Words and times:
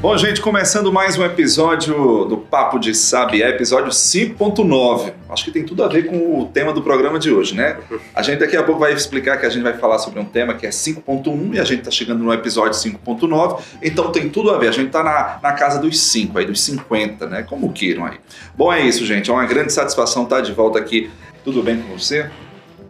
Bom, 0.00 0.16
gente, 0.16 0.40
começando 0.40 0.92
mais 0.92 1.18
um 1.18 1.24
episódio 1.24 2.24
do 2.26 2.36
Papo 2.36 2.78
de 2.78 2.94
Sabiá, 2.94 3.48
episódio 3.48 3.90
5.9. 3.90 5.12
Acho 5.28 5.44
que 5.44 5.50
tem 5.50 5.64
tudo 5.64 5.82
a 5.82 5.88
ver 5.88 6.06
com 6.06 6.40
o 6.40 6.46
tema 6.46 6.72
do 6.72 6.80
programa 6.80 7.18
de 7.18 7.32
hoje, 7.32 7.52
né? 7.56 7.76
A 8.14 8.22
gente 8.22 8.38
daqui 8.38 8.56
a 8.56 8.62
pouco 8.62 8.78
vai 8.78 8.92
explicar 8.92 9.38
que 9.38 9.44
a 9.44 9.50
gente 9.50 9.64
vai 9.64 9.76
falar 9.76 9.98
sobre 9.98 10.20
um 10.20 10.24
tema 10.24 10.54
que 10.54 10.64
é 10.64 10.70
5.1 10.70 11.54
e 11.54 11.58
a 11.58 11.64
gente 11.64 11.82
tá 11.82 11.90
chegando 11.90 12.22
no 12.22 12.32
episódio 12.32 12.78
5.9, 12.78 13.60
então 13.82 14.12
tem 14.12 14.28
tudo 14.28 14.52
a 14.52 14.58
ver. 14.58 14.68
A 14.68 14.72
gente 14.72 14.90
tá 14.90 15.02
na, 15.02 15.40
na 15.42 15.52
casa 15.52 15.80
dos 15.80 15.98
5, 15.98 16.38
aí, 16.38 16.46
dos 16.46 16.60
50, 16.60 17.26
né? 17.26 17.42
Como 17.42 17.72
queiram 17.72 18.06
aí. 18.06 18.18
Bom, 18.56 18.72
é 18.72 18.80
isso, 18.80 19.04
gente. 19.04 19.28
É 19.28 19.32
uma 19.32 19.46
grande 19.46 19.72
satisfação 19.72 20.22
estar 20.22 20.42
de 20.42 20.52
volta 20.52 20.78
aqui. 20.78 21.10
Tudo 21.42 21.60
bem 21.60 21.76
com 21.82 21.98
você? 21.98 22.30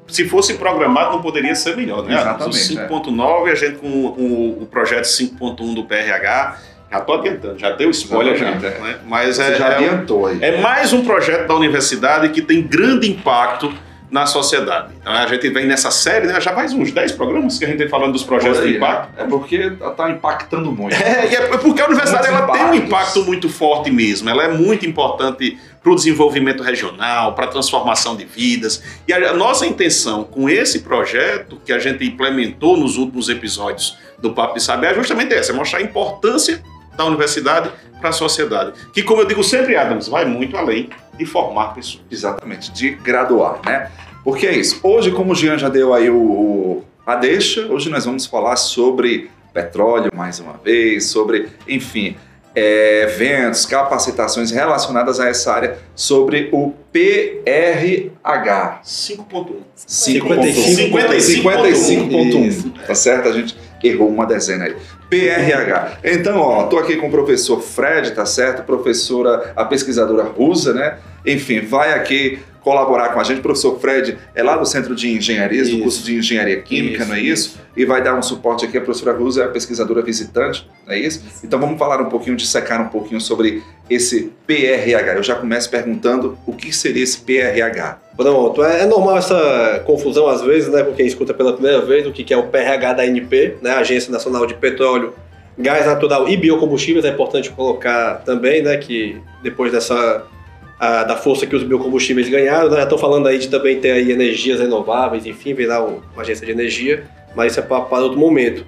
se 0.08 0.26
fosse 0.26 0.54
programado, 0.54 1.12
não 1.12 1.22
poderia 1.22 1.54
ser 1.54 1.76
melhor, 1.76 2.02
né? 2.02 2.14
Exatamente, 2.14 2.56
5.9, 2.56 3.50
a 3.50 3.54
gente 3.54 3.76
com 3.76 3.86
o, 3.88 4.62
o 4.62 4.66
projeto 4.66 5.04
5.1 5.04 5.74
do 5.74 5.84
PRH, 5.84 6.58
já 6.90 6.98
estou 6.98 7.14
adiantando, 7.16 7.58
já 7.58 7.70
deu 7.70 7.90
spoiler 7.90 8.36
já. 8.36 8.50
Exatamente, 8.50 8.80
Né? 8.80 8.98
Mas 9.06 9.36
Você 9.36 9.42
é, 9.42 9.54
já 9.56 9.68
é, 9.68 9.74
adiantou 9.74 10.26
aí. 10.26 10.38
é 10.40 10.60
mais 10.60 10.92
um 10.92 11.04
projeto 11.04 11.46
da 11.46 11.54
universidade 11.54 12.30
que 12.30 12.42
tem 12.42 12.62
grande 12.62 13.10
impacto 13.10 13.72
na 14.10 14.24
sociedade. 14.24 14.94
Então 15.00 15.12
a 15.12 15.26
gente 15.26 15.48
vem 15.50 15.66
nessa 15.66 15.90
série, 15.90 16.26
né? 16.26 16.40
já 16.40 16.52
faz 16.54 16.72
uns 16.72 16.90
10 16.92 17.12
programas 17.12 17.58
que 17.58 17.64
a 17.64 17.68
gente 17.68 17.78
vem 17.78 17.88
falando 17.88 18.12
dos 18.12 18.24
projetos 18.24 18.60
aí, 18.60 18.70
de 18.70 18.76
impacto. 18.76 19.20
É 19.20 19.24
porque 19.24 19.70
tá 19.96 20.10
impactando 20.10 20.72
muito. 20.72 20.94
É, 20.94 21.34
é 21.34 21.56
porque 21.58 21.80
a 21.80 21.86
universidade 21.86 22.30
Muitos 22.30 22.48
ela 22.48 22.52
tem 22.52 22.64
um 22.64 22.74
impacto 22.74 23.22
muito 23.24 23.48
forte 23.48 23.90
mesmo. 23.90 24.30
Ela 24.30 24.44
é 24.44 24.48
muito 24.48 24.86
importante 24.86 25.58
para 25.82 25.92
o 25.92 25.94
desenvolvimento 25.94 26.62
regional, 26.62 27.34
para 27.34 27.44
a 27.44 27.48
transformação 27.48 28.16
de 28.16 28.24
vidas. 28.24 28.82
E 29.06 29.12
a, 29.12 29.30
a 29.30 29.34
nossa 29.34 29.66
intenção 29.66 30.24
com 30.24 30.48
esse 30.48 30.80
projeto 30.80 31.60
que 31.64 31.72
a 31.72 31.78
gente 31.78 32.04
implementou 32.04 32.78
nos 32.78 32.96
últimos 32.96 33.28
episódios 33.28 33.98
do 34.18 34.32
Papo 34.32 34.54
de 34.54 34.62
Saber 34.62 34.92
é 34.92 34.94
justamente 34.94 35.34
essa: 35.34 35.52
é 35.52 35.54
mostrar 35.54 35.80
a 35.80 35.82
importância 35.82 36.62
da 36.98 37.04
universidade 37.06 37.70
para 38.00 38.10
a 38.10 38.12
sociedade. 38.12 38.72
Que, 38.92 39.02
como 39.02 39.22
eu 39.22 39.26
digo 39.26 39.42
sempre, 39.42 39.76
Adams, 39.76 40.08
vai 40.08 40.24
muito 40.26 40.56
além 40.56 40.90
de 41.16 41.24
formar 41.24 41.74
pessoas. 41.74 42.02
Exatamente, 42.10 42.70
de 42.72 42.90
graduar, 42.90 43.60
né? 43.64 43.90
Porque 44.24 44.46
é 44.46 44.54
isso. 44.56 44.80
Hoje, 44.82 45.10
como 45.12 45.32
o 45.32 45.34
Jean 45.34 45.56
já 45.56 45.68
deu 45.68 45.94
aí 45.94 46.10
o, 46.10 46.16
o- 46.20 46.84
a 47.06 47.14
deixa, 47.14 47.62
hoje 47.66 47.88
nós 47.88 48.04
vamos 48.04 48.26
falar 48.26 48.56
sobre 48.56 49.30
petróleo 49.54 50.10
mais 50.14 50.40
uma 50.40 50.54
vez, 50.62 51.06
sobre, 51.06 51.48
enfim, 51.66 52.16
é, 52.54 53.02
eventos, 53.04 53.64
capacitações 53.64 54.50
relacionadas 54.50 55.18
a 55.20 55.28
essa 55.28 55.52
área, 55.52 55.78
sobre 55.94 56.48
o 56.52 56.72
PRH. 56.92 58.80
5.1. 58.84 59.56
55.1. 59.86 62.72
Tá 62.86 62.94
certo? 62.94 63.28
A 63.28 63.32
gente 63.32 63.56
errou 63.82 64.08
uma 64.08 64.26
dezena 64.26 64.64
aí. 64.64 64.76
PRH. 65.08 65.98
Então, 66.04 66.38
ó, 66.38 66.66
tô 66.66 66.78
aqui 66.78 66.96
com 66.96 67.08
o 67.08 67.10
professor 67.10 67.60
Fred, 67.60 68.12
tá 68.12 68.26
certo? 68.26 68.62
Professora, 68.62 69.52
a 69.56 69.64
pesquisadora 69.64 70.24
russa, 70.24 70.72
né? 70.72 70.98
Enfim, 71.24 71.60
vai 71.60 71.94
aqui 71.94 72.38
colaborar 72.60 73.10
com 73.14 73.20
a 73.20 73.24
gente. 73.24 73.38
O 73.38 73.42
professor 73.42 73.78
Fred 73.80 74.18
é 74.34 74.42
lá 74.42 74.56
do 74.56 74.66
Centro 74.66 74.94
de 74.94 75.10
Engenharias, 75.10 75.68
do 75.68 75.76
Isso. 75.76 75.82
curso 75.82 76.04
de 76.04 76.16
Engenharia 76.16 76.60
Química, 76.60 77.02
Isso, 77.02 77.08
não 77.08 77.14
é 77.14 77.20
isso? 77.20 77.60
E 77.74 77.84
vai 77.86 78.02
dar 78.02 78.14
um 78.14 78.22
suporte 78.22 78.66
aqui. 78.66 78.76
A 78.76 78.80
professora 78.80 79.16
Rusa 79.16 79.42
é 79.42 79.44
a 79.46 79.48
pesquisadora 79.48 80.02
visitante, 80.02 80.68
não 80.86 80.92
é 80.92 80.98
isso? 80.98 81.22
Então 81.42 81.58
vamos 81.58 81.78
falar 81.78 82.02
um 82.02 82.10
pouquinho, 82.10 82.36
dissecar 82.36 82.80
um 82.82 82.88
pouquinho 82.88 83.20
sobre 83.20 83.62
esse 83.88 84.32
PRH. 84.46 85.14
Eu 85.14 85.22
já 85.22 85.36
começo 85.36 85.70
perguntando 85.70 86.36
o 86.46 86.52
que 86.52 86.70
seria 86.70 87.02
esse 87.02 87.18
PRH. 87.20 88.07
Pronto, 88.18 88.64
é, 88.64 88.82
é 88.82 88.86
normal 88.86 89.16
essa 89.16 89.80
confusão 89.86 90.26
às 90.26 90.42
vezes, 90.42 90.68
né, 90.68 90.82
com 90.82 90.92
quem 90.92 91.06
escuta 91.06 91.32
pela 91.32 91.52
primeira 91.52 91.80
vez 91.82 92.04
o 92.04 92.10
que 92.10 92.34
é 92.34 92.36
o 92.36 92.48
PRH 92.48 92.94
da 92.94 93.04
ANP, 93.04 93.54
né, 93.62 93.70
Agência 93.70 94.10
Nacional 94.10 94.44
de 94.44 94.54
Petróleo, 94.54 95.14
Gás 95.56 95.86
Natural 95.86 96.28
e 96.28 96.36
Biocombustíveis. 96.36 97.04
É 97.04 97.10
importante 97.10 97.48
colocar 97.50 98.24
também, 98.24 98.60
né, 98.60 98.76
que 98.76 99.16
depois 99.40 99.70
dessa 99.70 100.24
a- 100.80 101.04
da 101.04 101.14
força 101.16 101.46
que 101.46 101.54
os 101.54 101.62
biocombustíveis 101.62 102.28
ganharam, 102.28 102.68
né, 102.70 102.76
já 102.78 102.82
estão 102.84 102.98
falando 102.98 103.28
aí 103.28 103.38
de 103.38 103.48
também 103.48 103.78
ter 103.80 103.92
aí 103.92 104.10
energias 104.10 104.58
renováveis, 104.60 105.24
enfim, 105.24 105.54
virar 105.54 105.84
um- 105.84 106.00
uma 106.12 106.22
agência 106.22 106.44
de 106.44 106.50
energia, 106.52 107.04
mas 107.36 107.52
isso 107.52 107.60
é 107.60 107.62
para, 107.64 107.82
para 107.82 107.98
outro 108.02 108.18
momento. 108.18 108.64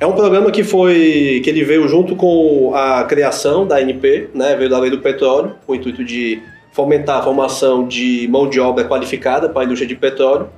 É 0.00 0.06
um 0.06 0.12
programa 0.12 0.50
que 0.50 0.62
foi 0.64 1.40
que 1.44 1.48
ele 1.50 1.64
veio 1.64 1.86
junto 1.88 2.14
com 2.16 2.72
a 2.74 3.04
criação 3.04 3.66
da 3.66 3.76
ANP, 3.76 4.28
né, 4.34 4.54
veio 4.56 4.68
da 4.70 4.78
Lei 4.78 4.90
do 4.90 4.98
Petróleo, 5.00 5.54
com 5.66 5.72
o 5.72 5.76
intuito 5.76 6.02
de 6.04 6.42
fomentar 6.76 7.20
a 7.20 7.22
formação 7.22 7.88
de 7.88 8.28
mão 8.30 8.46
de 8.46 8.60
obra 8.60 8.84
qualificada 8.84 9.48
para 9.48 9.62
a 9.62 9.64
indústria 9.64 9.88
de 9.88 9.96
petróleo. 9.96 10.50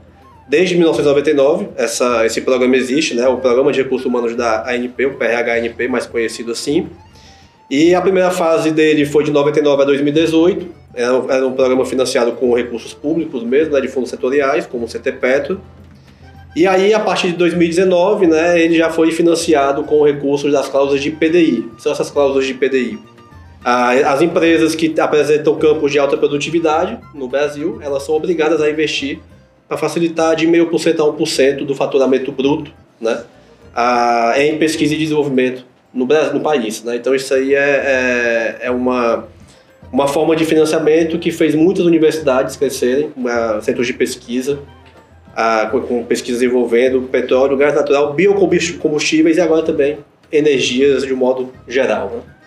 Desde 0.49 0.75
1999, 0.75 1.69
essa, 1.77 2.27
esse 2.27 2.41
programa 2.41 2.75
existe, 2.75 3.15
né, 3.15 3.29
o 3.29 3.37
Programa 3.37 3.71
de 3.71 3.81
Recursos 3.81 4.05
Humanos 4.05 4.35
da 4.35 4.69
ANP, 4.69 5.07
o 5.07 5.15
PRH-ANP, 5.15 5.87
mais 5.87 6.07
conhecido 6.07 6.51
assim. 6.51 6.89
E 7.71 7.95
a 7.95 8.01
primeira 8.01 8.33
fase 8.33 8.73
dele 8.73 9.07
foi 9.07 9.23
de 9.23 9.31
99 9.31 9.83
a 9.83 9.85
2018, 9.85 10.67
era, 10.93 11.37
era 11.37 11.47
um 11.47 11.53
programa 11.53 11.85
financiado 11.87 12.33
com 12.33 12.53
recursos 12.53 12.93
públicos 12.93 13.45
mesmo, 13.45 13.75
né, 13.75 13.81
de 13.81 13.87
fundos 13.87 14.11
setoriais, 14.11 14.67
como 14.67 14.87
o 14.87 14.89
CT 14.89 15.13
Petro. 15.21 15.61
E 16.57 16.67
aí, 16.67 16.93
a 16.93 16.99
partir 16.99 17.29
de 17.29 17.37
2019, 17.37 18.27
né, 18.27 18.61
ele 18.61 18.77
já 18.77 18.91
foi 18.91 19.13
financiado 19.13 19.85
com 19.85 20.03
recursos 20.03 20.51
das 20.51 20.67
cláusulas 20.67 21.01
de 21.01 21.13
PDI. 21.13 21.71
São 21.79 21.93
essas 21.93 22.11
cláusulas 22.11 22.45
de 22.45 22.55
PDI. 22.55 22.99
As 23.65 24.23
empresas 24.23 24.75
que 24.75 24.99
apresentam 25.01 25.57
campos 25.57 25.91
de 25.91 25.99
alta 25.99 26.17
produtividade 26.17 26.99
no 27.15 27.29
Brasil, 27.29 27.79
elas 27.83 28.05
são 28.05 28.15
obrigadas 28.15 28.61
a 28.61 28.71
investir 28.71 29.21
para 29.69 29.77
facilitar 29.77 30.35
de 30.35 30.47
0,5% 30.47 31.01
a 31.01 31.13
1% 31.13 31.67
do 31.67 31.75
faturamento 31.75 32.33
bruto 32.33 32.71
né, 33.01 33.23
ah, 33.75 34.33
em 34.37 34.59
pesquisa 34.59 34.95
e 34.95 34.99
desenvolvimento 34.99 35.65
no, 35.93 36.07
Brasil, 36.07 36.35
no 36.35 36.41
país. 36.41 36.83
Né? 36.83 36.97
Então 36.97 37.15
isso 37.15 37.35
aí 37.35 37.55
é, 37.55 37.59
é, 37.59 38.59
é 38.63 38.71
uma, 38.71 39.27
uma 39.93 40.09
forma 40.09 40.35
de 40.35 40.47
financiamento 40.47 41.19
que 41.19 41.31
fez 41.31 41.55
muitas 41.55 41.85
universidades 41.85 42.57
crescerem, 42.57 43.13
ah, 43.27 43.59
centros 43.61 43.87
de 43.87 43.93
pesquisa, 43.93 44.61
com, 45.71 45.81
com 45.83 46.05
pesquisas 46.05 46.43
envolvendo 46.43 47.03
petróleo, 47.03 47.57
gás 47.57 47.75
natural, 47.75 48.13
biocombustíveis 48.13 49.37
e 49.37 49.41
agora 49.41 49.63
também 49.63 49.99
energias 50.33 51.05
de 51.05 51.13
um 51.13 51.17
modo 51.17 51.53
geral. 51.69 52.11
Né? 52.11 52.38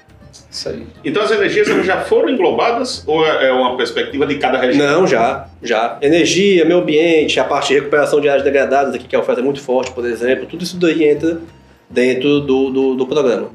Isso 0.52 0.68
aí. 0.68 0.86
Então 1.04 1.24
as 1.24 1.32
energias 1.32 1.68
já 1.86 2.02
foram 2.02 2.30
englobadas 2.30 3.04
ou 3.08 3.26
é 3.26 3.48
é 3.48 3.52
uma 3.54 3.78
perspectiva 3.78 4.26
de 4.26 4.38
cada 4.38 4.58
região? 4.58 5.02
Não, 5.02 5.08
já, 5.08 5.48
já. 5.64 5.98
Energia, 6.02 6.66
meio 6.66 6.80
ambiente, 6.80 7.40
a 7.40 7.44
parte 7.46 7.70
de 7.70 7.76
recuperação 7.76 8.20
de 8.20 8.28
áreas 8.28 8.44
degradadas, 8.44 8.94
aqui 8.94 9.08
que 9.08 9.16
a 9.16 9.20
oferta 9.20 9.40
é 9.40 9.44
muito 9.44 9.62
forte, 9.62 9.92
por 9.92 10.06
exemplo, 10.06 10.46
tudo 10.46 10.64
isso 10.64 10.78
daí 10.78 11.06
entra 11.06 11.40
dentro 11.90 12.42
do, 12.42 12.70
do, 12.70 12.96
do 12.96 13.08
programa. 13.08 13.50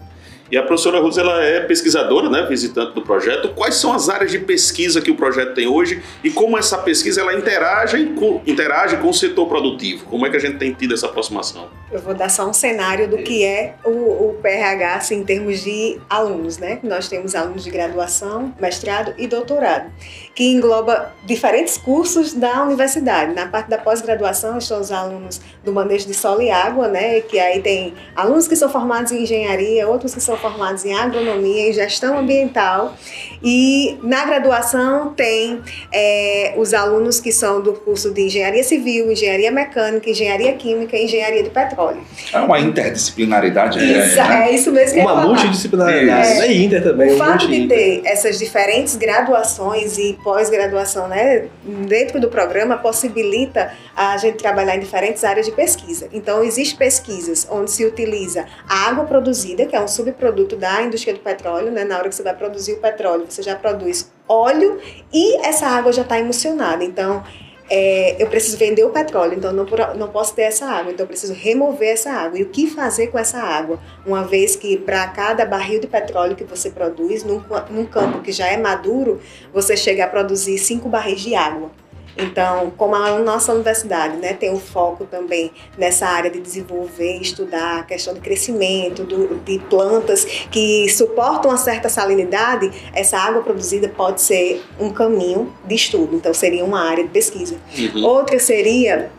E 0.51 0.57
a 0.57 0.63
professora 0.63 1.01
Rosa 1.01 1.21
ela 1.21 1.43
é 1.43 1.61
pesquisadora, 1.61 2.31
né, 2.31 2.47
visitante 2.49 2.95
do 2.95 3.03
projeto. 3.03 3.49
Quais 3.49 3.75
são 3.77 3.93
as 3.93 4.09
áreas 4.09 4.31
de 4.31 4.39
pesquisa 4.39 5.01
que 5.01 5.11
o 5.11 5.17
projeto 5.17 5.55
tem 5.55 5.67
hoje 5.67 6.03
e 6.23 6.31
como 6.31 6.57
essa 6.57 6.79
pesquisa 6.79 7.21
ela 7.21 7.35
interage 7.35 8.07
com, 8.17 8.41
interage 8.47 8.97
com 8.99 9.09
o 9.09 9.15
setor 9.15 9.49
produtivo? 9.49 10.05
Como 10.07 10.27
é 10.27 10.31
que 10.31 10.37
a 10.37 10.41
gente 10.41 10.59
tem 10.59 10.73
tido 10.73 10.95
essa 10.95 11.07
aproximação? 11.07 11.69
Eu 11.91 12.01
vou 12.01 12.15
dar 12.15 12.29
só 12.29 12.49
um 12.49 12.53
cenário 12.53 13.09
do 13.09 13.19
que 13.19 13.45
é 13.45 13.75
o, 13.85 13.91
o 13.91 14.39
PRH 14.43 14.95
assim, 14.97 15.17
em 15.21 15.25
termos 15.25 15.63
de 15.63 15.99
alunos, 16.09 16.59
né? 16.59 16.79
Nós 16.83 17.09
temos 17.09 17.35
alunos 17.35 17.65
de 17.65 17.71
graduação, 17.71 18.55
mestrado 18.61 19.15
e 19.19 19.27
doutorado, 19.27 19.91
que 20.35 20.45
engloba 20.53 21.13
diferentes 21.25 21.77
cursos 21.77 22.35
da 22.35 22.63
universidade. 22.63 23.35
Na 23.35 23.47
parte 23.47 23.69
da 23.69 23.79
pós-graduação 23.79 24.59
estão 24.59 24.81
os 24.81 24.93
alunos 24.93 25.41
do 25.65 25.73
manejo 25.73 26.07
de 26.07 26.15
solo 26.15 26.43
e 26.43 26.51
água, 26.51 26.89
né? 26.89 27.21
Que 27.21 27.39
aí 27.39 27.61
tem 27.61 27.95
alunos 28.15 28.47
que 28.47 28.55
são 28.55 28.69
formados 28.69 29.13
em 29.13 29.23
engenharia, 29.23 29.89
outros 29.89 30.15
que 30.15 30.21
são 30.21 30.36
formados 30.37 30.85
em 30.85 30.95
agronomia 30.95 31.69
e 31.69 31.73
gestão 31.73 32.19
ambiental. 32.19 32.97
E 33.43 33.99
na 34.03 34.25
graduação 34.25 35.13
tem 35.15 35.61
é, 35.93 36.55
os 36.57 36.73
alunos 36.73 37.21
que 37.21 37.31
são 37.31 37.61
do 37.61 37.73
curso 37.73 38.13
de 38.13 38.23
engenharia 38.23 38.65
civil, 38.65 39.11
engenharia 39.11 39.51
mecânica, 39.51 40.09
engenharia 40.09 40.53
química 40.55 40.97
e 40.97 41.05
engenharia 41.05 41.43
de 41.43 41.51
petróleo. 41.51 42.01
É 42.33 42.39
uma 42.39 42.59
interdisciplinaridade 42.59 43.79
Isso, 43.79 44.17
né? 44.17 44.51
é 44.51 44.55
isso 44.55 44.73
mesmo 44.73 44.95
que 44.95 45.01
Uma 45.01 45.17
multidisciplinaridade, 45.17 46.39
né? 46.39 46.53
E 46.53 46.65
Inter 46.65 46.83
também, 46.83 47.11
O 47.11 47.15
um 47.15 47.19
fato 47.19 47.47
de 47.47 47.63
Inter. 47.63 47.77
ter 47.77 48.03
essas 48.05 48.39
diferentes 48.39 48.97
graduações 48.97 49.99
e 49.99 50.19
pós-graduação 50.25 51.09
né, 51.09 51.47
dentro 51.87 52.21
do 52.21 52.29
programa 52.29 52.77
possibilita 52.77 53.73
a 53.95 54.17
gente 54.17 54.37
trabalhar 54.37 54.77
em 54.77 54.81
diferentes 54.81 55.25
áreas 55.25 55.47
de 55.47 55.53
pesquisa. 55.53 56.09
Então, 56.13 56.43
existem 56.43 56.77
pesquisas 56.77 57.47
onde 57.51 57.71
se 57.71 57.85
utiliza 57.85 58.47
a 58.69 58.89
água 58.89 59.05
produzida, 59.05 59.67
que 59.67 59.75
é 59.75 59.81
um 59.81 59.89
subproduto 59.89 60.26
da 60.33 60.83
indústria 60.83 61.15
do 61.15 61.21
petróleo, 61.21 61.71
né? 61.71 61.85
na 61.85 61.99
hora 61.99 62.09
que 62.09 62.15
você 62.15 62.23
vai 62.23 62.35
produzir 62.35 62.75
o 62.75 62.77
petróleo, 62.79 63.27
você 63.29 63.43
já 63.43 63.55
produz 63.55 64.11
óleo 64.29 64.79
e 65.13 65.37
essa 65.47 65.67
água 65.67 65.93
já 65.93 66.03
está 66.03 66.19
emulsionada. 66.19 66.85
Então, 66.85 67.23
é, 67.69 68.23
eu 68.23 68.29
preciso 68.29 68.57
vender 68.57 68.85
o 68.85 68.91
petróleo, 68.91 69.35
então 69.35 69.53
não, 69.53 69.67
não 69.97 70.09
posso 70.09 70.35
ter 70.35 70.43
essa 70.43 70.67
água, 70.67 70.93
então 70.93 71.05
eu 71.05 71.09
preciso 71.09 71.33
remover 71.33 71.93
essa 71.93 72.13
água. 72.13 72.39
E 72.39 72.43
o 72.43 72.49
que 72.49 72.69
fazer 72.69 73.09
com 73.09 73.19
essa 73.19 73.39
água? 73.39 73.81
Uma 74.07 74.23
vez 74.23 74.55
que 74.55 74.77
para 74.77 75.07
cada 75.09 75.45
barril 75.45 75.81
de 75.81 75.87
petróleo 75.87 76.37
que 76.37 76.45
você 76.45 76.71
produz, 76.71 77.25
num, 77.25 77.43
num 77.71 77.85
campo 77.85 78.21
que 78.21 78.31
já 78.31 78.47
é 78.47 78.57
maduro, 78.57 79.21
você 79.53 79.77
chega 79.77 80.05
a 80.05 80.09
produzir 80.09 80.59
cinco 80.59 80.89
barris 80.89 81.21
de 81.21 81.35
água. 81.35 81.71
Então, 82.17 82.73
como 82.77 82.95
a 82.95 83.19
nossa 83.19 83.53
universidade 83.53 84.17
né, 84.17 84.33
tem 84.33 84.51
um 84.51 84.59
foco 84.59 85.05
também 85.05 85.51
nessa 85.77 86.07
área 86.07 86.31
de 86.31 86.41
desenvolver, 86.41 87.21
estudar 87.21 87.81
a 87.81 87.83
questão 87.83 88.15
de 88.15 88.21
crescimento 88.21 89.05
do, 89.05 89.37
de 89.45 89.59
plantas 89.71 90.25
que 90.51 90.89
suportam 90.89 91.51
uma 91.51 91.59
certa 91.59 91.89
salinidade, 91.89 92.71
essa 92.95 93.19
água 93.19 93.43
produzida 93.43 93.89
pode 93.89 94.21
ser 94.23 94.65
um 94.81 94.91
caminho 94.91 95.53
de 95.65 95.75
estudo. 95.75 96.17
Então, 96.17 96.33
seria 96.33 96.65
uma 96.65 96.81
área 96.81 97.05
de 97.05 97.11
pesquisa. 97.11 97.57
Uhum. 97.79 98.05
Outra 98.05 98.39
seria 98.39 99.11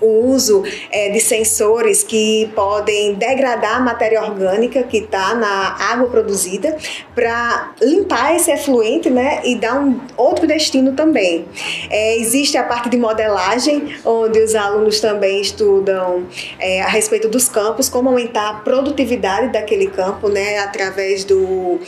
o 0.00 0.26
uso 0.26 0.62
é, 0.90 1.10
de 1.10 1.20
sensores 1.20 2.02
que 2.02 2.50
podem 2.54 3.14
degradar 3.14 3.76
a 3.76 3.80
matéria 3.80 4.22
orgânica 4.22 4.82
que 4.82 4.98
está 4.98 5.34
na 5.34 5.76
água 5.92 6.08
produzida 6.08 6.76
para 7.14 7.74
limpar 7.80 8.36
esse 8.36 8.50
efluente 8.50 9.10
né, 9.10 9.40
e 9.44 9.54
dar 9.56 9.80
um 9.80 10.00
outro 10.16 10.46
destino 10.46 10.92
também. 10.92 11.46
É, 11.90 12.16
existe 12.16 12.56
a 12.56 12.64
parte 12.64 12.88
de 12.88 12.96
modelagem, 12.96 13.94
onde 14.04 14.40
os 14.40 14.54
alunos 14.54 15.00
também 15.00 15.40
estudam 15.40 16.26
é, 16.58 16.82
a 16.82 16.88
respeito 16.88 17.28
dos 17.28 17.48
campos, 17.48 17.88
como 17.88 18.08
aumentar 18.08 18.50
a 18.50 18.54
produtividade 18.54 19.52
daquele 19.52 19.86
campo 19.88 20.28
né, 20.28 20.58
através 20.58 21.24
do. 21.24 21.80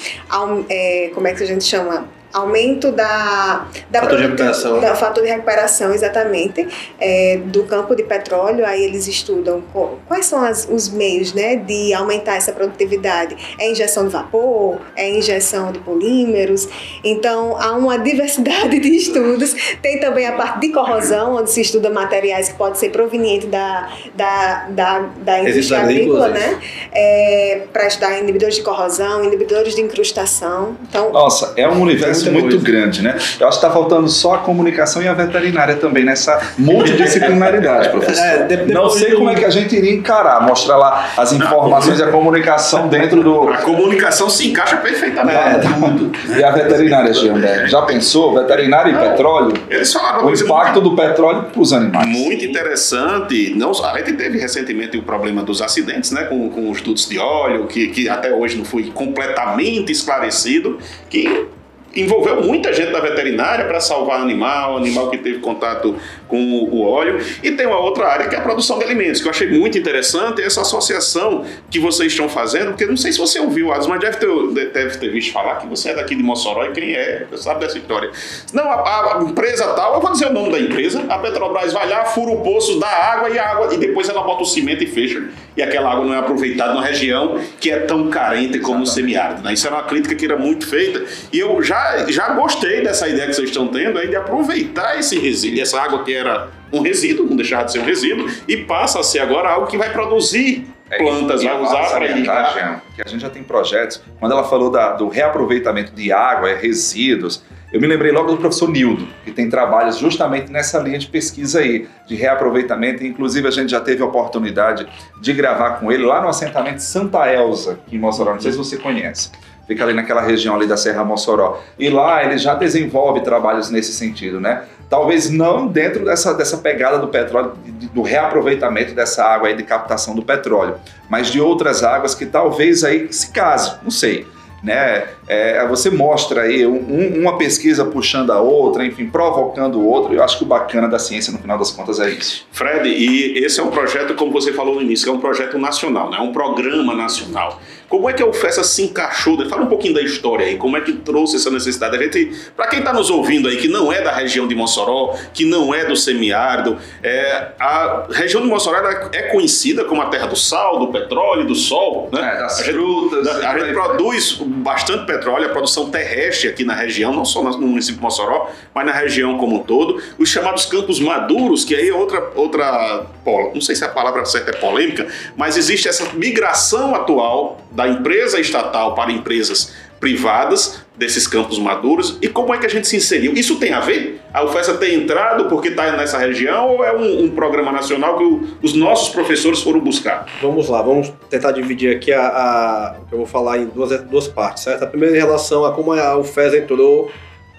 Como 1.14 1.26
é 1.26 1.34
que 1.34 1.42
a 1.42 1.46
gente 1.46 1.64
chama? 1.64 2.21
Aumento 2.32 2.92
da, 2.92 3.66
da 3.90 4.00
fator 4.00 4.16
de 4.16 4.22
recuperação, 4.22 4.80
da, 4.80 4.94
fator 4.94 5.22
de 5.22 5.30
recuperação 5.30 5.92
exatamente 5.92 6.66
é, 7.00 7.40
do 7.44 7.64
campo 7.64 7.94
de 7.94 8.02
petróleo. 8.02 8.64
Aí 8.64 8.84
eles 8.84 9.06
estudam 9.06 9.62
quais 10.06 10.26
são 10.26 10.42
as, 10.42 10.68
os 10.70 10.88
meios, 10.88 11.32
né, 11.32 11.56
de 11.56 11.92
aumentar 11.94 12.36
essa 12.36 12.52
produtividade. 12.52 13.36
É 13.58 13.70
injeção 13.70 14.06
de 14.06 14.12
vapor, 14.12 14.78
é 14.96 15.10
injeção 15.10 15.72
de 15.72 15.78
polímeros. 15.80 16.68
Então 17.04 17.56
há 17.60 17.72
uma 17.72 17.98
diversidade 17.98 18.78
de 18.78 18.96
estudos. 18.96 19.54
Tem 19.80 20.00
também 20.00 20.26
a 20.26 20.32
parte 20.32 20.60
de 20.60 20.72
corrosão, 20.72 21.36
onde 21.36 21.50
se 21.50 21.60
estuda 21.60 21.90
materiais 21.90 22.48
que 22.48 22.54
podem 22.54 22.74
ser 22.74 22.90
provenientes 22.90 23.48
da 23.48 23.92
da, 24.14 24.66
da, 24.70 24.98
da 25.18 25.40
indústria 25.40 25.80
agrícola, 25.80 26.28
né, 26.28 26.60
é, 26.92 27.62
para 27.72 27.86
estudar 27.86 28.18
inibidores 28.18 28.56
de 28.56 28.62
corrosão, 28.62 29.24
inibidores 29.24 29.74
de 29.74 29.80
incrustação. 29.80 30.76
Então, 30.88 31.12
nossa, 31.12 31.54
é 31.56 31.68
um 31.68 31.80
universo 31.80 32.21
muito 32.30 32.58
grande, 32.58 33.02
né? 33.02 33.16
Eu 33.38 33.48
acho 33.48 33.58
que 33.58 33.66
está 33.66 33.70
faltando 33.70 34.08
só 34.08 34.34
a 34.34 34.38
comunicação 34.38 35.02
e 35.02 35.08
a 35.08 35.14
veterinária 35.14 35.76
também 35.76 36.04
nessa 36.04 36.40
multidisciplinaridade, 36.58 37.88
professor. 37.90 38.24
É, 38.24 38.66
Não 38.66 38.90
sei 38.90 39.12
como 39.14 39.30
é 39.30 39.34
que 39.34 39.44
a 39.44 39.50
gente 39.50 39.74
iria 39.76 39.92
encarar, 39.92 40.42
mostrar 40.42 40.76
lá 40.76 41.08
as 41.16 41.32
informações 41.32 41.98
e 41.98 42.02
a 42.02 42.08
comunicação 42.12 42.88
dentro 42.88 43.22
do. 43.22 43.48
A 43.48 43.58
comunicação 43.58 44.28
se 44.28 44.48
encaixa 44.48 44.76
perfeitamente. 44.76 45.38
É, 45.38 45.58
tudo. 45.58 46.12
E 46.36 46.44
a 46.44 46.50
veterinária, 46.50 47.12
Gianberg? 47.12 47.68
Já 47.68 47.82
pensou? 47.82 48.34
Veterinária 48.34 48.90
e 48.90 49.10
petróleo? 49.10 49.54
Eles 49.70 49.92
falaram 49.92 50.26
o 50.26 50.34
impacto 50.34 50.80
muito... 50.80 50.90
do 50.90 50.96
petróleo 50.96 51.44
para 51.44 51.60
os 51.60 51.72
animais. 51.72 52.08
Muito 52.08 52.44
interessante. 52.44 53.54
Não, 53.56 53.72
a 53.84 53.98
gente 53.98 54.12
teve 54.14 54.38
recentemente 54.38 54.96
o 54.96 55.02
problema 55.02 55.42
dos 55.42 55.62
acidentes, 55.62 56.10
né? 56.10 56.24
Com, 56.24 56.48
com 56.50 56.70
os 56.70 56.80
dutos 56.80 57.08
de 57.08 57.18
óleo, 57.18 57.66
que, 57.66 57.88
que 57.88 58.08
até 58.08 58.32
hoje 58.32 58.56
não 58.56 58.64
foi 58.64 58.84
completamente 58.84 59.92
esclarecido, 59.92 60.78
que 61.08 61.46
envolveu 61.94 62.42
muita 62.42 62.72
gente 62.72 62.90
da 62.90 63.00
veterinária 63.00 63.64
para 63.66 63.80
salvar 63.80 64.20
animal, 64.20 64.76
animal 64.76 65.10
que 65.10 65.18
teve 65.18 65.38
contato 65.40 65.96
com 66.28 66.38
o 66.38 66.82
óleo. 66.82 67.20
E 67.42 67.50
tem 67.52 67.66
uma 67.66 67.78
outra 67.78 68.06
área 68.06 68.28
que 68.28 68.34
é 68.34 68.38
a 68.38 68.42
produção 68.42 68.78
de 68.78 68.84
alimentos, 68.84 69.20
que 69.20 69.26
eu 69.26 69.30
achei 69.30 69.50
muito 69.50 69.76
interessante 69.76 70.42
essa 70.42 70.62
associação 70.62 71.44
que 71.70 71.78
vocês 71.78 72.12
estão 72.12 72.28
fazendo, 72.28 72.68
porque 72.68 72.86
não 72.86 72.96
sei 72.96 73.12
se 73.12 73.18
você 73.18 73.38
ouviu, 73.38 73.68
mas 73.68 74.00
deve 74.00 74.16
ter, 74.16 74.70
deve 74.70 74.98
ter 74.98 75.10
visto 75.10 75.32
falar 75.32 75.56
que 75.56 75.66
você 75.66 75.90
é 75.90 75.94
daqui 75.94 76.14
de 76.14 76.22
Mossoró 76.22 76.64
e 76.64 76.72
quem 76.72 76.94
é, 76.94 77.26
sabe 77.36 77.60
dessa 77.60 77.78
história. 77.78 78.10
Não, 78.52 78.64
a, 78.64 79.18
a, 79.18 79.22
empresa 79.22 79.66
tal, 79.74 79.94
eu 79.94 80.00
vou 80.00 80.12
dizer 80.12 80.26
o 80.26 80.32
nome 80.32 80.50
da 80.50 80.58
empresa, 80.58 81.04
a 81.08 81.18
Petrobras 81.18 81.72
vai 81.72 81.88
lá, 81.88 82.04
fura 82.06 82.32
o 82.32 82.40
poço 82.40 82.78
da 82.78 82.88
água 82.88 83.30
e 83.30 83.38
água, 83.38 83.74
e 83.74 83.76
depois 83.76 84.08
ela 84.08 84.22
bota 84.22 84.42
o 84.42 84.46
cimento 84.46 84.82
e 84.82 84.86
fecha, 84.86 85.22
e 85.56 85.62
aquela 85.62 85.92
água 85.92 86.04
não 86.04 86.14
é 86.14 86.18
aproveitada 86.18 86.72
numa 86.72 86.84
região 86.84 87.38
que 87.60 87.70
é 87.70 87.80
tão 87.80 88.08
carente 88.08 88.58
como 88.58 88.82
o 88.82 88.86
semiárido. 88.86 89.42
Né? 89.42 89.52
Isso 89.52 89.66
era 89.66 89.76
uma 89.76 89.84
crítica 89.84 90.14
que 90.14 90.24
era 90.24 90.36
muito 90.36 90.66
feita, 90.66 91.04
e 91.32 91.38
eu 91.38 91.62
já 91.62 91.81
já, 92.08 92.30
gostei 92.30 92.82
dessa 92.82 93.08
ideia 93.08 93.26
que 93.26 93.34
vocês 93.34 93.48
estão 93.48 93.68
tendo 93.68 93.98
aí 93.98 94.08
de 94.08 94.16
aproveitar 94.16 94.98
esse 94.98 95.18
resíduo, 95.18 95.60
essa 95.60 95.80
água 95.80 96.02
que 96.04 96.14
era 96.14 96.48
um 96.72 96.80
resíduo, 96.80 97.26
não 97.26 97.36
deixar 97.36 97.64
de 97.64 97.72
ser 97.72 97.80
um 97.80 97.84
resíduo, 97.84 98.28
e 98.48 98.56
passa 98.56 99.00
a 99.00 99.02
ser 99.02 99.20
agora 99.20 99.50
algo 99.50 99.66
que 99.66 99.76
vai 99.76 99.92
produzir 99.92 100.66
é, 100.90 100.98
plantas, 100.98 101.42
vai 101.42 101.60
usar 101.60 101.90
para 101.90 102.06
irrigar. 102.06 102.82
Que 102.94 103.02
a 103.02 103.08
gente 103.08 103.20
já 103.20 103.30
tem 103.30 103.42
projetos, 103.42 104.02
quando 104.18 104.32
ela 104.32 104.44
falou 104.44 104.70
da, 104.70 104.92
do 104.92 105.08
reaproveitamento 105.08 105.92
de 105.92 106.12
água, 106.12 106.50
é, 106.50 106.54
resíduos, 106.54 107.42
eu 107.72 107.80
me 107.80 107.86
lembrei 107.86 108.12
logo 108.12 108.30
do 108.30 108.36
professor 108.36 108.68
Nildo, 108.68 109.08
que 109.24 109.30
tem 109.30 109.48
trabalhos 109.48 109.96
justamente 109.96 110.52
nessa 110.52 110.78
linha 110.78 110.98
de 110.98 111.06
pesquisa 111.06 111.60
aí, 111.60 111.88
de 112.06 112.14
reaproveitamento. 112.14 113.02
Inclusive, 113.02 113.48
a 113.48 113.50
gente 113.50 113.70
já 113.70 113.80
teve 113.80 114.02
a 114.02 114.06
oportunidade 114.06 114.86
de 115.22 115.32
gravar 115.32 115.80
com 115.80 115.90
ele 115.90 116.04
lá 116.04 116.20
no 116.20 116.28
assentamento 116.28 116.80
Santa 116.80 117.32
Elza, 117.32 117.72
aqui 117.72 117.96
em 117.96 117.98
Mossoró. 117.98 118.34
Não 118.34 118.40
sei 118.42 118.52
se 118.52 118.58
você 118.58 118.76
conhece 118.76 119.30
fica 119.66 119.84
ali 119.84 119.92
naquela 119.92 120.20
região 120.20 120.54
ali 120.54 120.66
da 120.66 120.76
Serra 120.76 121.04
Mossoró. 121.04 121.60
E 121.78 121.88
lá 121.88 122.24
ele 122.24 122.38
já 122.38 122.54
desenvolve 122.54 123.20
trabalhos 123.20 123.70
nesse 123.70 123.92
sentido, 123.92 124.40
né? 124.40 124.62
Talvez 124.88 125.30
não 125.30 125.66
dentro 125.66 126.04
dessa, 126.04 126.34
dessa 126.34 126.58
pegada 126.58 126.98
do 126.98 127.08
petróleo, 127.08 127.52
do 127.94 128.02
reaproveitamento 128.02 128.94
dessa 128.94 129.24
água 129.24 129.48
aí 129.48 129.56
de 129.56 129.62
captação 129.62 130.14
do 130.14 130.22
petróleo, 130.22 130.74
mas 131.08 131.28
de 131.28 131.40
outras 131.40 131.82
águas 131.82 132.14
que 132.14 132.26
talvez 132.26 132.84
aí 132.84 133.10
se 133.10 133.30
case, 133.30 133.76
não 133.82 133.90
sei 133.90 134.26
né? 134.62 135.08
É, 135.26 135.66
você 135.66 135.90
mostra 135.90 136.42
aí 136.42 136.64
um, 136.66 137.20
uma 137.20 137.36
pesquisa 137.36 137.84
puxando 137.84 138.30
a 138.30 138.40
outra, 138.40 138.86
enfim, 138.86 139.06
provocando 139.06 139.84
outra. 139.84 140.14
Eu 140.14 140.22
acho 140.22 140.38
que 140.38 140.44
o 140.44 140.46
bacana 140.46 140.88
da 140.88 140.98
ciência, 140.98 141.32
no 141.32 141.38
final 141.38 141.58
das 141.58 141.72
contas, 141.72 141.98
é 141.98 142.08
isso. 142.08 142.46
Fred, 142.52 142.88
e 142.88 143.44
esse 143.44 143.58
é 143.58 143.62
um 143.62 143.70
projeto, 143.70 144.14
como 144.14 144.30
você 144.30 144.52
falou 144.52 144.76
no 144.76 144.82
início, 144.82 145.08
é 145.08 145.12
um 145.12 145.18
projeto 145.18 145.58
nacional, 145.58 146.10
né? 146.10 146.18
É 146.18 146.20
um 146.20 146.32
programa 146.32 146.94
nacional. 146.94 147.60
Como 147.92 148.08
é 148.08 148.14
que 148.14 148.22
a 148.22 148.26
UFESA 148.26 148.64
se 148.64 148.84
encaixou? 148.84 149.36
Fala 149.50 149.64
um 149.64 149.66
pouquinho 149.66 149.92
da 149.92 150.00
história 150.00 150.46
aí, 150.46 150.56
como 150.56 150.78
é 150.78 150.80
que 150.80 150.94
trouxe 150.94 151.36
essa 151.36 151.50
necessidade? 151.50 151.94
A 151.94 152.02
gente, 152.02 152.32
para 152.56 152.66
quem 152.66 152.78
está 152.78 152.90
nos 152.90 153.10
ouvindo 153.10 153.50
aí, 153.50 153.58
que 153.58 153.68
não 153.68 153.92
é 153.92 154.00
da 154.00 154.10
região 154.10 154.48
de 154.48 154.54
Mossoró, 154.54 155.14
que 155.34 155.44
não 155.44 155.74
é 155.74 155.84
do 155.84 155.94
semiárido, 155.94 156.78
é, 157.02 157.48
a 157.60 158.06
região 158.10 158.40
de 158.40 158.48
Mossoró 158.48 158.78
é 159.12 159.24
conhecida 159.24 159.84
como 159.84 160.00
a 160.00 160.06
terra 160.06 160.26
do 160.26 160.34
sal, 160.34 160.78
do 160.78 160.86
petróleo, 160.86 161.46
do 161.46 161.54
sol, 161.54 162.08
né? 162.10 162.32
É, 162.34 162.38
das 162.38 162.60
a 162.60 162.64
frutas. 162.64 163.26
Gente, 163.26 163.44
a 163.44 163.58
gente 163.58 163.72
produz 163.74 164.32
bastante 164.40 165.04
petróleo, 165.04 165.44
a 165.44 165.50
produção 165.50 165.90
terrestre 165.90 166.48
aqui 166.48 166.64
na 166.64 166.72
região, 166.72 167.12
não 167.12 167.26
só 167.26 167.42
no 167.42 167.58
município 167.58 167.96
de 167.96 168.02
Mossoró, 168.02 168.50
mas 168.74 168.86
na 168.86 168.92
região 168.92 169.36
como 169.36 169.56
um 169.56 169.62
todo. 169.64 170.02
Os 170.18 170.30
chamados 170.30 170.64
campos 170.64 170.98
maduros, 170.98 171.62
que 171.62 171.74
aí 171.74 171.90
é 171.90 171.94
outra, 171.94 172.30
outra 172.34 173.06
não 173.52 173.60
sei 173.60 173.76
se 173.76 173.84
a 173.84 173.88
palavra 173.88 174.24
certa 174.24 174.50
é 174.50 174.54
polêmica, 174.54 175.06
mas 175.36 175.58
existe 175.58 175.88
essa 175.88 176.10
migração 176.14 176.94
atual 176.94 177.60
da 177.70 177.81
empresa 177.88 178.40
estatal 178.40 178.94
para 178.94 179.12
empresas 179.12 179.72
privadas 180.02 180.84
desses 180.96 181.28
campos 181.28 181.60
maduros 181.60 182.18
e 182.20 182.26
como 182.26 182.52
é 182.52 182.58
que 182.58 182.66
a 182.66 182.68
gente 182.68 182.88
se 182.88 182.96
inseriu? 182.96 183.34
Isso 183.34 183.60
tem 183.60 183.72
a 183.72 183.78
ver? 183.78 184.20
A 184.34 184.44
UFESA 184.44 184.74
ter 184.74 184.94
entrado 184.94 185.44
porque 185.44 185.68
está 185.68 185.96
nessa 185.96 186.18
região 186.18 186.70
ou 186.70 186.84
é 186.84 186.92
um, 186.92 187.24
um 187.24 187.30
programa 187.30 187.70
nacional 187.70 188.18
que 188.18 188.24
o, 188.24 188.48
os 188.60 188.74
nossos 188.74 189.10
professores 189.10 189.62
foram 189.62 189.78
buscar? 189.78 190.26
Vamos 190.42 190.68
lá, 190.68 190.82
vamos 190.82 191.12
tentar 191.30 191.52
dividir 191.52 191.94
aqui 191.94 192.12
a, 192.12 192.26
a 192.26 192.96
eu 193.12 193.18
vou 193.18 193.26
falar 193.26 193.58
em 193.58 193.66
duas, 193.66 194.02
duas 194.02 194.26
partes, 194.26 194.64
certo? 194.64 194.82
A 194.82 194.86
primeira 194.88 195.16
em 195.16 195.20
relação 195.20 195.64
a 195.64 195.72
como 195.72 195.92
a 195.92 196.16
UFESA 196.16 196.58
entrou 196.58 197.08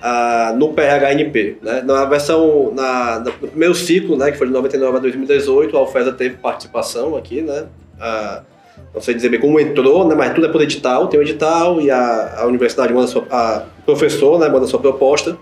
uh, 0.04 0.56
no 0.58 0.74
PHNP, 0.74 1.60
né? 1.62 1.82
Na 1.82 2.04
versão, 2.04 2.74
na, 2.76 3.20
no 3.20 3.32
primeiro 3.32 3.74
ciclo, 3.74 4.18
né, 4.18 4.32
que 4.32 4.38
foi 4.38 4.48
de 4.48 4.54
99 4.54 4.98
a 4.98 5.00
2018, 5.00 5.78
a 5.78 5.82
UFESA 5.82 6.12
teve 6.12 6.36
participação 6.36 7.16
aqui, 7.16 7.42
né? 7.42 7.68
Uh, 7.96 8.53
não 8.94 9.02
sei 9.02 9.16
dizer 9.16 9.30
bem 9.30 9.40
como 9.40 9.60
entrou, 9.60 10.08
né, 10.08 10.14
mas 10.16 10.34
tudo 10.34 10.48
é 10.48 10.50
por 10.50 10.62
edital, 10.62 11.08
tem 11.08 11.20
um 11.20 11.24
edital 11.24 11.82
e 11.82 11.90
a, 11.90 12.36
a 12.40 12.46
universidade 12.46 12.94
manda 12.94 13.08
sua, 13.08 13.26
a 13.32 13.64
professor, 13.86 14.40
né, 14.40 14.48
manda 14.50 14.68
sua 14.68 14.80
proposta. 14.80 15.36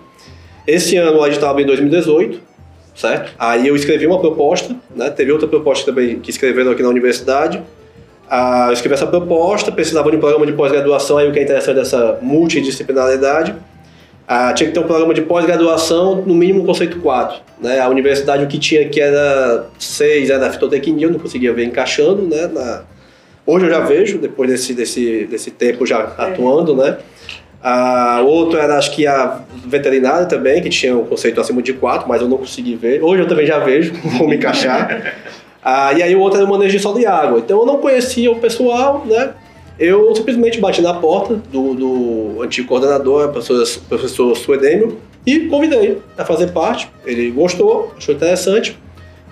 Esse 0.66 0.96
ano 0.96 1.20
o 1.20 1.28
edital 1.28 1.50
abriu 1.50 1.66
em 1.66 1.68
2018, 1.68 2.40
certo? 2.96 3.34
Aí 3.38 3.68
eu 3.68 3.76
escrevi 3.76 4.08
uma 4.08 4.20
proposta, 4.20 4.76
né, 4.96 5.10
teve 5.10 5.32
outra 5.32 5.48
proposta 5.48 5.86
também 5.86 6.20
que 6.20 6.30
escreveram 6.30 6.72
aqui 6.72 6.82
na 6.82 6.90
universidade. 6.90 7.62
Ah, 8.30 8.68
eu 8.70 8.74
escrevi 8.74 8.94
essa 8.94 9.08
proposta, 9.08 9.70
precisava 9.74 10.10
de 10.10 10.16
um 10.16 10.20
programa 10.22 10.46
de 10.46 10.54
pós-graduação, 10.54 11.18
aí 11.18 11.28
o 11.28 11.34
que 11.34 11.40
é 11.40 11.44
interessante 11.44 11.76
dessa 11.76 12.18
multidisciplinaridade. 12.22 13.54
Ah, 14.26 14.54
tinha 14.54 14.70
que 14.70 14.74
ter 14.74 14.80
um 14.80 14.88
programa 14.88 15.14
de 15.14 15.24
pós-graduação, 15.24 16.24
no 16.26 16.34
mínimo 16.34 16.64
conceito 16.64 17.02
4. 17.02 17.42
Né? 17.60 17.82
A 17.82 17.90
universidade 17.90 18.46
o 18.46 18.48
que 18.48 18.58
tinha 18.58 18.88
que 18.88 19.02
era 19.02 19.66
6, 19.78 20.30
era 20.30 20.50
fitotecnia, 20.50 21.08
eu 21.08 21.12
não 21.12 21.20
conseguia 21.20 21.52
ver 21.52 21.66
encaixando 21.66 22.22
né, 22.22 22.48
na, 22.48 22.84
Hoje 23.46 23.66
eu 23.66 23.70
já 23.70 23.80
vejo, 23.80 24.18
depois 24.18 24.50
desse, 24.50 24.74
desse, 24.74 25.26
desse 25.26 25.52
tempo 25.52 25.86
já 25.86 26.00
é. 26.18 26.22
atuando, 26.24 26.76
né? 26.76 26.98
A 27.64 28.22
outro 28.26 28.58
era, 28.58 28.78
acho 28.78 28.92
que 28.92 29.06
a 29.06 29.42
veterinária 29.66 30.26
também, 30.26 30.62
que 30.62 30.70
tinha 30.70 30.98
um 30.98 31.06
conceito 31.06 31.40
acima 31.40 31.62
de 31.62 31.74
4, 31.74 32.08
mas 32.08 32.22
eu 32.22 32.28
não 32.28 32.38
consegui 32.38 32.76
ver. 32.76 33.04
Hoje 33.04 33.22
eu 33.22 33.28
também 33.28 33.46
já 33.46 33.60
vejo, 33.60 33.94
vou 34.18 34.28
me 34.28 34.36
encaixar. 34.36 35.14
Ah, 35.64 35.94
e 35.94 36.02
aí 36.02 36.16
o 36.16 36.20
outro 36.20 36.40
era 36.40 36.48
o 36.48 36.50
manejo 36.50 36.76
de 36.76 36.82
solo 36.82 37.00
e 37.00 37.06
água. 37.06 37.38
Então 37.38 37.60
eu 37.60 37.68
não 37.68 37.78
conhecia 37.78 38.32
o 38.32 38.40
pessoal, 38.40 39.06
né? 39.06 39.30
Eu 39.78 40.16
simplesmente 40.16 40.60
bati 40.60 40.82
na 40.82 40.96
porta 40.96 41.36
do, 41.52 41.76
do 41.76 42.42
antigo 42.42 42.68
coordenador, 42.68 43.30
o 43.30 43.32
professor, 43.32 43.82
professor 43.88 44.36
Suedêmio, 44.36 44.98
e 45.24 45.42
convidei 45.42 46.00
a 46.18 46.26
fazer 46.26 46.48
parte. 46.48 46.90
Ele 47.06 47.30
gostou, 47.30 47.94
achou 47.96 48.16
interessante, 48.16 48.76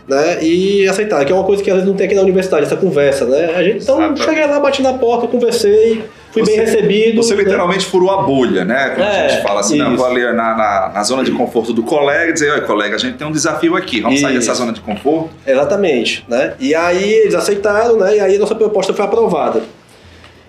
né? 0.09 0.43
E 0.43 0.87
aceitar, 0.89 1.23
que 1.23 1.31
é 1.31 1.35
uma 1.35 1.43
coisa 1.43 1.61
que 1.61 1.69
às 1.69 1.75
vezes 1.77 1.87
não 1.87 1.95
tem 1.95 2.07
aqui 2.07 2.15
na 2.15 2.21
universidade, 2.21 2.65
essa 2.65 2.75
conversa, 2.75 3.25
né? 3.25 3.53
A 3.55 3.61
gente, 3.63 3.83
então, 3.83 3.95
Exatamente. 3.99 4.23
cheguei 4.23 4.45
lá, 4.47 4.59
bati 4.59 4.81
na 4.81 4.93
porta, 4.93 5.27
conversei, 5.27 6.03
fui 6.31 6.43
Você- 6.43 6.51
bem 6.51 6.59
recebido. 6.61 7.17
Você 7.23 7.35
né? 7.35 7.43
literalmente 7.43 7.85
furou 7.85 8.09
a 8.09 8.23
bolha, 8.23 8.65
né? 8.65 8.89
Quando 8.95 9.07
a 9.07 9.13
É, 9.13 9.29
gente 9.29 9.43
fala 9.43 9.59
assim, 9.59 9.95
vou 9.95 10.05
ali 10.05 10.21
na, 10.23 10.33
na, 10.33 10.91
na 10.95 11.03
zona 11.03 11.23
de 11.23 11.31
conforto 11.31 11.71
do 11.73 11.83
colega 11.83 12.31
e 12.31 12.33
dizer, 12.33 12.51
olha, 12.51 12.61
colega, 12.61 12.95
a 12.95 12.99
gente 12.99 13.17
tem 13.17 13.27
um 13.27 13.31
desafio 13.31 13.75
aqui, 13.75 14.01
vamos 14.01 14.19
sair 14.19 14.35
Isso. 14.37 14.47
dessa 14.47 14.57
zona 14.59 14.73
de 14.73 14.81
conforto. 14.81 15.29
Exatamente, 15.45 16.25
né? 16.27 16.53
E 16.59 16.73
aí 16.73 17.13
eles 17.13 17.35
aceitaram, 17.35 17.97
né? 17.97 18.17
E 18.17 18.19
aí 18.19 18.35
a 18.35 18.39
nossa 18.39 18.55
proposta 18.55 18.93
foi 18.93 19.05
aprovada. 19.05 19.61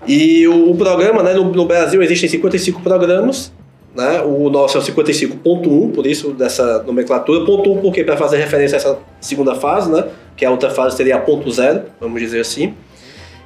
E 0.06 0.48
o, 0.48 0.70
o 0.70 0.74
programa, 0.76 1.22
né? 1.22 1.34
No, 1.34 1.44
no 1.52 1.66
Brasil 1.66 2.02
existem 2.02 2.28
55 2.30 2.80
programas, 2.80 3.52
né? 3.94 4.20
O 4.22 4.48
nosso 4.50 4.76
é 4.78 4.80
o 4.80 4.84
55.1, 4.84 5.92
por 5.92 6.06
isso 6.06 6.30
dessa 6.32 6.82
nomenclatura. 6.82 7.44
Ponto 7.44 7.72
1 7.72 7.78
porque 7.80 8.04
para 8.04 8.16
fazer 8.16 8.36
referência 8.38 8.76
a 8.76 8.78
essa 8.78 8.98
segunda 9.20 9.54
fase, 9.54 9.90
né? 9.90 10.04
Que 10.36 10.44
a 10.44 10.50
outra 10.50 10.70
fase 10.70 10.96
seria 10.96 11.16
a 11.16 11.18
ponto 11.20 11.50
zero, 11.50 11.82
vamos 12.00 12.20
dizer 12.20 12.40
assim. 12.40 12.74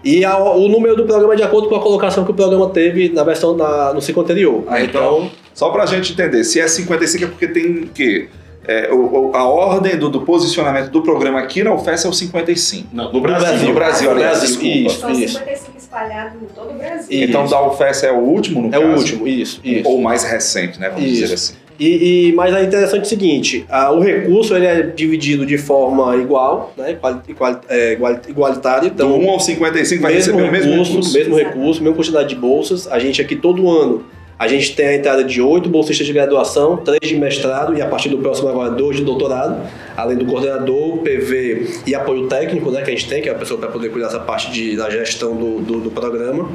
E 0.05 0.23
a- 0.25 0.37
o 0.39 0.69
número 0.69 0.95
do 0.97 1.05
programa 1.05 1.33
é 1.33 1.37
de 1.37 1.43
acordo 1.43 1.69
com 1.69 1.75
a 1.77 1.81
colocação 1.81 2.25
que 2.25 2.31
o 2.31 2.35
programa 2.35 2.69
teve 2.69 3.09
na 3.09 3.25
versão 3.25 3.57
da, 3.57 3.93
no 3.95 4.03
ciclo 4.03 4.23
anterior. 4.23 4.63
Ah, 4.67 4.83
então, 4.83 5.31
só 5.55 5.71
pra 5.71 5.87
gente 5.87 6.13
entender, 6.13 6.45
se 6.45 6.61
é 6.61 6.69
55 6.69 7.25
é 7.25 7.27
porque 7.29 7.49
tem 7.49 7.67
o 7.85 7.89
quê? 7.89 8.29
É, 8.67 8.91
o- 8.93 9.31
o- 9.31 9.37
a 9.37 9.45
ordem 9.47 9.97
do, 9.97 10.09
do 10.09 10.23
posicionamento 10.23 10.91
do 10.91 11.03
programa 11.03 11.39
aqui 11.41 11.63
na 11.63 11.75
UFES 11.75 12.05
é 12.05 12.09
o 12.09 12.13
55. 12.13 12.89
Não, 12.93 13.13
No 13.13 13.21
Brasil, 13.21 13.69
no 13.69 13.75
Brasil, 13.75 14.11
No 14.11 14.17
aliás, 14.17 14.39
Brasil, 14.39 14.57
desculpa. 14.59 14.89
isso. 14.89 15.01
São 15.01 15.15
55 15.15 15.79
espalhados 15.79 16.43
em 16.43 16.47
todo 16.55 16.71
o 16.71 16.75
Brasil. 16.75 17.07
Isso. 17.11 17.13
Então, 17.31 17.47
da 17.47 17.63
UFES 17.67 18.03
é 18.05 18.13
o 18.13 18.19
último, 18.19 18.63
no 18.63 18.75
é 18.75 18.79
o 18.79 18.83
caso? 18.83 18.97
último, 19.03 19.29
isso, 19.29 19.61
isso. 19.63 19.89
Ou 19.89 19.99
o 19.99 20.03
mais 20.03 20.25
recente, 20.25 20.81
né? 20.81 20.89
Vamos 20.89 21.05
Isso. 21.05 21.21
dizer 21.23 21.35
assim. 21.35 21.55
E, 21.79 22.29
e- 22.29 22.33
mas 22.35 22.55
é 22.55 22.63
interessante 22.63 23.03
o 23.03 23.07
seguinte, 23.09 23.67
ah, 23.69 23.91
o 23.91 23.99
recurso 24.01 24.55
ele 24.55 24.65
é 24.65 24.81
dividido 24.83 25.45
de 25.45 25.59
forma 25.59 26.17
igual, 26.17 26.73
né, 26.77 26.93
igual, 26.93 27.21
igual- 27.29 27.61
é, 27.69 27.93
igual- 27.95 28.21
igualitária, 28.29 28.83
Do 28.89 28.95
então 28.95 29.19
1 29.21 29.29
ao 29.29 29.41
55 29.41 30.01
vai 30.01 30.13
receber 30.15 30.43
o 30.45 30.53
mesmo 30.53 30.71
recurso, 30.71 30.93
recurso. 30.93 31.19
mesmo 31.19 31.37
recurso, 31.37 31.83
mesma 31.83 31.97
quantidade 31.97 32.29
de 32.29 32.37
bolsas. 32.37 32.87
A 32.87 33.01
gente 33.01 33.21
aqui 33.21 33.35
todo 33.35 33.69
ano 33.69 34.05
a 34.39 34.49
gente 34.49 34.75
tem 34.75 34.87
a 34.87 34.95
entrada 34.95 35.23
de 35.23 35.41
oito 35.41 35.69
bolsistas 35.69 36.07
de 36.07 36.13
graduação, 36.13 36.77
três 36.77 37.01
de 37.03 37.17
mestrado 37.17 37.77
e 37.77 37.83
a 37.83 37.87
partir 37.87 38.09
do 38.09 38.19
próximo 38.19 38.49
agora 38.49 38.71
dois 38.71 38.97
de 38.97 39.05
doutorado, 39.05 39.61
além 39.97 40.17
do 40.17 40.25
coordenador, 40.27 40.99
PV 40.99 41.69
e 41.87 41.95
apoio 41.95 42.27
técnico, 42.29 42.71
né, 42.71 42.83
que 42.83 42.91
a 42.91 42.95
gente 42.95 43.09
tem, 43.09 43.23
que 43.23 43.29
é 43.29 43.33
a 43.33 43.35
pessoa 43.37 43.59
para 43.61 43.69
poder 43.71 43.91
cuidar 43.91 44.07
dessa 44.09 44.21
parte 44.21 44.51
de, 44.51 44.77
da 44.77 44.91
gestão 44.91 45.37
do, 45.37 45.61
do, 45.61 45.81
do 45.81 45.91
programa. 45.91 46.51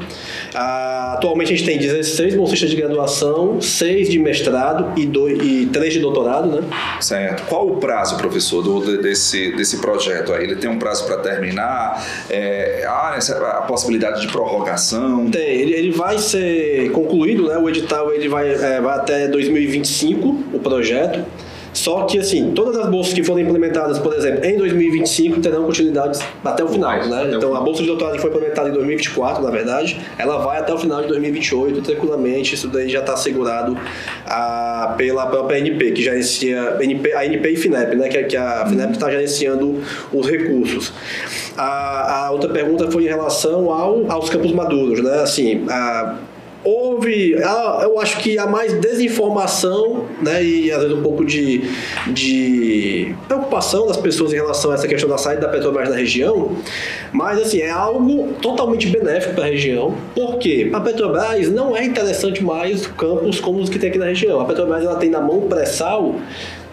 Ah, 0.54 1.14
atualmente 1.16 1.52
a 1.52 1.56
gente 1.56 1.66
tem 1.66 1.78
16 1.78 2.34
bolsistas 2.34 2.70
de 2.70 2.76
graduação, 2.76 3.60
seis 3.60 4.08
de 4.08 4.18
mestrado 4.18 4.98
e, 4.98 5.06
dois, 5.06 5.38
e 5.42 5.66
três 5.72 5.92
de 5.92 6.00
doutorado, 6.00 6.48
né? 6.48 6.62
Certo. 7.00 7.44
Qual 7.46 7.66
o 7.68 7.76
prazo, 7.76 8.16
professor, 8.16 8.62
do- 8.62 8.80
de- 8.96 9.02
desse, 9.02 9.52
desse 9.56 9.78
projeto 9.78 10.32
aí? 10.32 10.44
Ele 10.44 10.56
tem 10.56 10.68
um 10.70 10.78
prazo 10.78 11.06
para 11.06 11.16
terminar? 11.18 12.04
É, 12.28 12.84
há 12.86 13.14
essa- 13.16 13.36
a 13.38 13.62
possibilidade 13.62 14.20
de 14.20 14.28
prorrogação? 14.28 15.30
Tem, 15.30 15.42
ele, 15.60 15.72
ele 15.74 15.90
vai 15.92 16.18
ser 16.18 16.90
concluído, 16.92 17.48
né? 17.48 17.56
O 17.58 17.68
edital 17.68 18.12
ele 18.12 18.28
vai, 18.28 18.48
é, 18.52 18.80
vai 18.80 18.96
até 18.96 19.28
2025, 19.28 20.28
o 20.52 20.58
projeto. 20.58 21.24
Só 21.72 22.02
que, 22.04 22.18
assim, 22.18 22.52
todas 22.52 22.76
as 22.76 22.86
bolsas 22.88 23.12
que 23.14 23.22
forem 23.22 23.44
implementadas, 23.44 23.98
por 23.98 24.12
exemplo, 24.12 24.44
em 24.44 24.56
2025, 24.56 25.40
terão 25.40 25.64
continuidade 25.64 26.18
até 26.44 26.64
o 26.64 26.68
final, 26.68 26.90
Vai, 26.90 27.08
né? 27.08 27.32
Então, 27.36 27.54
a 27.54 27.60
bolsa 27.60 27.82
de 27.82 27.86
doutorado 27.88 28.16
que 28.16 28.20
foi 28.20 28.30
implementada 28.30 28.68
em 28.68 28.72
2024, 28.72 29.42
na 29.42 29.50
verdade, 29.50 29.98
ela 30.18 30.38
vai 30.38 30.58
até 30.58 30.72
o 30.72 30.78
final 30.78 31.00
de 31.02 31.08
2028, 31.08 31.80
tranquilamente. 31.82 32.54
Isso 32.54 32.68
daí 32.68 32.88
já 32.88 33.00
está 33.00 33.14
assegurado 33.14 33.76
ah, 34.26 34.94
pela 34.96 35.26
própria 35.26 35.58
ANP, 35.58 35.92
que 35.92 36.02
gerencia... 36.02 36.76
ANP, 36.80 37.12
a 37.12 37.20
ANP 37.20 37.48
e 37.48 37.56
FINEP, 37.56 37.96
né? 37.96 38.08
Que, 38.08 38.16
é- 38.18 38.22
que 38.24 38.36
a 38.36 38.66
FINEP 38.66 38.92
está 38.92 39.10
gerenciando 39.10 39.82
os 40.12 40.26
recursos. 40.26 40.92
A, 41.56 42.26
a 42.26 42.30
outra 42.30 42.50
pergunta 42.50 42.90
foi 42.90 43.04
em 43.04 43.08
relação 43.08 43.70
ao, 43.70 44.10
aos 44.10 44.28
campos 44.28 44.52
maduros, 44.52 45.02
né? 45.02 45.22
Assim, 45.22 45.64
a, 45.68 46.16
houve, 46.64 47.36
ah, 47.42 47.80
eu 47.82 47.98
acho 47.98 48.18
que 48.18 48.38
há 48.38 48.46
mais 48.46 48.72
desinformação, 48.74 50.04
né, 50.20 50.42
e 50.42 50.70
às 50.70 50.82
vezes 50.82 50.96
um 50.96 51.02
pouco 51.02 51.24
de, 51.24 51.62
de 52.08 53.14
preocupação 53.26 53.86
das 53.86 53.96
pessoas 53.96 54.32
em 54.32 54.36
relação 54.36 54.70
a 54.70 54.74
essa 54.74 54.86
questão 54.86 55.08
da 55.08 55.16
saída 55.16 55.42
da 55.42 55.48
Petrobras 55.48 55.88
na 55.88 55.96
região, 55.96 56.56
mas 57.12 57.40
assim, 57.40 57.60
é 57.60 57.70
algo 57.70 58.34
totalmente 58.42 58.86
benéfico 58.88 59.34
para 59.34 59.44
a 59.44 59.48
região, 59.48 59.94
porque 60.14 60.70
a 60.72 60.80
Petrobras 60.80 61.48
não 61.50 61.76
é 61.76 61.84
interessante 61.84 62.44
mais 62.44 62.86
campos 62.86 63.40
como 63.40 63.60
os 63.60 63.68
que 63.68 63.78
tem 63.78 63.88
aqui 63.88 63.98
na 63.98 64.06
região. 64.06 64.40
A 64.40 64.44
Petrobras 64.44 64.84
ela 64.84 64.96
tem 64.96 65.10
na 65.10 65.20
mão 65.20 65.42
pré-sal 65.42 66.16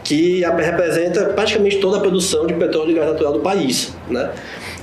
que 0.03 0.41
representa 0.41 1.25
praticamente 1.25 1.77
toda 1.79 1.97
a 1.97 1.99
produção 1.99 2.47
de 2.47 2.53
petróleo 2.53 2.91
e 2.91 2.93
gás 2.93 3.07
natural 3.07 3.33
do 3.33 3.39
país, 3.39 3.93
né? 4.09 4.31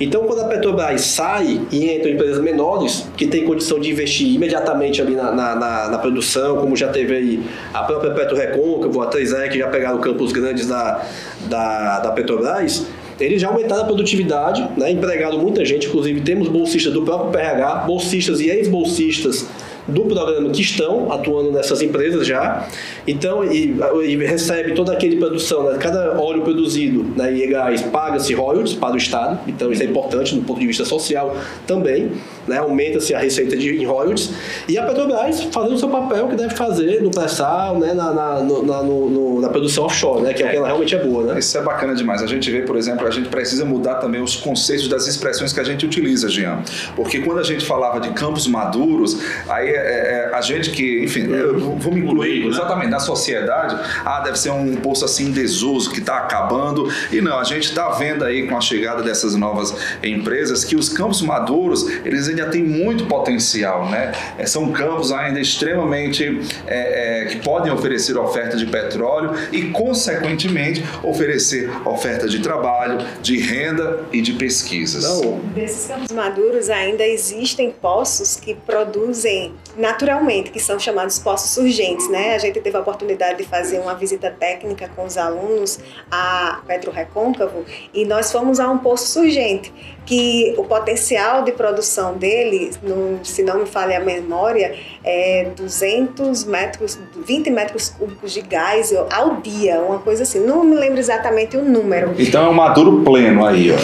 Então, 0.01 0.25
quando 0.25 0.41
a 0.41 0.45
Petrobras 0.49 1.03
sai 1.03 1.61
e 1.71 1.89
entra 1.89 2.11
em 2.11 2.15
empresas 2.15 2.41
menores, 2.43 3.07
que 3.17 3.27
tem 3.29 3.45
condição 3.45 3.79
de 3.79 3.91
investir 3.91 4.27
imediatamente 4.35 5.01
ali 5.01 5.15
na, 5.15 5.31
na, 5.33 5.55
na- 5.55 5.89
na 5.91 5.99
produção, 5.99 6.57
como 6.57 6.75
já 6.77 6.89
teve 6.89 7.15
aí 7.15 7.41
a 7.73 7.83
própria 7.85 8.11
Petro 8.13 8.37
Recôncavo, 8.37 9.01
a 9.03 9.09
3E, 9.09 9.51
que 9.51 9.59
já 9.59 9.69
pegaram 9.69 10.01
campos 10.01 10.33
grandes 10.33 10.67
da, 10.67 11.01
da, 11.47 12.01
da 12.01 12.11
Petrobras, 12.11 12.87
eles 13.21 13.41
já 13.41 13.47
aumentaram 13.49 13.83
a 13.83 13.85
produtividade, 13.85 14.69
né? 14.77 14.91
empregaram 14.91 15.39
muita 15.39 15.65
gente, 15.65 15.87
inclusive 15.87 16.21
temos 16.23 16.49
bolsistas 16.49 16.93
do 16.93 17.03
próprio 17.03 17.31
PRH, 17.31 17.85
bolsistas 17.87 18.41
e 18.41 18.51
ex-bolsistas 18.51 19.47
do 19.87 20.03
programa 20.03 20.51
que 20.51 20.63
estão 20.63 21.13
atuando 21.13 21.53
nessas 21.53 21.83
empresas 21.83 22.27
já. 22.27 22.67
Então, 23.07 23.45
e, 23.45 23.77
e 24.07 24.17
recebe 24.17 24.73
toda 24.73 24.93
aquele 24.93 25.17
produção, 25.17 25.71
né? 25.71 25.79
cada 25.79 26.19
óleo 26.19 26.43
produzido 26.43 27.05
né, 27.17 27.33
e 27.35 27.47
gás 27.47 27.83
paga-se 27.83 28.33
royalties 28.33 28.75
para 28.75 28.95
o 28.95 28.97
Estado, 28.97 29.41
então 29.47 29.71
isso 29.71 29.83
é 29.83 29.87
importante 29.87 30.35
do 30.35 30.43
ponto 30.43 30.59
de 30.59 30.67
vista 30.67 30.85
social 30.85 31.37
também, 31.67 32.13
né? 32.49 32.59
aumenta-se 32.59 33.15
a 33.15 33.19
receita 33.19 33.57
de 33.57 33.75
em 33.75 33.85
royalties. 33.85 34.31
E 34.69 34.79
a 34.79 34.85
Petrobras 34.85 35.43
fazendo 35.45 35.75
o 35.75 35.79
seu 35.79 35.89
papel 35.89 36.29
que 36.29 36.37
deve 36.37 36.55
fazer 36.55 37.03
no 37.03 37.11
pré-sal, 37.11 37.79
né? 37.79 37.93
na, 37.93 38.13
na, 38.13 38.41
na, 38.43 38.83
na 38.83 39.49
produção 39.49 39.85
offshore, 39.85 40.23
né? 40.23 40.33
que 40.33 40.43
é 40.43 40.47
o 40.47 40.51
que 40.51 40.57
ela 40.57 40.67
realmente 40.67 40.95
é 40.95 41.05
boa. 41.05 41.25
Né? 41.25 41.39
Isso 41.39 41.57
é 41.59 41.63
bacana 41.63 41.95
demais. 41.95 42.23
A 42.23 42.27
gente 42.27 42.51
vê, 42.51 42.63
por 42.63 42.77
exemplo, 42.77 43.07
a 43.07 43.11
gente 43.11 43.29
precisa 43.29 43.65
mudar 43.65 43.97
também 43.97 44.23
os 44.23 44.37
conceitos 44.37 44.89
das 44.89 45.07
expressões 45.07 45.53
que 45.53 45.61
a 45.61 45.65
gente 45.65 45.85
utiliza, 45.85 46.29
Jean. 46.29 46.63
Porque 46.97 47.21
quando 47.21 47.41
a 47.41 47.43
gente 47.43 47.65
falava 47.65 48.01
de 48.01 48.11
campos 48.11 48.47
maduros, 48.47 49.19
aí 49.49 49.74
é, 49.75 50.31
é, 50.31 50.35
a 50.35 50.41
gente 50.41 50.71
que, 50.71 51.05
enfim, 51.05 51.31
eu 51.33 51.59
vou 51.59 51.85
vou 51.85 51.93
me 51.93 52.01
incluir 52.01 52.41
né? 52.41 52.47
exatamente 52.47 52.91
na 52.91 52.99
sociedade, 52.99 53.77
ah, 54.05 54.21
deve 54.21 54.39
ser 54.39 54.51
um 54.51 54.77
poço 54.77 55.05
assim 55.05 55.27
em 55.27 55.31
desuso 55.31 55.91
que 55.91 56.01
está 56.01 56.19
acabando. 56.19 56.89
E 57.13 57.21
não, 57.21 57.39
a 57.39 57.45
gente 57.45 57.65
está 57.65 57.91
vendo 57.91 58.25
aí 58.25 58.47
com 58.47 58.57
a 58.57 58.61
chegada 58.61 59.03
dessas 59.03 59.35
novas 59.37 59.75
empresas 60.03 60.65
que 60.65 60.77
os 60.77 60.89
campos 60.89 61.23
maduros, 61.23 61.89
eles 62.05 62.29
ainda 62.29 62.47
têm 62.47 62.65
muito 62.65 63.07
potencial, 63.07 63.89
né? 63.91 64.13
É, 64.39 64.47
São 64.47 64.73
campos 64.73 65.13
ainda 65.13 65.41
extremamente 65.41 66.41
é, 66.67 67.23
é, 67.23 67.27
que 67.27 67.37
podem 67.39 67.73
oferecer 67.73 68.17
oferta 68.17 68.57
de 68.57 68.67
petróleo 68.67 69.33
e, 69.53 69.71
consequentemente, 69.71 70.85
oferecer 71.03 71.71
oferta 71.85 72.29
de 72.29 72.41
trabalho, 72.41 72.99
de 73.23 73.39
renda 73.39 74.01
e 74.13 74.21
de 74.21 74.33
pesquisas. 74.33 75.05
Então, 75.05 75.41
Desses 75.55 75.87
campos 75.87 76.13
maduros 76.13 76.71
ainda 76.71 77.05
existem 77.05 77.71
poços 77.71 78.37
que 78.37 78.55
produzem 78.55 79.53
naturalmente, 79.77 80.51
que 80.51 80.61
são 80.61 80.79
chamados 80.79 81.19
poços 81.19 81.51
surgentes, 81.51 82.09
né? 82.09 82.35
A 82.35 82.39
gente 82.39 82.61
teve 82.61 82.77
a 82.77 82.81
oportunidade 82.81 83.39
de 83.39 83.45
fazer 83.45 83.79
uma 83.79 83.95
visita 83.95 84.31
técnica 84.31 84.89
com 84.95 85.05
os 85.05 85.17
alunos 85.17 85.79
a 86.11 86.61
Petro 86.67 86.91
Recôncavo 86.91 87.65
e 87.93 88.05
nós 88.05 88.31
fomos 88.31 88.61
a 88.61 88.69
um 88.71 88.79
poço 88.79 89.07
surgente, 89.07 89.73
que 90.07 90.55
o 90.57 90.65
potencial 90.65 91.43
de 91.43 91.53
produção 91.53 92.15
dele, 92.15 92.71
no- 92.83 93.25
se 93.25 93.43
não 93.43 93.61
me 93.61 93.67
falha 93.67 93.97
a 93.99 94.01
memória, 94.01 94.75
é 95.03 95.49
200 95.57 96.45
metros, 96.45 96.99
20 97.27 97.51
metros 97.51 97.89
cúbicos 97.89 98.33
de 98.33 98.41
gás 98.43 98.93
ao 99.11 99.37
dia, 99.37 99.81
uma 99.81 99.99
coisa 99.99 100.23
assim. 100.25 100.41
Não 100.41 100.63
me 100.65 100.75
lembro 100.77 100.99
exatamente 100.99 101.57
o 101.57 101.65
número. 101.65 102.15
Então 102.19 102.47
é 102.47 102.49
um 102.49 102.55
maduro 102.55 103.03
pleno 103.03 103.47
aí, 103.47 103.71
ó. 103.71 103.77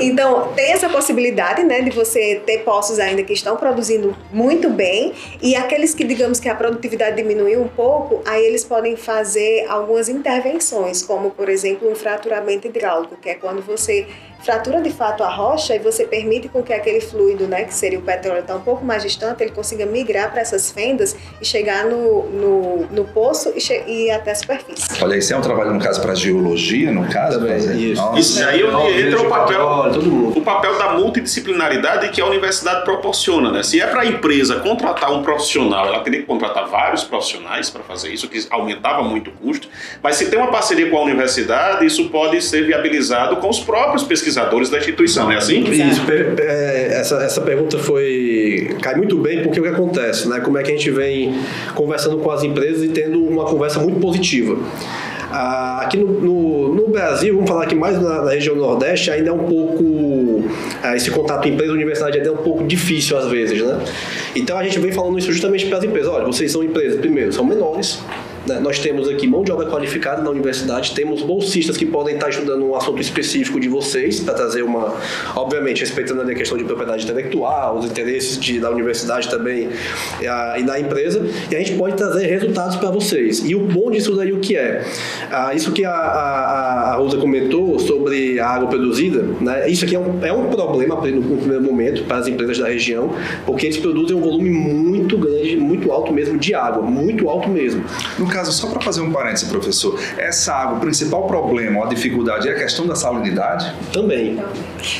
Então, 0.00 0.48
tem 0.54 0.72
essa 0.72 0.88
possibilidade, 0.88 1.62
né, 1.62 1.80
de 1.80 1.90
você 1.90 2.42
ter 2.44 2.58
poços 2.58 2.98
ainda 2.98 3.22
que 3.22 3.32
estão 3.32 3.56
produzindo 3.56 4.14
muito 4.32 4.68
bem 4.68 5.12
e 5.40 5.54
aqueles 5.54 5.94
que, 5.94 6.04
digamos 6.04 6.38
que 6.40 6.48
a 6.48 6.54
produtividade 6.54 7.16
diminuiu 7.16 7.62
um 7.62 7.68
pouco, 7.68 8.20
aí 8.26 8.44
eles 8.44 8.64
podem 8.64 8.96
fazer 8.96 9.66
algumas 9.68 10.08
intervenções, 10.08 11.02
como, 11.02 11.30
por 11.30 11.48
exemplo, 11.48 11.90
um 11.90 11.94
fraturamento 11.94 12.66
hidráulico, 12.66 13.16
que 13.16 13.28
é 13.30 13.34
quando 13.34 13.62
você 13.62 14.06
fratura 14.42 14.80
de 14.80 14.90
fato 14.90 15.22
a 15.22 15.28
rocha 15.28 15.74
e 15.74 15.78
você 15.78 16.04
permite 16.04 16.48
com 16.48 16.62
que 16.62 16.72
aquele 16.72 17.00
fluido, 17.00 17.46
né, 17.46 17.64
que 17.64 17.74
seria 17.74 17.98
o 17.98 18.02
petróleo, 18.02 18.40
está 18.40 18.56
um 18.56 18.60
pouco 18.60 18.84
mais 18.84 19.02
distante, 19.02 19.42
ele 19.42 19.52
consiga 19.52 19.86
migrar 19.86 20.30
para 20.30 20.40
essas 20.40 20.70
fendas 20.70 21.16
e 21.40 21.44
chegar 21.44 21.84
no, 21.84 22.28
no, 22.30 22.86
no 22.90 23.04
poço 23.04 23.52
e, 23.56 23.90
e 23.90 24.10
até 24.10 24.32
a 24.32 24.34
superfície. 24.34 25.02
Olha, 25.02 25.16
isso 25.16 25.32
é 25.32 25.36
um 25.36 25.40
trabalho, 25.40 25.72
no 25.72 25.80
caso, 25.80 26.00
para 26.00 26.14
geologia, 26.14 26.90
no 26.90 27.08
caso? 27.08 27.38
Também, 27.38 27.92
isso. 27.92 28.02
Nossa. 28.02 28.18
Isso 28.18 28.44
aí 28.44 28.62
é 28.62 28.66
onde 28.66 29.00
entra 29.00 29.20
o 29.20 29.28
papel, 29.28 29.62
o 30.34 30.40
papel 30.40 30.78
da 30.78 30.94
multidisciplinaridade 30.94 32.08
que 32.10 32.20
a 32.20 32.26
universidade 32.26 32.84
proporciona, 32.84 33.50
né? 33.50 33.62
Se 33.62 33.80
é 33.80 33.86
para 33.86 34.02
a 34.02 34.06
empresa 34.06 34.56
contratar 34.60 35.12
um 35.12 35.22
profissional, 35.22 35.86
ela 35.86 36.00
teria 36.00 36.20
que 36.20 36.26
contratar 36.26 36.66
vários 36.68 37.04
profissionais 37.04 37.70
para 37.70 37.82
fazer 37.82 38.10
isso, 38.10 38.28
que 38.28 38.44
aumentava 38.50 39.02
muito 39.02 39.30
o 39.30 39.32
custo. 39.32 39.68
Mas 40.02 40.16
se 40.16 40.28
tem 40.28 40.38
uma 40.38 40.50
parceria 40.50 40.90
com 40.90 40.96
a 40.96 41.02
universidade, 41.02 41.86
isso 41.86 42.08
pode 42.08 42.42
ser 42.42 42.66
viabilizado 42.66 43.36
com 43.36 43.48
os 43.48 43.60
próprios 43.60 44.02
pesquisadores 44.02 44.31
da 44.70 44.78
instituição, 44.78 45.30
é 45.30 45.36
assim? 45.36 45.62
Isso, 45.64 46.04
per- 46.04 46.34
é, 46.38 46.88
essa, 47.00 47.16
essa 47.22 47.40
pergunta 47.40 47.78
foi. 47.78 48.76
cai 48.80 48.94
muito 48.96 49.16
bem 49.18 49.42
porque 49.42 49.60
o 49.60 49.62
que 49.62 49.68
acontece, 49.68 50.28
né? 50.28 50.40
Como 50.40 50.58
é 50.58 50.62
que 50.62 50.70
a 50.70 50.74
gente 50.74 50.90
vem 50.90 51.34
conversando 51.74 52.18
com 52.18 52.30
as 52.30 52.42
empresas 52.42 52.82
e 52.82 52.88
tendo 52.88 53.18
uma 53.24 53.44
conversa 53.44 53.78
muito 53.80 54.00
positiva. 54.00 54.56
Ah, 55.34 55.80
aqui 55.82 55.96
no, 55.96 56.06
no, 56.20 56.74
no 56.74 56.88
Brasil, 56.88 57.34
vamos 57.34 57.48
falar 57.48 57.62
aqui 57.64 57.74
mais 57.74 58.00
na, 58.00 58.22
na 58.22 58.30
região 58.32 58.54
Nordeste, 58.54 59.10
ainda 59.10 59.30
é 59.30 59.32
um 59.32 59.38
pouco. 59.46 60.44
ah, 60.82 60.94
esse 60.94 61.10
contato 61.10 61.48
empresa-universidade 61.48 62.18
ainda 62.18 62.28
é 62.28 62.32
um 62.32 62.36
pouco 62.36 62.64
difícil 62.66 63.16
às 63.16 63.26
vezes, 63.28 63.62
né? 63.62 63.78
Então 64.36 64.58
a 64.58 64.64
gente 64.64 64.78
vem 64.78 64.92
falando 64.92 65.18
isso 65.18 65.32
justamente 65.32 65.64
para 65.66 65.78
as 65.78 65.84
empresas. 65.84 66.10
Olha, 66.12 66.26
vocês 66.26 66.52
são 66.52 66.62
empresas, 66.62 67.00
primeiro, 67.00 67.32
são 67.32 67.44
menores. 67.46 67.98
Né? 68.46 68.58
Nós 68.60 68.78
temos 68.78 69.08
aqui 69.08 69.26
mão 69.26 69.42
de 69.42 69.52
obra 69.52 69.66
qualificada 69.66 70.22
na 70.22 70.30
universidade, 70.30 70.94
temos 70.94 71.22
bolsistas 71.22 71.76
que 71.76 71.86
podem 71.86 72.14
estar 72.14 72.28
estudando 72.28 72.64
um 72.64 72.74
assunto 72.74 73.00
específico 73.00 73.58
de 73.60 73.68
vocês, 73.68 74.20
para 74.20 74.34
trazer 74.34 74.62
uma. 74.62 74.94
Obviamente, 75.36 75.80
respeitando 75.80 76.22
a 76.22 76.34
questão 76.34 76.56
de 76.58 76.64
propriedade 76.64 77.04
intelectual, 77.04 77.78
os 77.78 77.84
interesses 77.86 78.38
de, 78.38 78.58
da 78.60 78.70
universidade 78.70 79.28
também 79.28 79.68
e, 80.20 80.26
a- 80.26 80.56
e 80.58 80.62
da 80.62 80.78
empresa, 80.78 81.26
e 81.50 81.54
a 81.56 81.58
gente 81.58 81.74
pode 81.74 81.96
trazer 81.96 82.26
resultados 82.26 82.76
para 82.76 82.90
vocês. 82.90 83.42
E 83.48 83.54
o 83.54 83.60
bom 83.60 83.90
disso 83.90 84.14
daí 84.16 84.32
o 84.32 84.40
que 84.40 84.56
é? 84.56 84.84
Ah, 85.30 85.54
isso 85.54 85.72
que 85.72 85.84
a, 85.84 85.90
a, 85.92 86.92
a 86.92 86.96
Rosa 86.96 87.16
comentou 87.18 87.78
sobre 87.78 88.38
a 88.40 88.48
água 88.48 88.68
produzida, 88.68 89.24
né? 89.40 89.68
isso 89.70 89.84
aqui 89.84 89.94
é 89.94 89.98
um, 89.98 90.18
é 90.24 90.32
um 90.32 90.48
problema 90.48 90.94
no 90.96 91.36
primeiro 91.38 91.62
momento 91.62 92.04
para 92.04 92.18
as 92.18 92.26
empresas 92.28 92.58
da 92.58 92.68
região, 92.68 93.10
porque 93.46 93.66
eles 93.66 93.76
produzem 93.78 94.16
um 94.16 94.20
volume 94.20 94.50
muito 94.50 95.16
grande, 95.16 95.56
muito 95.56 95.90
alto 95.92 96.12
mesmo 96.12 96.38
de 96.38 96.54
água, 96.54 96.82
muito 96.82 97.28
alto 97.28 97.48
mesmo. 97.48 97.84
No 98.18 98.26
caso, 98.32 98.52
só 98.52 98.66
para 98.68 98.80
fazer 98.80 99.00
um 99.00 99.12
parênteses, 99.12 99.48
professor, 99.48 99.98
essa 100.18 100.52
água, 100.52 100.78
o 100.78 100.80
principal 100.80 101.26
problema 101.26 101.80
ou 101.80 101.84
a 101.84 101.88
dificuldade 101.88 102.48
é 102.48 102.52
a 102.52 102.54
questão 102.54 102.86
da 102.86 102.94
salinidade? 102.94 103.72
Também. 103.92 104.38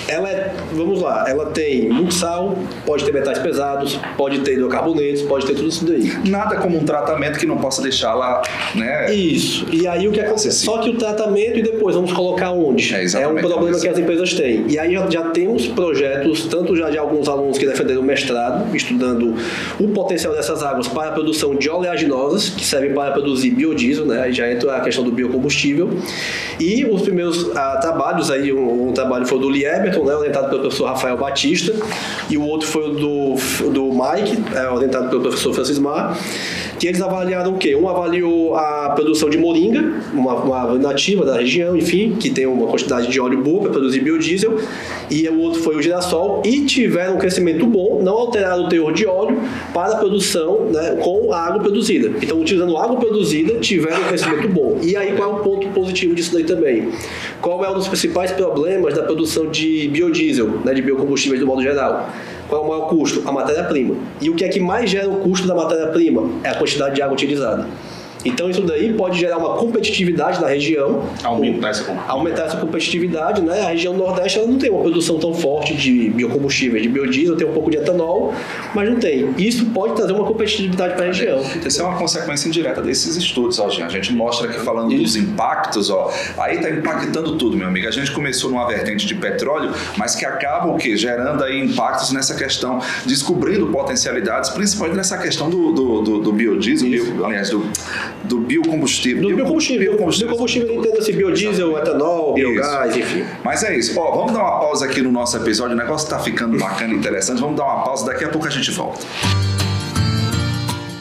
Ela 0.06 0.28
é, 0.30 0.54
vamos 0.72 1.00
lá, 1.00 1.24
ela 1.28 1.46
tem 1.46 1.88
muito 1.88 2.14
sal, 2.14 2.56
pode 2.86 3.04
ter 3.04 3.12
metais 3.12 3.38
pesados, 3.38 3.98
pode 4.16 4.40
ter 4.40 4.54
hidrocarbonetos, 4.54 5.22
pode 5.22 5.46
ter 5.46 5.54
tudo 5.54 5.68
isso 5.68 5.84
daí. 5.84 6.12
Nada 6.28 6.56
como 6.56 6.78
um 6.78 6.84
tratamento 6.84 7.38
que 7.38 7.46
não 7.46 7.58
possa 7.58 7.82
deixá-la, 7.82 8.42
né? 8.74 9.12
Isso. 9.14 9.66
E 9.72 9.86
aí 9.86 10.06
o 10.06 10.12
que 10.12 10.20
acontece? 10.20 10.52
Só 10.52 10.78
que 10.78 10.90
o 10.90 10.98
tratamento 10.98 11.58
e 11.58 11.62
depois 11.62 11.94
vamos 11.96 12.12
colocar 12.12 12.52
onde? 12.52 12.94
É, 12.94 13.04
É, 13.22 13.28
um 13.28 13.36
problema 13.36 13.78
que 13.78 13.88
as 13.88 13.98
empresas 13.98 14.34
têm. 14.34 14.64
E 14.68 14.78
aí 14.78 14.92
já, 14.92 15.08
já 15.10 15.22
temos 15.30 15.66
projetos, 15.68 16.46
tanto 16.46 16.76
já 16.76 16.90
de 16.90 16.98
alguns 16.98 17.28
alunos 17.28 17.58
que 17.58 17.66
defenderam 17.66 18.00
o 18.00 18.04
mestrado, 18.04 18.74
estudando 18.74 19.34
o 19.80 19.88
potencial 19.88 20.34
dessas 20.34 20.62
águas 20.62 20.88
para 20.88 21.08
a 21.08 21.12
produção 21.12 21.54
de 21.54 21.68
oleaginosas, 21.70 22.50
que 22.50 22.64
servem 22.64 22.92
para 22.92 23.14
produzir 23.22 23.50
biodiesel, 23.50 24.04
né? 24.04 24.22
Aí 24.22 24.32
já 24.32 24.50
entra 24.50 24.76
a 24.76 24.80
questão 24.80 25.04
do 25.04 25.10
biocombustível. 25.10 25.90
E 26.60 26.84
os 26.84 27.02
primeiros 27.02 27.50
ah, 27.56 27.78
trabalhos 27.80 28.30
aí, 28.30 28.52
um, 28.52 28.88
um 28.88 28.92
trabalho 28.92 29.26
foi 29.26 29.38
do 29.38 29.48
Lieberton, 29.48 30.04
né? 30.04 30.14
orientado 30.14 30.48
pelo 30.48 30.60
professor 30.60 30.86
Rafael 30.86 31.16
Batista, 31.16 31.72
e 32.28 32.36
o 32.36 32.42
outro 32.42 32.68
foi 32.68 32.90
o 32.90 32.94
do, 32.94 33.70
do 33.70 33.90
Mike, 33.90 34.38
é, 34.54 34.68
orientado 34.68 35.08
pelo 35.08 35.22
professor 35.22 35.54
Francis 35.54 35.78
Mar, 35.78 36.18
que 36.82 36.88
eles 36.88 37.00
avaliaram 37.00 37.54
o 37.54 37.58
quê? 37.58 37.76
Um 37.76 37.88
avaliou 37.88 38.56
a 38.56 38.90
produção 38.96 39.30
de 39.30 39.38
moringa, 39.38 40.02
uma, 40.12 40.34
uma 40.34 40.74
nativa 40.74 41.24
da 41.24 41.36
região, 41.36 41.76
enfim, 41.76 42.16
que 42.18 42.28
tem 42.28 42.44
uma 42.44 42.66
quantidade 42.66 43.06
de 43.06 43.20
óleo 43.20 43.40
boa 43.40 43.60
para 43.60 43.70
produzir 43.70 44.00
biodiesel, 44.00 44.58
e 45.08 45.28
o 45.28 45.38
outro 45.38 45.62
foi 45.62 45.76
o 45.76 45.80
girassol, 45.80 46.42
e 46.44 46.64
tiveram 46.64 47.14
um 47.14 47.18
crescimento 47.18 47.64
bom, 47.66 48.02
não 48.02 48.14
alteraram 48.14 48.64
o 48.64 48.68
teor 48.68 48.92
de 48.92 49.06
óleo 49.06 49.40
para 49.72 49.92
a 49.92 49.96
produção 49.98 50.70
né, 50.72 50.98
com 51.00 51.32
a 51.32 51.46
água 51.46 51.60
produzida. 51.60 52.10
Então, 52.20 52.40
utilizando 52.40 52.76
água 52.76 52.96
produzida, 52.96 53.60
tiveram 53.60 54.00
um 54.00 54.08
crescimento 54.08 54.48
bom. 54.48 54.78
E 54.82 54.96
aí, 54.96 55.14
qual 55.14 55.30
é 55.30 55.34
o 55.34 55.38
ponto 55.38 55.68
positivo 55.68 56.16
disso 56.16 56.34
daí 56.34 56.42
também? 56.42 56.88
Qual 57.40 57.64
é 57.64 57.70
um 57.70 57.74
dos 57.74 57.86
principais 57.86 58.32
problemas 58.32 58.94
da 58.94 59.04
produção 59.04 59.46
de 59.46 59.86
biodiesel, 59.86 60.48
né, 60.64 60.74
de 60.74 60.82
biocombustíveis 60.82 61.38
do 61.38 61.46
modo 61.46 61.62
geral? 61.62 62.10
Qual 62.52 62.64
é 62.64 62.66
o 62.66 62.68
maior 62.68 62.86
custo? 62.86 63.26
A 63.26 63.32
matéria-prima. 63.32 63.94
E 64.20 64.28
o 64.28 64.34
que 64.34 64.44
é 64.44 64.48
que 64.50 64.60
mais 64.60 64.90
gera 64.90 65.08
o 65.08 65.20
custo 65.20 65.46
da 65.46 65.54
matéria-prima? 65.54 66.28
É 66.44 66.50
a 66.50 66.54
quantidade 66.54 66.94
de 66.94 67.00
água 67.00 67.14
utilizada. 67.14 67.66
Então 68.24 68.48
isso 68.48 68.62
daí 68.62 68.92
pode 68.92 69.18
gerar 69.18 69.38
uma 69.38 69.56
competitividade 69.56 70.40
na 70.40 70.48
região, 70.48 71.02
Aumentar 71.22 71.70
essa 71.70 71.84
compra. 71.84 72.04
aumentar 72.06 72.44
essa 72.44 72.56
competitividade, 72.56 73.42
né? 73.42 73.62
A 73.62 73.68
região 73.68 73.94
Nordeste 73.94 74.38
ela 74.38 74.48
não 74.48 74.58
tem 74.58 74.70
uma 74.70 74.80
produção 74.80 75.18
tão 75.18 75.34
forte 75.34 75.74
de 75.74 76.10
biocombustíveis, 76.10 76.82
de 76.82 76.88
biodiesel, 76.88 77.36
tem 77.36 77.46
um 77.46 77.52
pouco 77.52 77.70
de 77.70 77.78
etanol, 77.78 78.34
mas 78.74 78.88
não 78.88 78.98
tem. 78.98 79.34
Isso 79.38 79.66
pode 79.66 79.94
trazer 79.94 80.12
uma 80.12 80.24
competitividade 80.24 80.94
para 80.94 81.04
a 81.04 81.06
região. 81.08 81.40
Isso 81.64 81.80
é 81.80 81.84
uma 81.84 81.96
consequência 81.96 82.48
indireta 82.48 82.80
desses 82.80 83.16
estudos, 83.16 83.58
ó, 83.58 83.68
gente. 83.68 83.84
A 83.86 83.88
gente 83.88 84.12
mostra 84.12 84.48
aqui 84.48 84.60
falando 84.60 84.96
dos 84.96 85.16
impactos, 85.16 85.90
ó. 85.90 86.12
Aí 86.38 86.58
tá 86.58 86.70
impactando 86.70 87.36
tudo, 87.36 87.56
meu 87.56 87.66
amigo. 87.66 87.88
A 87.88 87.90
gente 87.90 88.10
começou 88.12 88.50
numa 88.50 88.66
vertente 88.66 89.06
de 89.06 89.14
petróleo, 89.14 89.72
mas 89.96 90.14
que 90.14 90.24
acaba 90.24 90.68
o 90.68 90.76
quê? 90.76 90.96
Gerando 90.96 91.42
aí 91.44 91.60
impactos 91.60 92.12
nessa 92.12 92.34
questão, 92.34 92.80
descobrindo 93.06 93.66
potencialidades, 93.68 94.50
principalmente 94.50 94.96
nessa 94.96 95.18
questão 95.18 95.50
do, 95.50 95.72
do, 95.72 96.02
do, 96.02 96.18
do 96.20 96.32
biodiesel, 96.32 96.88
bio, 96.88 97.24
aliás, 97.24 97.50
do, 97.50 97.66
do 98.24 98.38
biocombustível. 98.38 99.22
Do 99.22 99.36
biocombustível. 99.36 99.90
Biocombustível. 99.92 100.28
Biocombustível 100.28 100.74
entenda-se 100.74 101.12
biodiesel, 101.12 101.78
etanol, 101.78 102.34
biogás, 102.34 102.96
enfim. 102.96 103.24
Mas 103.44 103.62
é 103.62 103.76
isso. 103.76 103.98
Ó, 103.98 104.16
vamos 104.16 104.32
dar 104.32 104.40
uma 104.40 104.60
pausa 104.60 104.86
aqui 104.86 105.02
no 105.02 105.12
nosso 105.12 105.36
episódio. 105.36 105.74
O 105.74 105.78
negócio 105.78 106.08
tá 106.08 106.18
ficando 106.18 106.58
bacana 106.58 106.92
e 106.92 106.96
interessante. 106.96 107.40
Vamos 107.40 107.56
dar 107.56 107.64
uma 107.64 107.84
pausa. 107.84 108.06
Daqui 108.06 108.24
a 108.24 108.28
pouco 108.28 108.46
a 108.46 108.50
gente 108.50 108.70
volta. 108.70 109.00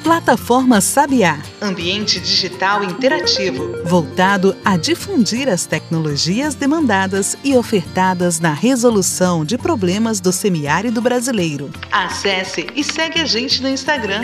Plataforma 0.04 0.82
Sabiá, 0.82 1.40
Ambiente 1.62 2.20
digital 2.20 2.84
interativo. 2.84 3.78
voltado 3.86 4.56
a 4.66 4.76
difundir 4.76 5.48
as 5.48 5.66
tecnologias 5.68 6.56
demandadas 6.56 7.38
e 7.44 7.56
ofertadas 7.56 8.40
na 8.40 8.52
resolução 8.52 9.46
de 9.46 9.58
problemas 9.60 10.20
do 10.20 10.32
semiárido 10.32 11.02
brasileiro. 11.02 11.70
Acesse 11.92 12.66
e 12.76 12.84
segue 12.84 13.22
a 13.22 13.26
gente 13.26 13.62
no 13.62 13.70
Instagram. 13.70 14.24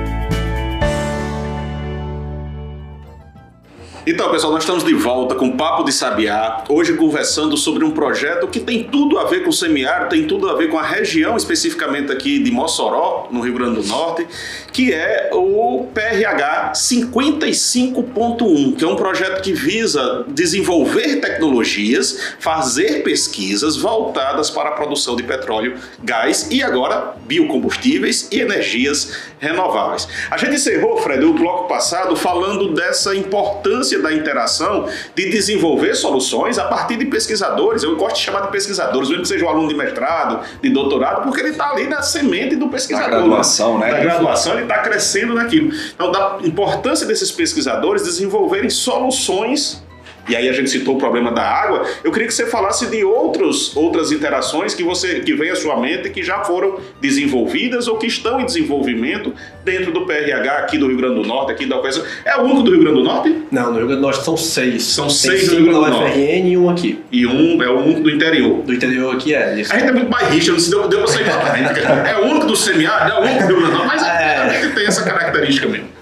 Então, 4.03 4.31
pessoal, 4.31 4.51
nós 4.51 4.63
estamos 4.63 4.83
de 4.83 4.95
volta 4.95 5.35
com 5.35 5.49
o 5.49 5.55
Papo 5.55 5.83
de 5.83 5.93
Sabiá, 5.93 6.63
hoje 6.67 6.93
conversando 6.93 7.55
sobre 7.55 7.85
um 7.85 7.91
projeto 7.91 8.47
que 8.47 8.59
tem 8.59 8.83
tudo 8.83 9.19
a 9.19 9.25
ver 9.25 9.43
com 9.43 9.51
o 9.51 9.53
semiárido, 9.53 10.09
tem 10.09 10.25
tudo 10.25 10.49
a 10.49 10.55
ver 10.55 10.71
com 10.71 10.79
a 10.79 10.81
região, 10.81 11.37
especificamente 11.37 12.11
aqui 12.11 12.39
de 12.39 12.49
Mossoró, 12.49 13.27
no 13.29 13.41
Rio 13.41 13.53
Grande 13.53 13.79
do 13.79 13.87
Norte, 13.87 14.25
que 14.73 14.91
é 14.91 15.29
o 15.31 15.85
PRH 15.93 16.71
55.1, 16.73 18.75
que 18.75 18.83
é 18.83 18.87
um 18.87 18.95
projeto 18.95 19.39
que 19.43 19.53
visa 19.53 20.25
desenvolver 20.29 21.17
tecnologias, 21.17 22.33
fazer 22.39 23.03
pesquisas 23.03 23.77
voltadas 23.77 24.49
para 24.49 24.69
a 24.69 24.71
produção 24.71 25.15
de 25.15 25.21
petróleo, 25.21 25.77
gás 26.03 26.47
e 26.49 26.63
agora 26.63 27.13
biocombustíveis 27.27 28.27
e 28.31 28.39
energias 28.39 29.15
renováveis. 29.37 30.07
A 30.31 30.37
gente 30.37 30.55
encerrou, 30.55 30.97
Fred, 30.97 31.23
o 31.23 31.33
bloco 31.33 31.67
passado 31.67 32.15
falando 32.15 32.73
dessa 32.73 33.15
importância 33.15 33.90
da 33.99 34.13
interação 34.13 34.87
de 35.15 35.29
desenvolver 35.29 35.95
soluções 35.95 36.57
a 36.57 36.65
partir 36.65 36.97
de 36.97 37.05
pesquisadores. 37.05 37.83
Eu 37.83 37.95
gosto 37.95 38.15
de 38.15 38.21
chamar 38.21 38.41
de 38.41 38.51
pesquisadores, 38.51 39.09
mesmo 39.09 39.23
que 39.23 39.29
seja 39.29 39.45
um 39.45 39.49
aluno 39.49 39.67
de 39.67 39.75
mestrado, 39.75 40.39
de 40.61 40.69
doutorado, 40.69 41.23
porque 41.23 41.39
ele 41.39 41.49
está 41.49 41.71
ali 41.71 41.87
na 41.87 42.01
semente 42.01 42.55
do 42.55 42.67
pesquisador. 42.69 43.09
Na 43.09 43.17
graduação, 43.17 43.77
né? 43.77 43.91
Na 43.91 43.99
graduação, 43.99 44.53
ele 44.53 44.63
está 44.63 44.79
crescendo 44.79 45.33
naquilo. 45.33 45.71
Então, 45.93 46.11
da 46.11 46.37
importância 46.43 47.05
desses 47.05 47.31
pesquisadores 47.31 48.03
desenvolverem 48.03 48.69
soluções 48.69 49.81
e 50.29 50.35
aí 50.35 50.47
a 50.47 50.53
gente 50.53 50.69
citou 50.69 50.95
o 50.95 50.97
problema 50.97 51.31
da 51.31 51.43
água, 51.43 51.85
eu 52.03 52.11
queria 52.11 52.27
que 52.27 52.33
você 52.33 52.45
falasse 52.45 52.87
de 52.87 53.03
outros, 53.03 53.75
outras 53.75 54.11
interações 54.11 54.73
que 54.73 54.83
você 54.83 55.19
que 55.21 55.33
vem 55.33 55.49
à 55.49 55.55
sua 55.55 55.79
mente 55.79 56.09
que 56.09 56.23
já 56.23 56.43
foram 56.43 56.79
desenvolvidas 56.99 57.87
ou 57.87 57.97
que 57.97 58.07
estão 58.07 58.39
em 58.39 58.45
desenvolvimento 58.45 59.33
dentro 59.63 59.91
do 59.91 60.05
PRH 60.05 60.51
aqui 60.59 60.77
do 60.77 60.87
Rio 60.87 60.97
Grande 60.97 61.15
do 61.15 61.23
Norte, 61.27 61.51
aqui 61.51 61.65
da 61.65 61.79
UFS. 61.79 62.03
É 62.25 62.37
o 62.37 62.41
único 62.41 62.63
do 62.63 62.71
Rio 62.71 62.79
Grande 62.81 62.97
do 62.97 63.03
Norte? 63.03 63.35
Não, 63.51 63.71
no 63.71 63.77
Rio 63.77 63.87
Grande 63.87 63.95
do 63.95 64.01
Norte 64.01 64.23
são 64.23 64.37
seis. 64.37 64.83
São 64.83 65.07
Tem 65.07 65.15
seis 65.15 65.49
do 65.49 65.55
Rio 65.57 65.65
Grande 65.65 65.79
do 65.79 65.91
Norte. 65.91 66.11
UFRN 66.11 66.47
e 66.49 66.57
um 66.57 66.69
aqui. 66.69 66.99
E 67.11 67.25
um 67.25 67.61
é 67.61 67.69
o 67.69 67.79
único 67.79 68.01
do 68.01 68.09
interior. 68.09 68.61
Do 68.63 68.73
interior 68.73 69.15
aqui 69.15 69.33
é. 69.33 69.59
Isso. 69.59 69.73
A 69.73 69.79
gente 69.79 69.89
é 69.89 69.93
muito 69.93 70.09
bairrista, 70.09 70.51
não 70.51 70.59
se 70.59 70.69
deu, 70.69 70.87
deu 70.87 71.03
pra 71.03 71.11
É 72.11 72.17
o 72.17 72.25
único 72.25 72.45
do 72.47 72.55
semiárido, 72.55 73.11
é 73.11 73.19
o 73.19 73.23
único 73.23 73.47
do 73.47 73.47
Rio 73.47 73.57
Grande 73.57 73.71
do 73.71 73.77
Norte, 73.77 73.87
mas 73.87 74.03
É. 74.03 74.37
a 74.37 74.49
gente 74.49 74.75
tem 74.75 74.85
essa 74.85 75.03
característica 75.03 75.67
mesmo. 75.67 76.00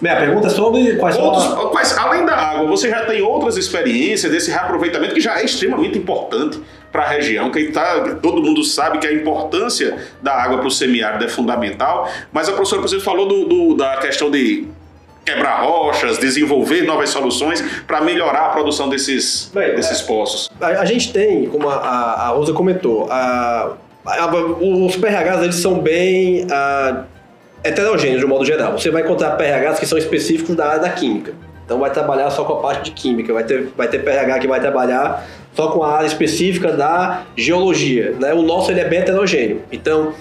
Bem, 0.00 0.12
a 0.12 0.16
pergunta 0.16 0.46
é 0.46 0.50
sobre 0.50 0.96
quais 0.96 1.14
são 1.14 1.24
Outros, 1.24 1.44
as... 1.44 1.64
quais- 1.70 1.98
além 1.98 2.24
da 2.24 2.34
água, 2.34 2.66
você 2.66 2.88
já 2.88 3.04
tem 3.04 3.20
outras 3.20 3.56
experiências 3.56 4.32
desse 4.32 4.50
reaproveitamento 4.50 5.14
que 5.14 5.20
já 5.20 5.38
é 5.38 5.44
extremamente 5.44 5.98
importante 5.98 6.60
para 6.90 7.02
a 7.02 7.08
região. 7.08 7.50
Quem 7.50 7.70
tá, 7.70 8.16
todo 8.22 8.42
mundo 8.42 8.64
sabe 8.64 8.98
que 8.98 9.06
a 9.06 9.12
importância 9.12 9.98
da 10.22 10.32
água 10.32 10.58
para 10.58 10.66
o 10.68 10.70
semiárido 10.70 11.24
é 11.24 11.28
fundamental, 11.28 12.08
mas 12.32 12.48
a 12.48 12.52
professora, 12.52 12.80
por 12.80 12.88
exemplo, 12.88 13.04
falou 13.04 13.26
do- 13.28 13.44
do- 13.44 13.74
da 13.76 13.98
questão 13.98 14.30
de 14.30 14.66
quebrar 15.24 15.62
rochas, 15.64 16.16
desenvolver 16.18 16.82
novas 16.82 17.10
soluções 17.10 17.62
para 17.86 18.00
melhorar 18.00 18.46
a 18.46 18.48
produção 18.48 18.88
desses, 18.88 19.50
Bem, 19.54 19.74
desses 19.76 20.00
poços. 20.00 20.50
A, 20.60 20.66
a 20.66 20.84
gente 20.86 21.12
tem, 21.12 21.44
como 21.46 21.68
a, 21.68 21.74
a, 21.74 22.12
a 22.22 22.28
Rosa 22.28 22.54
comentou, 22.54 23.06
a- 23.10 23.74
os 24.60 24.96
PRHs 24.96 25.42
eles 25.42 25.56
são 25.56 25.78
bem 25.78 26.46
ah, 26.50 27.04
heterogêneos 27.62 28.20
de 28.20 28.26
um 28.26 28.28
modo 28.28 28.44
geral. 28.44 28.72
Você 28.78 28.90
vai 28.90 29.02
encontrar 29.02 29.30
PRHs 29.32 29.78
que 29.78 29.86
são 29.86 29.98
específicos 29.98 30.56
da 30.56 30.66
área 30.66 30.80
da 30.80 30.90
química. 30.90 31.32
Então 31.64 31.78
vai 31.78 31.90
trabalhar 31.90 32.30
só 32.30 32.44
com 32.44 32.54
a 32.54 32.60
parte 32.60 32.90
de 32.90 32.90
química. 32.92 33.32
Vai 33.32 33.44
ter, 33.44 33.68
vai 33.76 33.88
ter 33.88 34.00
PRH 34.02 34.38
que 34.40 34.48
vai 34.48 34.60
trabalhar 34.60 35.26
só 35.54 35.68
com 35.68 35.82
a 35.82 35.96
área 35.96 36.06
específica 36.06 36.72
da 36.72 37.22
geologia. 37.36 38.14
Né? 38.18 38.32
O 38.34 38.42
nosso 38.42 38.70
ele 38.70 38.80
é 38.80 38.84
bem 38.84 39.00
heterogêneo. 39.00 39.62
Então, 39.70 40.12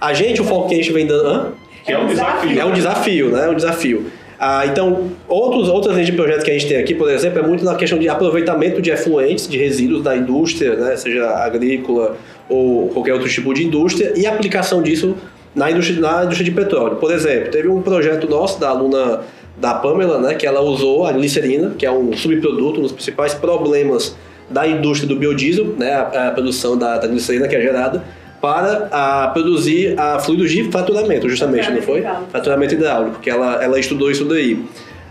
a 0.00 0.12
gente, 0.12 0.40
o 0.40 0.44
foco 0.44 0.68
que 0.68 0.74
a 0.74 0.76
gente 0.76 0.92
vem 0.92 1.06
dando... 1.06 1.26
Hã? 1.26 1.52
Que 1.84 1.92
é 1.92 1.98
um 1.98 2.06
desafio. 2.06 2.60
É 2.60 2.64
um 2.64 2.72
desafio, 2.72 3.30
né? 3.30 3.46
É 3.46 3.48
um 3.48 3.54
desafio. 3.54 4.10
Ah, 4.38 4.66
então, 4.66 5.10
outros, 5.26 5.68
outras 5.68 5.94
linhas 5.94 6.06
de 6.06 6.12
projetos 6.12 6.44
que 6.44 6.50
a 6.50 6.52
gente 6.52 6.68
tem 6.68 6.76
aqui, 6.76 6.94
por 6.94 7.10
exemplo, 7.10 7.40
é 7.40 7.42
muito 7.42 7.64
na 7.64 7.74
questão 7.74 7.98
de 7.98 8.08
aproveitamento 8.08 8.80
de 8.80 8.90
efluentes, 8.90 9.48
de 9.48 9.58
resíduos 9.58 10.02
da 10.02 10.16
indústria, 10.16 10.76
né? 10.76 10.96
seja 10.96 11.28
agrícola 11.28 12.16
ou 12.48 12.88
qualquer 12.88 13.14
outro 13.14 13.28
tipo 13.28 13.52
de 13.52 13.64
indústria, 13.64 14.12
e 14.14 14.26
aplicação 14.26 14.80
disso 14.80 15.16
na 15.58 15.70
indústria, 15.70 16.00
na 16.00 16.24
indústria 16.24 16.44
de 16.44 16.50
petróleo. 16.52 16.96
Por 16.96 17.12
exemplo, 17.12 17.50
teve 17.50 17.68
um 17.68 17.82
projeto 17.82 18.28
nosso 18.28 18.58
da 18.60 18.68
aluna 18.70 19.20
da 19.56 19.74
Pamela, 19.74 20.18
né, 20.20 20.34
que 20.34 20.46
ela 20.46 20.60
usou 20.60 21.04
a 21.04 21.12
glicerina, 21.12 21.74
que 21.76 21.84
é 21.84 21.90
um 21.90 22.12
subproduto, 22.16 22.78
um 22.78 22.82
dos 22.84 22.92
principais 22.92 23.34
problemas 23.34 24.16
da 24.48 24.66
indústria 24.66 25.08
do 25.08 25.16
biodiesel, 25.16 25.74
né, 25.76 25.92
a, 25.94 26.28
a 26.28 26.30
produção 26.30 26.78
da, 26.78 26.96
da 26.96 27.06
glicerina 27.08 27.48
que 27.48 27.56
é 27.56 27.60
gerada, 27.60 28.04
para 28.40 28.88
a, 28.92 29.28
produzir 29.28 29.98
a 29.98 30.20
fluidos 30.20 30.52
de 30.52 30.70
faturamento, 30.70 31.28
justamente, 31.28 31.68
não 31.72 31.82
foi? 31.82 31.98
Hidráulico. 31.98 32.30
Faturamento 32.30 32.74
hidráulico, 32.74 33.18
que 33.20 33.28
ela, 33.28 33.62
ela 33.62 33.80
estudou 33.80 34.10
isso 34.12 34.24
daí. 34.24 34.62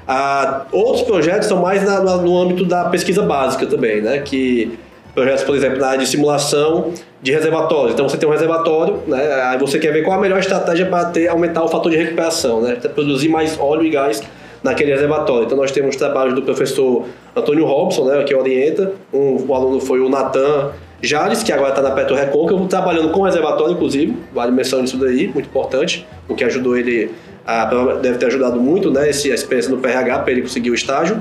Ah, 0.07 0.65
outros 0.71 1.01
projetos 1.03 1.49
são 1.49 1.61
mais 1.61 1.83
na- 1.83 1.99
no 2.17 2.41
âmbito 2.41 2.63
da 2.63 2.85
pesquisa 2.85 3.21
básica 3.23 3.65
também, 3.65 3.99
né? 4.01 4.19
Que 4.19 4.79
projetos, 5.17 5.43
por 5.43 5.55
exemplo, 5.55 5.79
na 5.79 5.87
área 5.87 5.99
de 5.99 6.05
simulação 6.05 6.93
de 7.23 7.31
reservatórios. 7.31 7.93
Então 7.93 8.07
você 8.07 8.17
tem 8.17 8.29
um 8.29 8.31
reservatório, 8.31 9.01
né? 9.07 9.41
Aí 9.45 9.57
você 9.57 9.79
quer 9.79 9.91
ver 9.91 10.03
qual 10.03 10.19
a 10.19 10.21
melhor 10.21 10.37
estratégia 10.37 10.85
para 10.85 11.05
ter 11.05 11.27
aumentar 11.27 11.63
o 11.63 11.67
fator 11.67 11.91
de 11.91 11.97
recuperação, 11.97 12.61
né? 12.61 12.75
Produzir 12.75 13.27
mais 13.27 13.59
óleo 13.59 13.83
e 13.83 13.89
gás 13.89 14.21
naquele 14.61 14.91
reservatório. 14.91 15.45
Então 15.45 15.57
nós 15.57 15.71
temos 15.71 15.95
trabalhos 15.95 16.35
do 16.35 16.43
professor 16.43 17.05
Antônio 17.35 17.65
Robson, 17.65 18.05
né, 18.05 18.23
que 18.25 18.35
orienta. 18.35 18.91
Um, 19.11 19.43
o 19.47 19.55
aluno 19.55 19.79
foi 19.79 19.99
o 20.01 20.07
Natan 20.07 20.69
Jales, 21.01 21.41
que 21.41 21.51
agora 21.51 21.69
está 21.69 21.81
na 21.81 21.91
Petro 21.91 22.15
Recôncavo, 22.15 22.67
trabalhando 22.67 23.09
com 23.09 23.23
reservatório, 23.23 23.73
inclusive, 23.73 24.15
vale 24.31 24.51
menção 24.51 24.81
nisso 24.81 24.97
daí, 24.97 25.29
muito 25.29 25.47
importante, 25.47 26.05
o 26.27 26.35
que 26.35 26.43
ajudou 26.43 26.77
ele, 26.77 27.11
a, 27.45 27.65
deve 28.01 28.19
ter 28.19 28.27
ajudado 28.27 28.59
muito, 28.59 28.91
né, 28.91 29.09
esse, 29.09 29.31
a 29.31 29.35
experiência 29.35 29.71
no 29.71 29.77
PRH 29.77 30.19
para 30.19 30.31
ele 30.31 30.41
conseguir 30.43 30.69
o 30.69 30.75
estágio. 30.75 31.19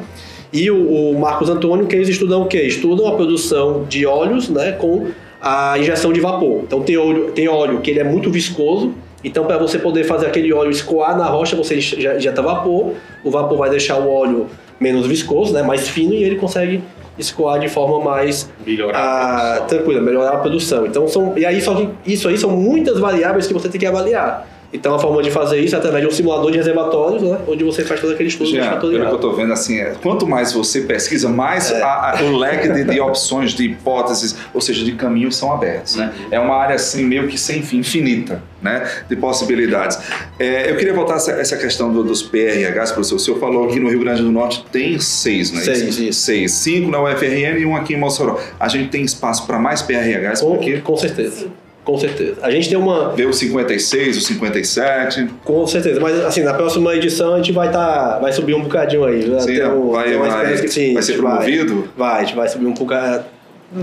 E 0.52 0.70
o, 0.70 1.10
o 1.10 1.18
Marcos 1.18 1.48
Antônio, 1.48 1.86
que 1.86 1.96
eles 1.96 2.08
estudam 2.08 2.42
o 2.42 2.46
quê? 2.46 2.62
Estudam 2.62 3.08
a 3.08 3.12
produção 3.12 3.84
de 3.88 4.06
óleos 4.06 4.48
né, 4.48 4.72
com 4.72 5.08
a 5.40 5.78
injeção 5.78 6.12
de 6.12 6.20
vapor. 6.20 6.62
Então 6.64 6.82
tem 6.82 6.96
óleo, 6.96 7.32
tem 7.32 7.48
óleo 7.48 7.80
que 7.80 7.90
ele 7.90 8.00
é 8.00 8.04
muito 8.04 8.30
viscoso, 8.30 8.94
então 9.22 9.44
para 9.44 9.58
você 9.58 9.78
poder 9.78 10.04
fazer 10.04 10.26
aquele 10.26 10.52
óleo 10.52 10.70
escoar 10.70 11.16
na 11.16 11.26
rocha, 11.26 11.56
você 11.56 11.80
já 11.80 12.16
injeta 12.16 12.42
vapor, 12.42 12.92
o 13.24 13.30
vapor 13.30 13.58
vai 13.58 13.70
deixar 13.70 13.98
o 13.98 14.10
óleo 14.10 14.46
menos 14.78 15.06
viscoso, 15.06 15.52
né, 15.52 15.62
mais 15.62 15.88
fino, 15.88 16.14
e 16.14 16.22
ele 16.22 16.36
consegue 16.36 16.82
escoar 17.18 17.58
de 17.58 17.68
forma 17.68 17.98
mais 18.04 18.50
Melhorar 18.66 18.98
ah, 18.98 19.60
tranquila, 19.62 20.00
melhorar 20.00 20.34
a 20.34 20.36
produção. 20.38 20.86
Então 20.86 21.08
são 21.08 21.36
e 21.36 21.46
aí 21.46 21.60
só 21.60 21.74
que 21.74 21.88
isso 22.04 22.28
aí 22.28 22.36
são 22.36 22.50
muitas 22.50 22.98
variáveis 22.98 23.46
que 23.46 23.54
você 23.54 23.68
tem 23.68 23.80
que 23.80 23.86
avaliar. 23.86 24.46
Então 24.76 24.94
a 24.94 24.98
forma 24.98 25.22
de 25.22 25.30
fazer 25.30 25.58
isso 25.60 25.74
é 25.74 25.78
através 25.78 26.02
de 26.04 26.08
um 26.08 26.12
simulador 26.12 26.50
de 26.50 26.58
reservatórios, 26.58 27.22
né, 27.22 27.38
onde 27.48 27.64
você 27.64 27.82
faz 27.82 28.00
todo 28.00 28.12
aquele 28.12 28.28
estudo 28.28 28.50
Jean, 28.50 28.78
pelo 28.78 28.92
que 28.92 28.98
eu 28.98 29.14
estou 29.14 29.34
vendo, 29.34 29.52
assim, 29.52 29.78
é, 29.80 29.94
quanto 30.02 30.26
mais 30.26 30.52
você 30.52 30.82
pesquisa, 30.82 31.28
mais 31.28 31.70
É. 31.72 31.82
a- 31.82 32.18
a- 32.18 32.22
o 32.22 32.36
leque 32.36 32.68
de, 32.68 32.84
de 32.84 33.00
opções, 33.00 33.52
de 33.52 33.64
hipóteses, 33.64 34.36
ou 34.54 34.60
seja, 34.60 34.84
de 34.84 34.92
caminhos 34.92 35.36
são 35.36 35.52
abertos. 35.52 35.96
Né? 35.96 36.12
Uhum. 36.18 36.26
É 36.30 36.38
uma 36.38 36.56
área 36.56 36.76
assim 36.76 37.04
meio 37.04 37.26
que 37.26 37.38
sem 37.38 37.62
fim, 37.62 37.78
infinita, 37.78 38.42
né? 38.62 38.86
de 39.08 39.16
possibilidades. 39.16 39.98
É, 40.38 40.70
eu 40.70 40.76
queria 40.76 40.92
voltar 40.92 41.14
a 41.14 41.16
essa, 41.16 41.32
essa 41.32 41.56
questão 41.56 41.92
do- 41.92 42.04
dos 42.04 42.22
PRHs, 42.22 42.92
professor. 42.92 43.16
O 43.16 43.18
senhor 43.18 43.38
falou 43.40 43.66
que 43.68 43.80
no 43.80 43.88
Rio 43.88 44.00
Grande 44.00 44.22
do 44.22 44.30
Norte 44.30 44.64
tem 44.70 44.98
seis, 44.98 45.50
né? 45.52 45.62
Seis, 45.62 45.98
isso. 45.98 46.20
Seis. 46.20 46.52
Cinco 46.52 46.90
na 46.90 47.02
UFRN 47.02 47.58
e 47.60 47.64
um 47.66 47.74
aqui 47.74 47.94
em 47.94 47.98
Mossoró. 47.98 48.38
A 48.60 48.68
gente 48.68 48.90
tem 48.90 49.02
espaço 49.02 49.46
para 49.46 49.58
mais 49.58 49.80
PRHs, 49.82 50.40
Com, 50.40 50.56
porque 50.56 50.78
com 50.80 50.96
certeza. 50.96 51.46
Com 51.86 51.96
certeza. 51.96 52.34
A 52.42 52.50
gente 52.50 52.68
tem 52.68 52.76
uma. 52.76 53.10
vê 53.14 53.24
o 53.24 53.32
56, 53.32 54.16
o 54.16 54.20
57. 54.20 55.28
Com 55.44 55.64
certeza. 55.68 56.00
Mas 56.00 56.18
assim, 56.24 56.42
na 56.42 56.52
próxima 56.52 56.92
edição 56.96 57.34
a 57.34 57.36
gente 57.36 57.52
vai 57.52 57.70
tá, 57.70 58.18
vai 58.18 58.32
subir 58.32 58.54
um 58.54 58.62
bocadinho 58.62 59.04
aí. 59.04 59.22
Já 59.22 59.38
Sim, 59.40 59.46
tem 59.54 59.66
um- 59.70 59.90
vai, 59.92 60.08
tem 60.08 60.16
uma 60.16 60.28
vai, 60.28 60.56
que, 60.60 60.68
sim, 60.68 60.94
vai 60.94 61.02
ser 61.04 61.12
gente 61.12 61.22
vai- 61.22 61.32
promovido? 61.36 61.88
Vai, 61.96 62.16
a 62.20 62.24
gente 62.24 62.34
vai 62.34 62.48
subir 62.48 62.66
um 62.66 62.74
bocadinho. 62.74 63.24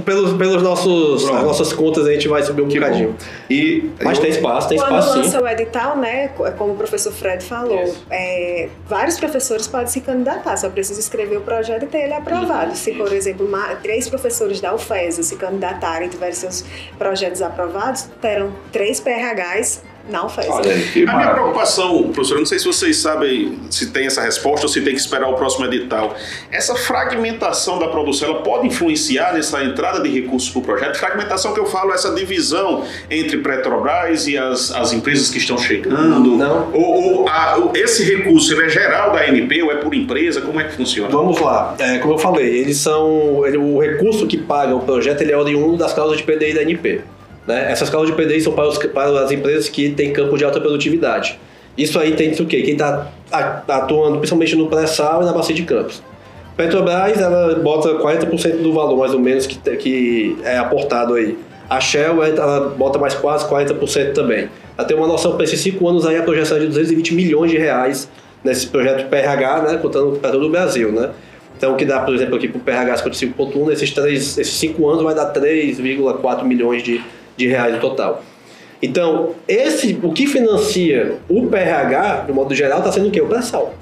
Pelos, 0.06 0.32
pelos 0.38 0.64
nossos, 0.64 1.24
Pronto. 1.24 1.38
as 1.40 1.44
nossas 1.44 1.74
contas 1.74 2.08
a 2.08 2.14
gente 2.14 2.28
vai 2.30 2.42
subir 2.42 2.62
um 2.62 2.70
Que 2.70 2.80
bocadinho. 2.80 3.10
bom. 3.10 3.16
E 3.50 3.92
Mas 4.02 4.18
eu- 4.18 4.22
tem 4.22 4.32
espaço, 4.32 4.70
tem 4.70 4.78
Quando 4.78 4.92
espaço 5.00 5.12
sim. 5.14 5.20
lança 5.20 5.42
o 5.44 5.48
edital, 5.48 5.98
né, 5.98 6.30
co- 6.30 6.50
como 6.54 6.72
o 6.72 6.76
professor 6.78 7.12
Fred 7.12 7.44
falou, 7.44 7.84
Isso. 7.84 8.06
é, 8.10 8.70
vários 8.88 9.20
professores 9.20 9.68
podem 9.68 9.88
se 9.88 10.00
candidatar, 10.00 10.56
só 10.56 10.70
precisa 10.70 11.02
escrever 11.02 11.36
o 11.38 11.42
projeto 11.42 11.84
e 11.84 11.88
ter 11.88 11.98
ele 12.06 12.14
aprovado. 12.14 12.74
Se, 12.78 12.94
por 12.94 13.12
exemplo, 13.12 13.46
ma- 13.50 13.76
três 13.76 14.08
professores 14.08 14.62
da 14.62 14.74
UFES 14.74 15.16
se 15.26 15.36
candidatarem 15.36 16.08
e 16.08 16.10
tiverem 16.12 16.34
seus 16.34 16.64
projetos 16.98 17.42
aprovados, 17.42 18.04
terão 18.22 18.54
três 18.72 19.02
PRHs 19.02 19.84
na 20.10 20.26
UFES. 20.26 20.48
Olha 20.50 20.74
que 20.92 21.06
A 21.08 21.16
minha 21.16 21.30
preocupação, 21.32 22.04
professor, 22.12 22.36
eu 22.36 22.40
não 22.40 22.46
sei 22.46 22.60
se 22.60 22.66
vocês 22.66 22.98
sabem 22.98 23.58
se 23.70 23.92
tem 23.92 24.06
essa 24.06 24.22
resposta 24.22 24.66
ou 24.66 24.72
se 24.72 24.82
tem 24.82 24.94
que 24.94 25.00
esperar 25.00 25.30
o 25.30 25.36
próximo 25.36 25.66
edital. 25.66 26.14
Essa 26.52 26.76
fragmentação 26.76 27.80
da 27.80 27.88
produção, 27.88 28.30
ela 28.30 28.42
pode 28.42 28.68
influenciar 28.68 29.34
nessa 29.34 29.64
entrada 29.64 30.02
de 30.02 30.10
recursos 30.10 30.50
para 30.50 30.60
o 30.60 30.62
projeto? 30.62 30.98
Fragmentação 30.98 31.54
que 31.54 31.60
eu 31.60 31.66
falo, 31.66 31.92
é 31.92 31.96
essa 31.96 32.12
divisão 32.14 32.84
entre 33.10 33.38
Petrobras 33.38 34.28
e 34.28 34.38
as, 34.38 34.72
as 34.72 34.92
empresas 34.94 35.30
que 35.30 35.38
estão 35.38 35.58
chegando? 35.58 36.36
Não. 36.38 36.70
Ou, 36.74 37.20
ou 37.22 37.30
a- 37.30 37.58
o- 37.60 37.72
esse 37.76 38.04
recurso, 38.04 38.54
ele 38.54 38.66
é 38.66 38.70
geral 38.70 39.12
da 39.14 39.22
ANP 39.22 39.62
ou 39.64 39.72
é 39.72 39.76
por 39.76 39.94
empresa? 39.96 40.42
Como 40.42 40.60
é 40.60 40.66
que 40.66 40.74
funciona? 40.76 41.10
Vamos 41.10 41.40
lá. 41.40 41.76
É, 41.80 41.98
como 42.00 42.14
eu 42.16 42.18
falei, 42.18 42.58
eles 42.60 42.78
são. 42.78 43.46
ele- 43.46 43.58
o 43.58 43.80
recurso 43.80 44.28
que 44.28 44.38
paga 44.38 44.76
o 44.76 44.82
projeto 44.82 45.22
ele 45.22 45.32
é 45.32 45.38
oriundo 45.38 45.78
das 45.78 45.94
cláusulas 45.94 46.20
de 46.20 46.26
PDI 46.26 46.54
da 46.54 46.62
NP. 46.62 47.02
Né? 47.48 47.72
Essas 47.72 47.90
cláusulas 47.90 48.18
de 48.18 48.24
PDI 48.24 48.42
são 48.42 48.54
para, 48.54 48.68
os- 48.68 48.78
para 48.78 49.24
as 49.24 49.32
empresas 49.32 49.68
que 49.70 49.90
têm 49.92 50.14
campo 50.14 50.38
de 50.38 50.44
alta 50.46 50.60
produtividade. 50.62 51.40
Isso 51.78 52.00
aí 52.00 52.14
tem 52.16 52.32
o 52.32 52.46
quê? 52.46 52.62
Quem 52.62 52.74
está 52.74 53.08
atuando 53.68 54.18
principalmente 54.18 54.56
no 54.56 54.68
pré-sal 54.68 55.24
e 55.24 55.26
na 55.26 55.34
bacia 55.34 55.56
de 55.56 55.64
campos. 55.64 56.04
Petrobras, 56.56 57.20
ela 57.20 57.56
bota 57.56 57.90
40% 57.96 58.62
do 58.62 58.72
valor, 58.74 58.96
mais 58.98 59.14
ou 59.14 59.20
menos, 59.20 59.48
que, 59.48 59.58
que 59.78 60.38
é 60.44 60.58
aportado 60.58 61.16
aí. 61.16 61.36
A 61.68 61.80
Shell, 61.80 62.22
ela 62.24 62.70
bota 62.78 63.00
mais 63.00 63.16
quase 63.16 63.46
40% 63.50 64.14
também. 64.14 64.50
Ter 64.88 64.94
uma 64.94 65.08
noção, 65.08 65.36
para 65.36 65.46
esses 65.46 65.60
cinco 65.60 65.88
anos 65.88 66.06
aí, 66.06 66.16
a 66.16 66.22
projeção 66.22 66.58
é 66.58 66.60
de 66.62 66.68
220 66.68 67.16
milhões 67.16 67.50
de 67.50 67.58
reais 67.58 68.08
nesse 68.44 68.68
projeto 68.68 69.10
PRH, 69.10 69.62
né, 69.64 69.80
contando 69.82 70.20
para 70.20 70.32
todo 70.32 70.46
o 70.46 70.50
Brasil, 70.50 70.92
né? 70.92 71.10
Então, 71.58 71.74
o 71.74 71.76
que 71.76 71.86
dá, 71.86 72.02
por 72.02 72.14
exemplo, 72.14 72.36
aqui 72.36 72.48
para 72.48 72.58
o 72.58 72.62
PRH 72.62 72.98
55.1, 73.04 73.68
nesses, 73.70 73.92
três, 73.92 74.38
esses 74.38 74.54
cinco 74.54 74.88
anos 74.90 75.02
vai 75.04 75.16
dar 75.16 75.32
3,4 75.34 76.44
milhões 76.44 76.84
de, 76.84 77.02
de 77.38 77.48
reais 77.48 77.74
no 77.76 77.80
total. 77.82 78.24
Então, 78.82 79.32
esse, 79.48 79.98
o 80.04 80.12
que 80.12 80.28
financia 80.28 81.14
o 81.30 81.48
PRH, 81.48 82.26
de 82.28 82.34
modo 82.34 82.54
geral, 82.54 82.80
está 82.80 82.92
sendo 82.92 83.08
o 83.08 83.12
quê? 83.12 83.22
O 83.22 83.28
pré-sal. 83.28 83.74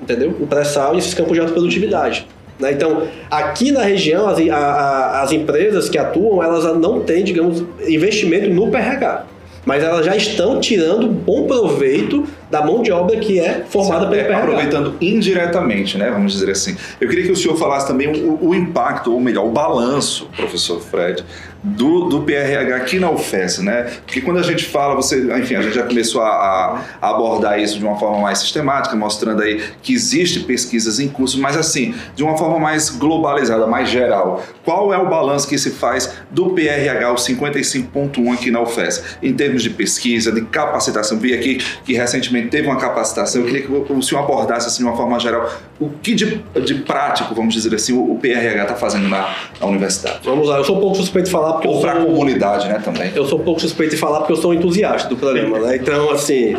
Entendeu? 0.00 0.36
O 0.40 0.46
pré-sal 0.46 0.94
e 0.94 0.98
esses 0.98 1.14
campos 1.14 1.32
de 1.32 1.40
alta 1.40 1.52
produtividade. 1.54 2.26
Né? 2.58 2.72
Então, 2.72 3.04
aqui 3.30 3.72
na 3.72 3.82
região, 3.82 4.28
as, 4.28 4.38
a- 4.48 4.54
a- 4.54 5.22
as 5.22 5.32
empresas 5.32 5.88
que 5.88 5.96
atuam, 5.96 6.42
elas 6.42 6.64
não 6.78 7.00
têm, 7.00 7.24
digamos, 7.24 7.64
investimento 7.88 8.48
no 8.50 8.70
PRH. 8.70 9.24
Mas 9.64 9.82
elas 9.82 10.04
já 10.06 10.14
estão 10.14 10.60
tirando 10.60 11.08
bom 11.08 11.46
proveito 11.46 12.24
da 12.58 12.64
mão 12.64 12.82
de 12.82 12.90
obra 12.92 13.16
que 13.18 13.38
é 13.38 13.64
formada 13.68 14.06
pelo 14.06 14.20
É, 14.20 14.24
PRH. 14.24 14.38
aproveitando 14.42 14.94
indiretamente, 15.00 15.98
né? 15.98 16.10
Vamos 16.10 16.32
dizer 16.32 16.50
assim. 16.50 16.76
Eu 17.00 17.08
queria 17.08 17.24
que 17.24 17.32
o 17.32 17.36
senhor 17.36 17.56
falasse 17.56 17.86
também 17.86 18.08
o, 18.08 18.38
o 18.48 18.54
impacto, 18.54 19.12
ou 19.12 19.20
melhor, 19.20 19.44
o 19.46 19.50
balanço, 19.50 20.28
professor 20.36 20.80
Fred, 20.80 21.24
do, 21.62 22.04
do 22.04 22.20
PRH 22.22 22.76
aqui 22.76 22.98
na 23.00 23.10
UFES, 23.10 23.58
né? 23.58 23.90
Porque 24.04 24.20
quando 24.20 24.38
a 24.38 24.42
gente 24.42 24.64
fala, 24.64 24.94
você, 24.94 25.20
enfim, 25.38 25.56
a 25.56 25.62
gente 25.62 25.74
já 25.74 25.82
começou 25.82 26.22
a, 26.22 26.28
a- 26.28 26.82
abordar 27.10 27.58
isso 27.60 27.78
de 27.78 27.84
uma 27.84 27.98
forma 27.98 28.20
mais 28.20 28.38
sistemática, 28.38 28.94
mostrando 28.94 29.42
aí 29.42 29.60
que 29.82 29.92
existe 29.92 30.40
pesquisas 30.40 31.00
em 31.00 31.08
curso, 31.08 31.40
mas 31.40 31.56
assim, 31.56 31.94
de 32.14 32.22
uma 32.22 32.36
forma 32.38 32.58
mais 32.58 32.88
globalizada, 32.90 33.66
mais 33.66 33.88
geral. 33.88 34.44
Qual 34.64 34.94
é 34.94 34.98
o 34.98 35.08
balanço 35.08 35.48
que 35.48 35.58
se 35.58 35.70
faz 35.70 36.12
do 36.30 36.50
PRH, 36.50 37.10
o 37.12 37.16
55.1 37.16 38.32
aqui 38.34 38.50
na 38.50 38.60
UFES, 38.62 39.02
em 39.22 39.32
termos 39.32 39.62
de 39.62 39.70
pesquisa, 39.70 40.30
de 40.30 40.42
capacitação? 40.42 41.18
Vi 41.18 41.34
aqui 41.34 41.58
que 41.84 41.94
recentemente 41.94 42.45
teve 42.46 42.66
uma 42.66 42.76
capacitação, 42.76 43.42
eu 43.42 43.46
queria 43.46 43.62
que 43.62 43.92
o 43.92 44.02
senhor 44.02 44.22
abordasse 44.22 44.66
assim, 44.66 44.78
de 44.78 44.84
uma 44.84 44.96
forma 44.96 45.18
geral 45.18 45.50
o 45.78 45.90
que 45.90 46.14
de, 46.14 46.42
de 46.64 46.74
prático, 46.76 47.34
vamos 47.34 47.54
dizer 47.54 47.74
assim, 47.74 47.92
o, 47.92 48.12
o 48.12 48.18
PRH 48.18 48.62
está 48.62 48.74
fazendo 48.74 49.08
na, 49.08 49.34
na 49.60 49.66
universidade. 49.66 50.20
Vamos 50.24 50.48
lá, 50.48 50.58
eu 50.58 50.64
sou 50.64 50.76
um 50.78 50.80
pouco 50.80 50.96
suspeito 50.96 51.26
de 51.26 51.32
falar 51.32 51.54
porque 51.54 51.68
Ou 51.68 51.80
para 51.80 51.92
a 51.92 52.04
comunidade, 52.04 52.68
né, 52.68 52.80
também. 52.82 53.12
eu 53.14 53.24
sou 53.26 53.40
um 53.40 53.44
pouco 53.44 53.60
suspeito 53.60 53.94
de 53.94 54.00
falar 54.00 54.18
porque 54.20 54.32
eu 54.32 54.36
sou 54.36 54.50
um 54.52 54.54
entusiasta 54.54 55.08
do 55.08 55.16
programa, 55.16 55.58
né? 55.58 55.76
Então, 55.76 56.10
assim. 56.10 56.56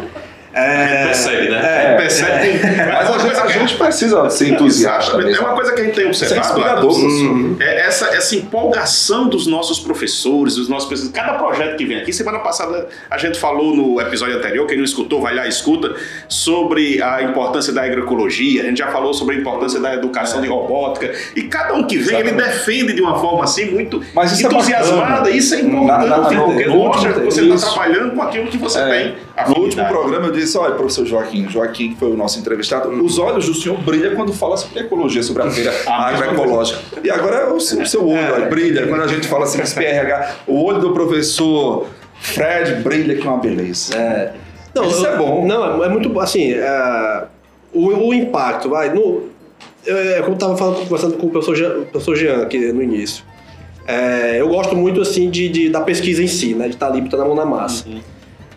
É, 0.58 1.06
Percebe, 1.06 1.50
né? 1.50 1.94
É, 1.94 1.96
Percebe. 1.98 2.60
Mas 2.94 3.10
a 3.10 3.18
gente, 3.20 3.36
a 3.40 3.48
gente 3.48 3.76
precisa 3.78 4.30
ser 4.30 4.50
entusiasta 4.50 5.12
Exatamente. 5.12 5.38
É 5.38 5.42
uma 5.42 5.54
coisa 5.54 5.74
que 5.74 5.82
a 5.82 5.84
gente 5.84 5.96
tem 5.96 6.10
Isso 6.10 6.24
é 6.24 6.28
observado. 6.40 6.82
professor. 6.88 7.56
É 7.62 7.82
essa, 7.88 8.06
essa 8.16 8.36
empolgação 8.36 9.28
dos 9.30 9.46
nossos 9.48 9.80
professores, 9.80 10.56
dos 10.56 10.68
nossos 10.70 10.90
pesquisadores. 10.90 11.26
Cada 11.28 11.38
projeto 11.38 11.78
que 11.78 11.86
vem 11.86 11.98
aqui, 12.00 12.12
semana 12.12 12.40
passada 12.40 12.88
a 13.10 13.18
gente 13.18 13.38
falou 13.40 13.76
no 13.76 14.02
episódio 14.02 14.38
anterior, 14.38 14.66
quem 14.68 14.78
não 14.78 14.84
escutou, 14.86 15.22
vai 15.22 15.36
lá 15.36 15.46
e 15.46 15.50
escuta, 15.50 15.96
sobre 16.28 17.02
a 17.02 17.22
importância 17.24 17.72
da 17.74 17.84
agroecologia, 17.84 18.64
a 18.64 18.66
gente 18.66 18.78
já 18.80 18.88
falou 18.88 19.14
sobre 19.14 19.36
a 19.36 19.40
importância 19.40 19.80
da 19.80 19.94
educação 19.94 20.42
de 20.42 20.48
robótica, 20.48 21.12
e 21.36 21.44
cada 21.44 21.74
um 21.74 21.84
que 21.84 21.98
vem, 21.98 22.20
ele 22.20 22.32
defende 22.32 22.94
de 22.94 23.02
uma 23.02 23.20
forma 23.20 23.44
assim 23.44 23.66
muito 23.72 24.04
Mas 24.14 24.32
isso 24.32 24.46
é 24.48 24.50
entusiasmada, 24.50 25.02
bacana. 25.12 25.30
isso 25.30 25.56
é 25.56 25.62
Na- 25.62 25.70
importante, 25.70 26.10
na- 26.10 26.18
no- 26.32 26.46
porque 26.46 26.66
no 26.66 26.76
mostra 26.78 27.14
que 27.14 27.20
você 27.22 27.42
está 27.42 27.68
trabalhando 27.70 28.16
com 28.16 28.22
aquilo 28.22 28.48
que 28.48 28.58
você 28.58 28.80
É. 28.80 29.16
tem. 29.46 29.54
No 29.56 29.62
último 29.62 29.82
afinidade. 29.84 29.94
programa 29.94 30.26
eu 30.28 30.32
disse, 30.32 30.58
olha, 30.58 30.76
professor 30.76 31.06
Joaquim, 31.06 31.48
Joaquim, 31.50 31.94
que 31.94 32.00
foi 32.00 32.12
o 32.12 32.18
nosso 32.18 32.40
entrevistado, 32.40 32.90
os 32.90 33.18
olhos 33.20 33.46
do 33.46 33.54
senhor 33.54 33.78
brilham 33.82 34.16
quando 34.16 34.34
fala 34.34 34.58
sobre 34.58 34.80
ecologia, 34.80 35.22
sobre 35.24 35.44
a 35.44 35.50
feira 35.52 35.72
agroecológica. 35.88 36.80
E 37.04 37.10
agora 37.10 37.54
o 37.54 37.60
seu, 37.60 37.82
o 37.82 37.86
seu 37.86 38.08
olho 38.08 38.46
ó, 38.46 38.50
brilha 38.50 38.88
quando 38.88 39.02
a 39.04 39.08
gente 39.08 39.28
fala 39.28 39.44
assim, 39.46 39.60
PRH, 39.60 40.36
o 40.48 40.64
olho 40.64 40.80
do 40.80 40.92
professor 40.92 41.88
Fred 42.20 42.82
brilha 42.82 43.16
que 43.16 43.26
é 43.26 43.30
uma 43.30 43.38
beleza. 43.40 43.96
É. 43.96 44.34
Não, 44.74 44.86
Isso 44.86 45.06
eu- 45.06 45.14
é 45.14 45.18
bom. 45.18 45.46
Não, 45.46 45.84
é, 45.84 45.86
é 45.88 45.90
muito 45.90 46.20
assim. 46.20 46.54
é, 46.54 47.24
o, 47.74 47.88
o 48.10 48.14
impacto, 48.14 48.70
vai. 48.70 48.94
No, 48.94 49.24
é, 49.86 50.16
como 50.20 50.30
eu 50.32 50.34
estava 50.34 50.58
falando, 50.58 50.80
conversando 50.82 51.16
com 51.18 51.28
o 51.28 51.30
professor 51.30 51.56
Jean, 51.56 51.78
o 51.80 51.86
professor 51.86 52.16
Jean 52.16 52.42
aqui 52.44 52.58
no 52.72 52.82
início. 52.82 53.24
É, 53.88 54.36
eu 54.42 54.50
gosto 54.50 54.76
muito 54.76 55.00
assim 55.02 55.30
de, 55.30 55.48
de- 55.48 55.70
da 55.70 55.82
pesquisa 55.82 56.22
em 56.22 56.28
si, 56.28 56.54
né? 56.54 56.68
De 56.68 56.74
estar 56.74 56.88
ali, 56.88 57.02
botar 57.02 57.18
a 57.22 57.26
mão 57.26 57.36
na 57.36 57.46
massa. 57.46 57.86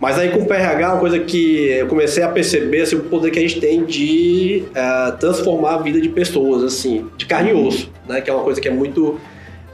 Mas 0.00 0.18
aí 0.18 0.30
com 0.30 0.40
o 0.40 0.46
PRH, 0.46 0.92
uma 0.92 0.98
coisa 0.98 1.18
que 1.18 1.66
eu 1.66 1.86
comecei 1.86 2.22
a 2.22 2.28
perceber 2.28 2.80
assim, 2.80 2.96
o 2.96 3.00
poder 3.00 3.30
que 3.30 3.38
a 3.38 3.42
gente 3.42 3.60
tem 3.60 3.84
de 3.84 4.64
é, 4.74 5.10
transformar 5.12 5.74
a 5.74 5.78
vida 5.78 6.00
de 6.00 6.08
pessoas, 6.08 6.64
assim, 6.64 7.06
de 7.18 7.26
carne 7.26 7.50
e 7.50 7.52
osso, 7.52 7.92
né? 8.08 8.22
Que 8.22 8.30
é 8.30 8.32
uma 8.32 8.42
coisa 8.42 8.58
que 8.58 8.66
é 8.66 8.70
muito, 8.70 9.20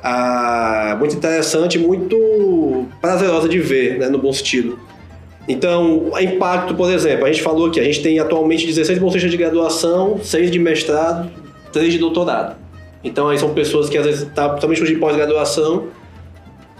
ah, 0.02 0.96
muito 0.98 1.14
interessante, 1.14 1.78
muito 1.78 2.88
prazerosa 3.00 3.48
de 3.48 3.60
ver, 3.60 3.98
né? 3.98 4.08
No 4.08 4.18
bom 4.18 4.32
sentido. 4.32 4.76
Então, 5.48 6.10
impacto, 6.20 6.74
por 6.74 6.90
exemplo, 6.90 7.24
a 7.24 7.30
gente 7.30 7.42
falou 7.42 7.70
que 7.70 7.78
a 7.78 7.84
gente 7.84 8.02
tem 8.02 8.18
atualmente 8.18 8.66
16 8.66 8.98
bolsistas 8.98 9.30
de 9.30 9.36
graduação, 9.36 10.18
6 10.20 10.50
de 10.50 10.58
mestrado, 10.58 11.30
3 11.72 11.92
de 11.92 11.98
doutorado. 12.00 12.56
Então, 13.04 13.28
aí 13.28 13.38
são 13.38 13.54
pessoas 13.54 13.88
que 13.88 13.96
às 13.96 14.04
vezes, 14.04 14.28
tá, 14.34 14.48
principalmente 14.48 14.84
de 14.84 14.96
pós-graduação, 14.96 15.84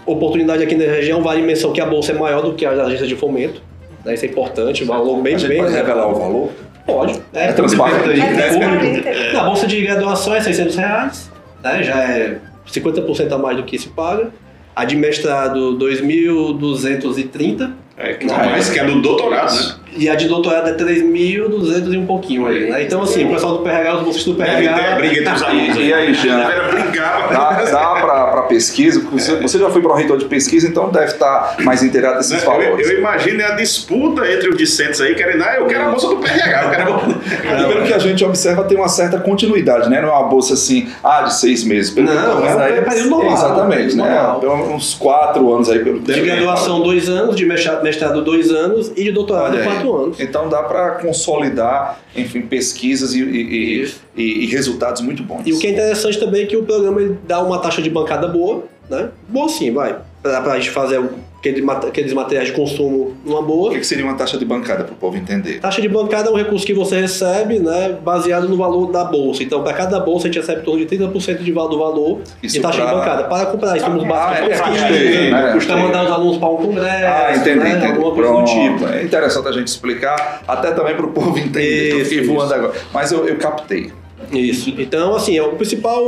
oportunidade 0.07 0.63
aqui 0.63 0.75
na 0.75 0.85
região, 0.85 1.21
vale 1.21 1.41
menção 1.41 1.71
que 1.71 1.81
a 1.81 1.85
bolsa 1.85 2.11
é 2.13 2.15
maior 2.15 2.41
do 2.41 2.53
que 2.53 2.65
a 2.65 2.71
agência 2.71 3.05
de 3.05 3.15
fomento. 3.15 3.61
Né? 4.03 4.13
Isso 4.13 4.25
é 4.25 4.29
importante, 4.29 4.83
um 4.83 4.87
valor 4.87 5.21
bem, 5.21 5.35
a 5.35 5.37
gente 5.37 5.49
bem 5.49 5.59
pode 5.59 5.73
revelar 5.73 6.07
o 6.07 6.15
valor? 6.15 6.49
Pode. 6.85 7.21
É 7.33 7.51
transparente. 7.51 8.09
aí, 8.09 8.19
É 8.19 8.23
né? 8.23 8.49
transparente. 8.49 9.33
Na 9.33 9.43
bolsa 9.43 9.67
de 9.67 9.81
graduação 9.81 10.33
é 10.33 10.41
600 10.41 10.75
reais, 10.77 11.31
né? 11.63 11.83
já 11.83 11.95
é 12.01 12.37
50% 12.71 13.31
a 13.31 13.37
mais 13.37 13.57
do 13.57 13.63
que 13.63 13.77
se 13.77 13.89
paga. 13.89 14.29
A 14.75 14.85
de 14.85 14.95
mestrado, 14.95 15.77
2.230. 15.77 17.71
É, 17.97 18.13
que 18.13 18.25
mais 18.25 18.69
que 18.69 18.79
é 18.79 18.85
do 18.85 19.01
doutorado, 19.01 19.53
né? 19.55 19.75
E 19.97 20.09
a 20.09 20.15
de 20.15 20.27
doutorado 20.27 20.69
é 20.69 20.73
3.200 20.73 21.93
e 21.93 21.97
um 21.97 22.05
pouquinho 22.05 22.47
aí, 22.47 22.69
né? 22.69 22.83
Então, 22.83 23.01
assim, 23.01 23.25
o 23.25 23.29
pessoal 23.33 23.57
do 23.57 23.63
PRH, 23.63 23.95
os 23.95 24.03
bolsistas 24.03 24.33
do 24.33 24.39
Deve 24.39 24.67
ter 24.67 24.73
PRH... 24.73 24.95
briga 24.95 25.19
entre 25.21 25.33
os 25.33 25.43
alunos. 25.43 25.77
E 25.77 25.93
aí, 25.93 26.13
Jean? 26.13 26.39
Era 26.39 26.67
brigar. 26.69 27.29
Dá, 27.29 27.63
dá 27.63 27.95
para 27.95 28.41
pesquisa? 28.43 29.01
Você, 29.11 29.35
você 29.35 29.57
já 29.57 29.69
foi 29.69 29.81
para 29.81 29.91
o 29.91 29.95
reitor 29.95 30.17
de 30.17 30.25
pesquisa, 30.25 30.67
então 30.67 30.89
deve 30.89 31.05
estar 31.07 31.55
mais 31.59 31.83
inteirado 31.83 32.17
desses 32.17 32.43
Eu, 32.43 32.49
valores. 32.49 32.89
eu 32.89 32.99
imagino 32.99 33.43
a 33.43 33.51
disputa 33.51 34.31
entre 34.31 34.49
os 34.49 34.57
discentes 34.57 35.01
aí, 35.01 35.15
querendo, 35.15 35.43
ah, 35.43 35.55
eu 35.55 35.65
quero 35.65 35.85
a 35.85 35.89
bolsa 35.89 36.07
do 36.07 36.17
PRH, 36.17 36.63
eu 36.63 36.69
quero 36.69 36.93
a 36.93 36.97
bolsa. 36.97 37.67
Pelo 37.67 37.83
que 37.85 37.93
a 37.93 37.99
gente 37.99 38.23
observa, 38.23 38.63
tem 38.63 38.77
uma 38.77 38.89
certa 38.89 39.19
continuidade, 39.19 39.89
né? 39.89 40.01
Não 40.01 40.09
é 40.09 40.11
uma 40.11 40.27
bolsa 40.27 40.53
assim, 40.53 40.89
ah, 41.03 41.21
de 41.21 41.33
seis 41.35 41.63
meses. 41.63 41.91
Pelo 41.91 42.07
Não, 42.07 42.13
eu 42.13 42.35
tô 42.35 42.41
vendo 42.41 42.61
é 42.61 42.65
aí, 42.65 42.81
período 42.81 43.09
normal, 43.09 43.33
Exatamente, 43.33 43.95
né? 43.95 44.03
normal. 44.03 44.39
Pelo 44.39 44.57
menos 44.57 44.71
uns 44.71 44.93
quatro 44.93 45.53
anos 45.53 45.69
aí. 45.69 45.79
Pelo 45.79 45.99
De 45.99 46.21
graduação, 46.21 46.81
dois 46.81 47.09
anos, 47.09 47.35
de 47.35 47.45
mestrado, 47.45 48.21
dois 48.23 48.51
anos 48.51 48.91
e 48.95 49.03
de 49.03 49.11
doutorado, 49.11 49.55
Olha 49.55 49.63
aí. 49.87 49.93
quatro 49.93 50.03
anos. 50.05 50.19
Então 50.19 50.49
dá 50.49 50.63
para 50.63 50.91
consolidar, 50.91 51.99
enfim, 52.15 52.41
pesquisas 52.41 53.13
e, 53.13 53.21
e- 53.23 53.85
e- 54.15 54.43
e- 54.43 54.45
resultados 54.47 55.01
muito 55.01 55.23
bons. 55.23 55.41
E 55.45 55.53
o 55.53 55.59
que 55.59 55.67
é 55.67 55.71
interessante 55.71 56.19
também 56.19 56.43
é 56.43 56.45
que 56.45 56.57
o 56.57 56.63
programa 56.63 57.17
dá 57.27 57.41
uma 57.41 57.59
taxa 57.59 57.81
de 57.81 57.89
bancada 57.89 58.27
boa, 58.27 58.63
né? 58.89 59.09
Boa 59.27 59.49
sim, 59.49 59.71
vai. 59.71 59.97
Pra, 60.21 60.41
pra 60.41 60.55
gente 60.55 60.71
fazer 60.71 61.01
aqueles 61.39 62.13
materiais 62.13 62.47
de 62.49 62.53
consumo 62.53 63.13
numa 63.25 63.39
O 63.39 63.43
boa. 63.43 63.71
que 63.71 63.79
que 63.79 63.85
seria 63.87 64.03
uma 64.03 64.15
taxa 64.15 64.37
de 64.37 64.43
bancada 64.45 64.83
para 64.83 64.93
o 64.93 64.97
povo 64.97 65.15
entender? 65.17 65.59
Taxa 65.59 65.81
de 65.81 65.87
bancada 65.87 66.29
é 66.29 66.31
um 66.31 66.35
recurso 66.35 66.65
que 66.65 66.73
você 66.73 66.99
recebe, 66.99 67.59
né, 67.59 67.95
baseado 68.03 68.49
no 68.49 68.57
valor 68.57 68.91
da 68.91 69.03
bolsa. 69.03 69.43
Então, 69.43 69.63
para 69.63 69.73
cada 69.73 69.99
bolsa, 69.99 70.27
a 70.27 70.31
gente 70.31 70.39
recebe 70.41 70.61
em 70.61 70.63
torno 70.63 70.79
de 70.79 70.85
30% 70.87 71.43
de 71.43 71.51
val- 71.51 71.69
do 71.69 71.77
valor 71.79 72.21
Isso 72.41 72.55
de 72.55 72.61
taxa 72.61 72.81
pra- 72.81 72.89
de 72.91 72.95
bancada. 72.97 73.23
Para 73.25 73.45
comprar 73.47 73.77
insumos 73.77 74.03
Ah, 74.03 74.07
básicos 74.07 74.47
é, 74.47 74.49
pesquisa, 74.49 74.79
captei, 74.87 75.31
né? 75.31 75.51
custa 75.53 75.77
mandar 75.77 76.05
os 76.05 76.11
alunos 76.11 76.37
para 76.37 76.49
um 76.49 76.57
congresso, 76.57 77.05
Ah, 77.05 77.35
entendi, 77.35 77.59
né, 77.59 77.69
entendi. 77.69 77.85
alguma 77.87 78.11
coisa 78.11 78.29
do 78.29 78.35
Pronto. 78.35 78.51
tipo. 78.51 78.87
É 78.93 79.03
interessante 79.03 79.47
a 79.47 79.51
gente 79.51 79.67
explicar, 79.67 80.41
até 80.47 80.71
também 80.71 80.95
para 80.95 81.05
o 81.05 81.11
povo 81.11 81.37
entender. 81.37 81.91
eu 81.93 82.01
Isso, 82.01 82.13
isso. 82.15 82.33
voando 82.33 82.53
agora. 82.53 82.73
Mas 82.93 83.11
eu, 83.11 83.27
eu 83.27 83.37
captei. 83.37 83.91
Isso. 84.31 84.73
Então, 84.77 85.15
assim, 85.15 85.37
é 85.37 85.43
o 85.43 85.49
principal 85.53 86.03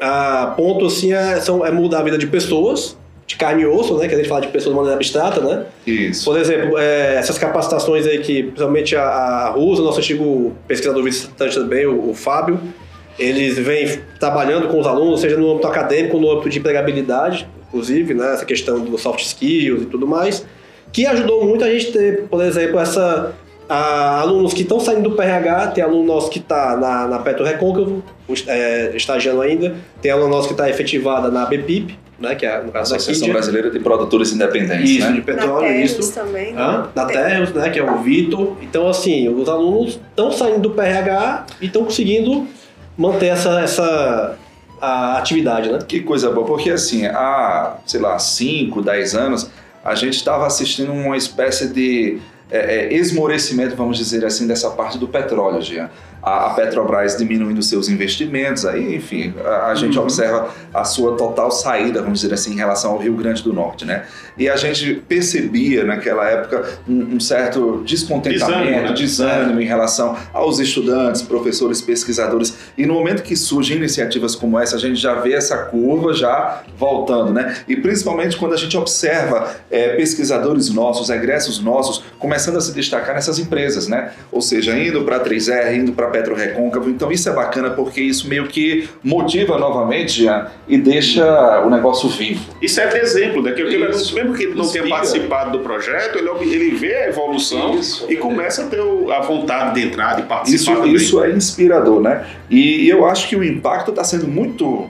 ah, 0.00 0.52
ponto 0.56 0.86
assim, 0.86 1.12
é, 1.12 1.36
são, 1.40 1.64
é 1.64 1.70
mudar 1.70 2.00
a 2.00 2.02
vida 2.02 2.18
de 2.18 2.26
pessoas, 2.26 2.96
de 3.26 3.36
carne 3.36 3.62
e 3.62 3.66
osso, 3.66 3.96
né? 3.96 4.08
Que 4.08 4.14
a 4.14 4.16
gente 4.18 4.28
fala 4.28 4.40
de 4.42 4.48
pessoas 4.48 4.72
de 4.74 4.76
maneira 4.76 4.96
abstrata, 4.96 5.40
né? 5.40 5.64
Isso. 5.86 6.24
Por 6.24 6.38
exemplo, 6.38 6.76
é, 6.78 7.14
essas 7.16 7.38
capacitações 7.38 8.06
aí 8.06 8.18
que, 8.18 8.42
principalmente 8.42 8.94
a, 8.96 9.02
a 9.04 9.48
Rusa, 9.50 9.82
nosso 9.82 9.98
antigo 10.00 10.52
pesquisador 10.68 11.02
visitante 11.02 11.54
também, 11.54 11.86
o, 11.86 12.10
o 12.10 12.14
Fábio, 12.14 12.60
eles 13.18 13.58
vêm 13.58 14.00
trabalhando 14.18 14.68
com 14.68 14.78
os 14.80 14.86
alunos, 14.86 15.20
seja 15.20 15.36
no 15.36 15.50
âmbito 15.52 15.66
acadêmico, 15.66 16.18
no 16.18 16.30
âmbito 16.30 16.48
de 16.50 16.58
empregabilidade, 16.58 17.48
inclusive, 17.68 18.12
né? 18.14 18.34
Essa 18.34 18.44
questão 18.44 18.80
dos 18.80 19.00
soft 19.00 19.20
skills 19.24 19.82
e 19.82 19.86
tudo 19.86 20.06
mais, 20.06 20.44
que 20.92 21.06
ajudou 21.06 21.44
muito 21.46 21.64
a 21.64 21.70
gente 21.70 21.92
ter, 21.92 22.24
por 22.24 22.42
exemplo, 22.42 22.78
essa 22.78 23.32
a- 23.68 24.20
alunos 24.20 24.52
que 24.52 24.62
estão 24.62 24.78
saindo 24.80 25.08
do 25.08 25.16
PRH, 25.16 25.68
tem 25.68 25.82
aluno 25.82 26.04
nosso 26.04 26.28
que 26.28 26.38
está 26.38 26.76
na, 26.76 27.06
na 27.08 27.18
Petro 27.20 27.44
Recôncavo, 27.44 28.02
é, 28.46 28.92
estagiando 28.94 29.40
ainda, 29.40 29.74
tem 30.02 30.10
aluno 30.10 30.28
nosso 30.28 30.48
que 30.48 30.54
está 30.54 30.68
efetivada 30.68 31.30
na 31.30 31.46
BPIP, 31.46 31.98
né, 32.22 32.34
que 32.34 32.46
é 32.46 32.62
no 32.62 32.72
caso 32.72 32.90
da 32.90 32.96
Associação 32.96 33.22
Kídia. 33.26 33.32
Brasileira 33.34 33.70
de 33.70 33.78
Produtores 33.80 34.32
Independentes, 34.32 34.90
Isso, 34.90 35.00
né? 35.00 35.12
de 35.12 35.18
Na 35.18 35.24
petróleo, 35.24 35.80
isso. 35.80 36.12
também. 36.14 36.56
Hã? 36.56 36.88
Da 36.94 37.06
Terros, 37.06 37.52
né, 37.52 37.68
que 37.68 37.78
é 37.78 37.82
o 37.82 37.98
Vitor. 37.98 38.56
Então, 38.62 38.88
assim, 38.88 39.28
os 39.28 39.48
alunos 39.48 40.00
estão 40.10 40.30
saindo 40.32 40.60
do 40.60 40.70
PRH 40.70 41.46
e 41.60 41.66
estão 41.66 41.84
conseguindo 41.84 42.46
manter 42.96 43.26
essa, 43.26 43.60
essa 43.60 44.38
a 44.80 45.18
atividade, 45.18 45.70
né? 45.70 45.78
Que 45.86 46.00
coisa 46.00 46.30
boa, 46.30 46.46
porque 46.46 46.70
assim, 46.70 47.06
há, 47.06 47.76
sei 47.86 48.00
lá, 48.00 48.18
5, 48.18 48.82
10 48.82 49.14
anos, 49.14 49.50
a 49.84 49.94
gente 49.94 50.16
estava 50.16 50.46
assistindo 50.46 50.92
uma 50.92 51.16
espécie 51.16 51.68
de 51.68 52.18
é, 52.50 52.86
é, 52.86 52.94
esmorecimento, 52.94 53.76
vamos 53.76 53.96
dizer 53.96 54.24
assim, 54.24 54.46
dessa 54.46 54.70
parte 54.70 54.98
do 54.98 55.08
petróleo, 55.08 55.62
Jean. 55.62 55.88
A, 56.22 56.50
Petrobras 56.50 57.16
diminuindo 57.16 57.62
seus 57.62 57.88
investimentos, 57.88 58.64
aí, 58.64 58.94
enfim, 58.94 59.34
a, 59.44 59.66
a 59.66 59.74
gente 59.74 59.98
observa 59.98 60.48
a 60.72 60.84
sua 60.84 61.16
total 61.16 61.50
saída, 61.50 62.00
vamos 62.02 62.20
dizer 62.20 62.34
assim, 62.34 62.52
em 62.52 62.56
relação 62.56 62.92
ao 62.92 62.98
Rio 62.98 63.14
Grande 63.14 63.42
do 63.42 63.52
Norte, 63.52 63.84
né? 63.84 64.04
E 64.36 64.48
a 64.48 64.56
gente 64.56 64.94
percebia 65.08 65.84
naquela 65.84 66.28
época 66.28 66.78
um, 66.88 67.16
um 67.16 67.20
certo 67.20 67.82
descontentamento, 67.84 68.52
Desânimo, 68.52 68.88
né? 68.88 68.92
desânimo 68.92 69.60
em 69.60 69.64
relação 69.64 70.16
aos 70.32 70.58
estudantes, 70.58 71.22
professores, 71.22 71.82
pesquisadores. 71.82 72.56
E 72.76 72.86
no 72.86 72.94
momento 72.94 73.22
que 73.22 73.36
surgem 73.36 73.76
iniciativas 73.76 74.34
como 74.34 74.58
essa, 74.58 74.76
a 74.76 74.78
gente 74.78 74.96
já 74.96 75.14
vê 75.14 75.34
essa 75.34 75.56
curva 75.58 76.14
já 76.14 76.62
voltando, 76.76 77.32
né? 77.32 77.56
E 77.68 77.76
principalmente 77.76 78.36
quando 78.36 78.54
a 78.54 78.56
gente 78.56 78.76
observa 78.76 79.54
é, 79.70 79.96
pesquisadores 79.96 80.70
nossos, 80.70 81.10
egressos 81.10 81.58
nossos, 81.60 82.04
começando 82.18 82.56
a 82.56 82.60
se 82.60 82.72
destacar 82.72 83.14
nessas 83.14 83.38
empresas, 83.38 83.88
né? 83.88 84.12
Ou 84.30 84.40
seja, 84.40 84.76
indo 84.78 85.04
para 85.04 85.16
a 85.16 85.24
3R, 85.24 85.74
indo 85.74 85.92
para 85.92 86.11
Petro 86.12 86.34
Recôncavo. 86.34 86.88
Então 86.88 87.10
isso 87.10 87.28
é 87.28 87.32
bacana 87.32 87.70
porque 87.70 88.00
isso 88.00 88.28
meio 88.28 88.46
que 88.46 88.88
motiva 89.02 89.58
novamente, 89.58 90.22
Jean, 90.22 90.46
e 90.68 90.78
deixa 90.78 91.62
o 91.66 91.70
negócio 91.70 92.08
vivo. 92.08 92.44
Isso 92.60 92.80
é 92.80 93.00
exemplo 93.00 93.42
daquilo 93.42 93.68
que 93.68 93.74
ele, 93.74 93.88
mesmo 93.88 94.34
que 94.34 94.44
ele 94.44 94.54
não 94.54 94.68
tenha 94.68 94.84
Inspira. 94.84 94.88
participado 94.88 95.50
do 95.50 95.60
projeto, 95.60 96.18
ele, 96.18 96.28
ele 96.54 96.70
vê 96.76 96.94
a 96.94 97.08
evolução 97.08 97.74
Isso. 97.74 98.06
e 98.08 98.16
começa 98.16 98.62
a 98.62 98.66
ter 98.66 98.80
a 98.80 99.20
vontade 99.20 99.74
de 99.74 99.86
entrar, 99.88 100.16
de 100.16 100.22
participar 100.22 100.72
Isso, 100.72 100.74
também. 100.74 100.94
isso 100.94 101.24
é 101.24 101.30
inspirador, 101.30 102.00
né? 102.00 102.26
E 102.50 102.88
eu 102.88 103.06
acho 103.06 103.28
que 103.28 103.34
o 103.34 103.42
impacto 103.42 103.90
está 103.90 104.04
sendo 104.04 104.28
muito 104.28 104.88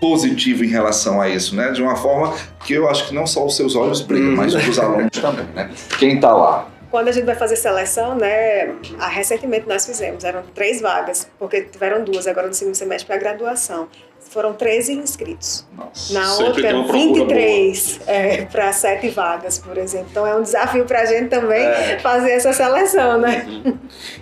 positivo 0.00 0.64
em 0.64 0.68
relação 0.68 1.20
a 1.20 1.28
isso, 1.28 1.54
né? 1.54 1.70
De 1.72 1.82
uma 1.82 1.94
forma 1.94 2.34
que 2.64 2.72
eu 2.72 2.88
acho 2.88 3.06
que 3.08 3.14
não 3.14 3.26
só 3.26 3.44
os 3.44 3.54
seus 3.54 3.76
olhos 3.76 4.00
brilham, 4.00 4.34
mas 4.34 4.54
os 4.54 4.64
dos 4.64 4.78
alunos 4.78 5.10
também, 5.10 5.44
né? 5.54 5.70
Quem 5.98 6.14
está 6.14 6.32
lá. 6.32 6.68
Quando 6.90 7.08
a 7.08 7.12
gente 7.12 7.24
vai 7.24 7.34
fazer 7.36 7.56
seleção, 7.56 8.14
né, 8.16 8.74
recentemente 9.10 9.68
nós 9.68 9.86
fizemos, 9.86 10.24
eram 10.24 10.42
três 10.54 10.80
vagas, 10.80 11.28
porque 11.38 11.62
tiveram 11.62 12.02
duas 12.04 12.26
agora 12.26 12.46
no 12.48 12.54
segundo 12.54 12.74
semestre 12.74 13.06
para 13.06 13.16
graduação. 13.16 13.88
Foram 14.30 14.52
13 14.52 14.92
inscritos. 14.94 15.66
Nossa. 15.76 16.12
Na 16.12 16.34
outra, 16.34 16.68
procura 16.70 16.92
23 16.92 18.00
é, 18.06 18.44
para 18.44 18.72
sete 18.72 19.08
vagas, 19.08 19.58
por 19.58 19.76
exemplo. 19.78 20.08
Então 20.10 20.26
é 20.26 20.36
um 20.36 20.42
desafio 20.42 20.84
para 20.84 21.00
a 21.00 21.04
gente 21.04 21.28
também 21.28 21.64
É. 21.64 21.98
fazer 22.00 22.30
essa 22.32 22.52
seleção, 22.52 23.18
né? 23.18 23.44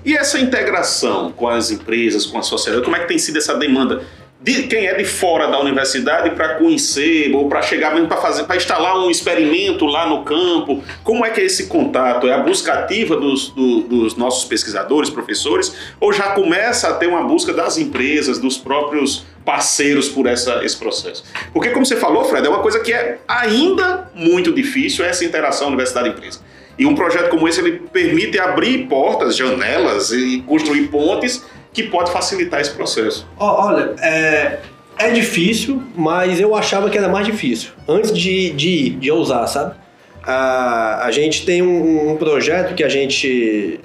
E 0.05 0.17
essa 0.17 0.39
integração 0.39 1.33
com 1.33 1.49
as 1.49 1.71
empresas, 1.71 2.25
com 2.25 2.39
a 2.39 2.43
sociedade, 2.43 2.85
como 2.85 2.97
é 2.97 3.01
que 3.01 3.09
tem 3.09 3.19
sido 3.19 3.37
essa 3.39 3.55
demanda? 3.55 4.03
De 4.41 4.63
quem 4.69 4.87
é 4.87 4.95
de 4.95 5.05
fora 5.05 5.49
da 5.49 5.59
universidade 5.61 6.31
para 6.31 6.55
conhecer 6.55 7.35
ou 7.35 7.49
para 7.49 7.61
chegar 7.61 7.93
mesmo 7.93 8.07
para 8.07 8.19
fazer, 8.19 8.45
para 8.45 8.57
instalar 8.57 8.97
um 8.97 9.11
experimento 9.11 9.85
lá 9.85 10.07
no 10.09 10.23
campo. 10.23 10.81
Como 11.03 11.27
é 11.27 11.31
que 11.31 11.41
é 11.41 11.45
esse 11.45 11.67
contato? 11.67 12.29
É 12.29 12.33
a 12.35 12.39
busca 12.39 12.73
ativa 12.73 13.17
dos, 13.17 13.49
do- 13.49 13.81
dos 13.81 14.15
nossos 14.17 14.45
pesquisadores, 14.45 15.11
professores, 15.11 15.75
ou 16.01 16.13
já 16.13 16.31
começa 16.35 16.87
a 16.89 16.95
ter 16.95 17.09
uma 17.09 17.25
busca 17.25 17.53
das 17.53 17.79
empresas, 17.79 18.39
dos 18.39 18.57
próprios 18.57 19.27
parceiros 19.45 20.09
por 20.09 20.27
essa, 20.29 20.65
esse 20.65 20.77
processo? 20.77 21.25
Porque 21.53 21.71
como 21.71 21.85
você 21.85 21.97
falou, 21.97 22.25
Fred, 22.25 22.47
é 22.47 22.51
uma 22.51 22.61
coisa 22.61 22.79
que 22.79 22.93
é 22.93 23.19
ainda 23.27 24.09
muito 24.15 24.53
difícil 24.53 25.05
essa 25.05 25.25
interação 25.25 25.67
universidade-empresa. 25.67 26.39
E 26.79 26.87
um 26.87 26.95
projeto 26.95 27.29
como 27.31 27.49
esse 27.49 27.59
ele 27.61 27.81
permite 27.93 28.39
abrir 28.39 28.87
portas, 28.87 29.37
janelas 29.37 30.13
e 30.13 30.45
construir 30.47 30.83
pontes 30.87 31.45
que 31.73 31.85
pode 31.85 32.11
facilitar 32.11 32.61
esse 32.61 32.71
processo. 32.71 33.27
Olha, 33.39 33.95
é, 34.01 34.61
é 34.99 35.11
difícil, 35.11 35.83
mas 35.95 36.41
eu 36.41 36.55
achava 36.55 36.91
que 36.91 36.99
era 36.99 37.09
mais 37.09 37.27
difícil. 37.27 37.71
Antes 37.87 38.13
de, 38.13 38.51
de 38.51 38.69
ir, 38.69 38.91
de 38.91 39.11
ousar, 39.11 39.47
sabe? 39.47 39.75
A, 40.23 41.09
gente 41.11 41.47
tem 41.47 41.63
um, 41.63 42.13
um 42.13 42.17
projeto 42.17 42.75
que 42.75 42.85
a 42.85 42.89
gente. 42.89 43.81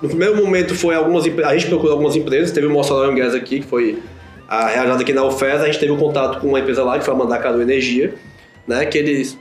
no 0.00 0.08
primeiro 0.08 0.36
momento 0.36 0.74
foi 0.74 0.94
algumas. 0.94 1.24
A 1.26 1.52
gente 1.52 1.66
procurou 1.66 1.92
algumas 1.92 2.16
empresas, 2.16 2.52
teve 2.52 2.66
o 2.66 2.80
and 2.80 3.14
Gas 3.14 3.34
aqui, 3.34 3.60
que 3.60 3.66
foi 3.66 3.98
ah, 4.48 4.68
realizado 4.68 5.00
aqui 5.00 5.12
na 5.12 5.24
UFES, 5.24 5.60
a 5.60 5.66
gente 5.66 5.78
teve 5.78 5.92
um 5.92 5.96
contato 5.96 6.40
com 6.40 6.48
uma 6.48 6.60
empresa 6.60 6.82
lá, 6.84 6.98
que 6.98 7.04
foi 7.04 7.14
a 7.14 7.16
Mandacaru 7.16 7.60
Energia, 7.60 8.14
né? 8.66 8.86
Que 8.86 8.98
eles. 8.98 9.38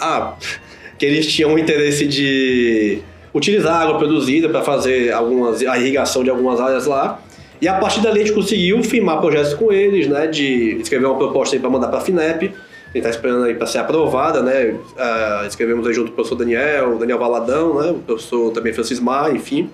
Ah, 0.00 0.34
que 0.98 1.04
eles 1.04 1.26
tinham 1.26 1.52
o 1.52 1.58
interesse 1.58 2.06
de 2.06 3.02
utilizar 3.34 3.82
água 3.82 3.98
produzida 3.98 4.48
para 4.48 4.62
fazer 4.62 5.12
algumas, 5.12 5.62
a 5.62 5.78
irrigação 5.78 6.22
de 6.22 6.30
algumas 6.30 6.60
áreas 6.60 6.86
lá. 6.86 7.20
E 7.60 7.68
a 7.68 7.74
partir 7.74 8.00
dali 8.00 8.20
a 8.20 8.24
gente 8.24 8.34
conseguiu 8.34 8.82
firmar 8.82 9.20
projetos 9.20 9.54
com 9.54 9.72
eles, 9.72 10.08
né? 10.08 10.26
De 10.26 10.80
escrever 10.80 11.06
uma 11.06 11.16
proposta 11.16 11.58
para 11.58 11.70
mandar 11.70 11.88
para 11.88 11.98
a 11.98 12.00
FINEP. 12.00 12.52
A 12.94 12.98
está 12.98 13.08
esperando 13.08 13.44
aí 13.44 13.54
para 13.54 13.66
ser 13.66 13.78
aprovada, 13.78 14.42
né? 14.42 14.74
Ah, 14.98 15.44
escrevemos 15.46 15.86
aí 15.86 15.94
junto 15.94 16.08
com 16.08 16.12
o 16.12 16.14
professor 16.16 16.36
Daniel, 16.36 16.96
o 16.96 16.98
Daniel 16.98 17.18
Valadão, 17.18 17.80
né? 17.80 17.90
O 17.92 17.94
professor 18.00 18.50
também 18.50 18.72
Francis 18.72 19.00
Mar, 19.00 19.34
enfim. 19.34 19.70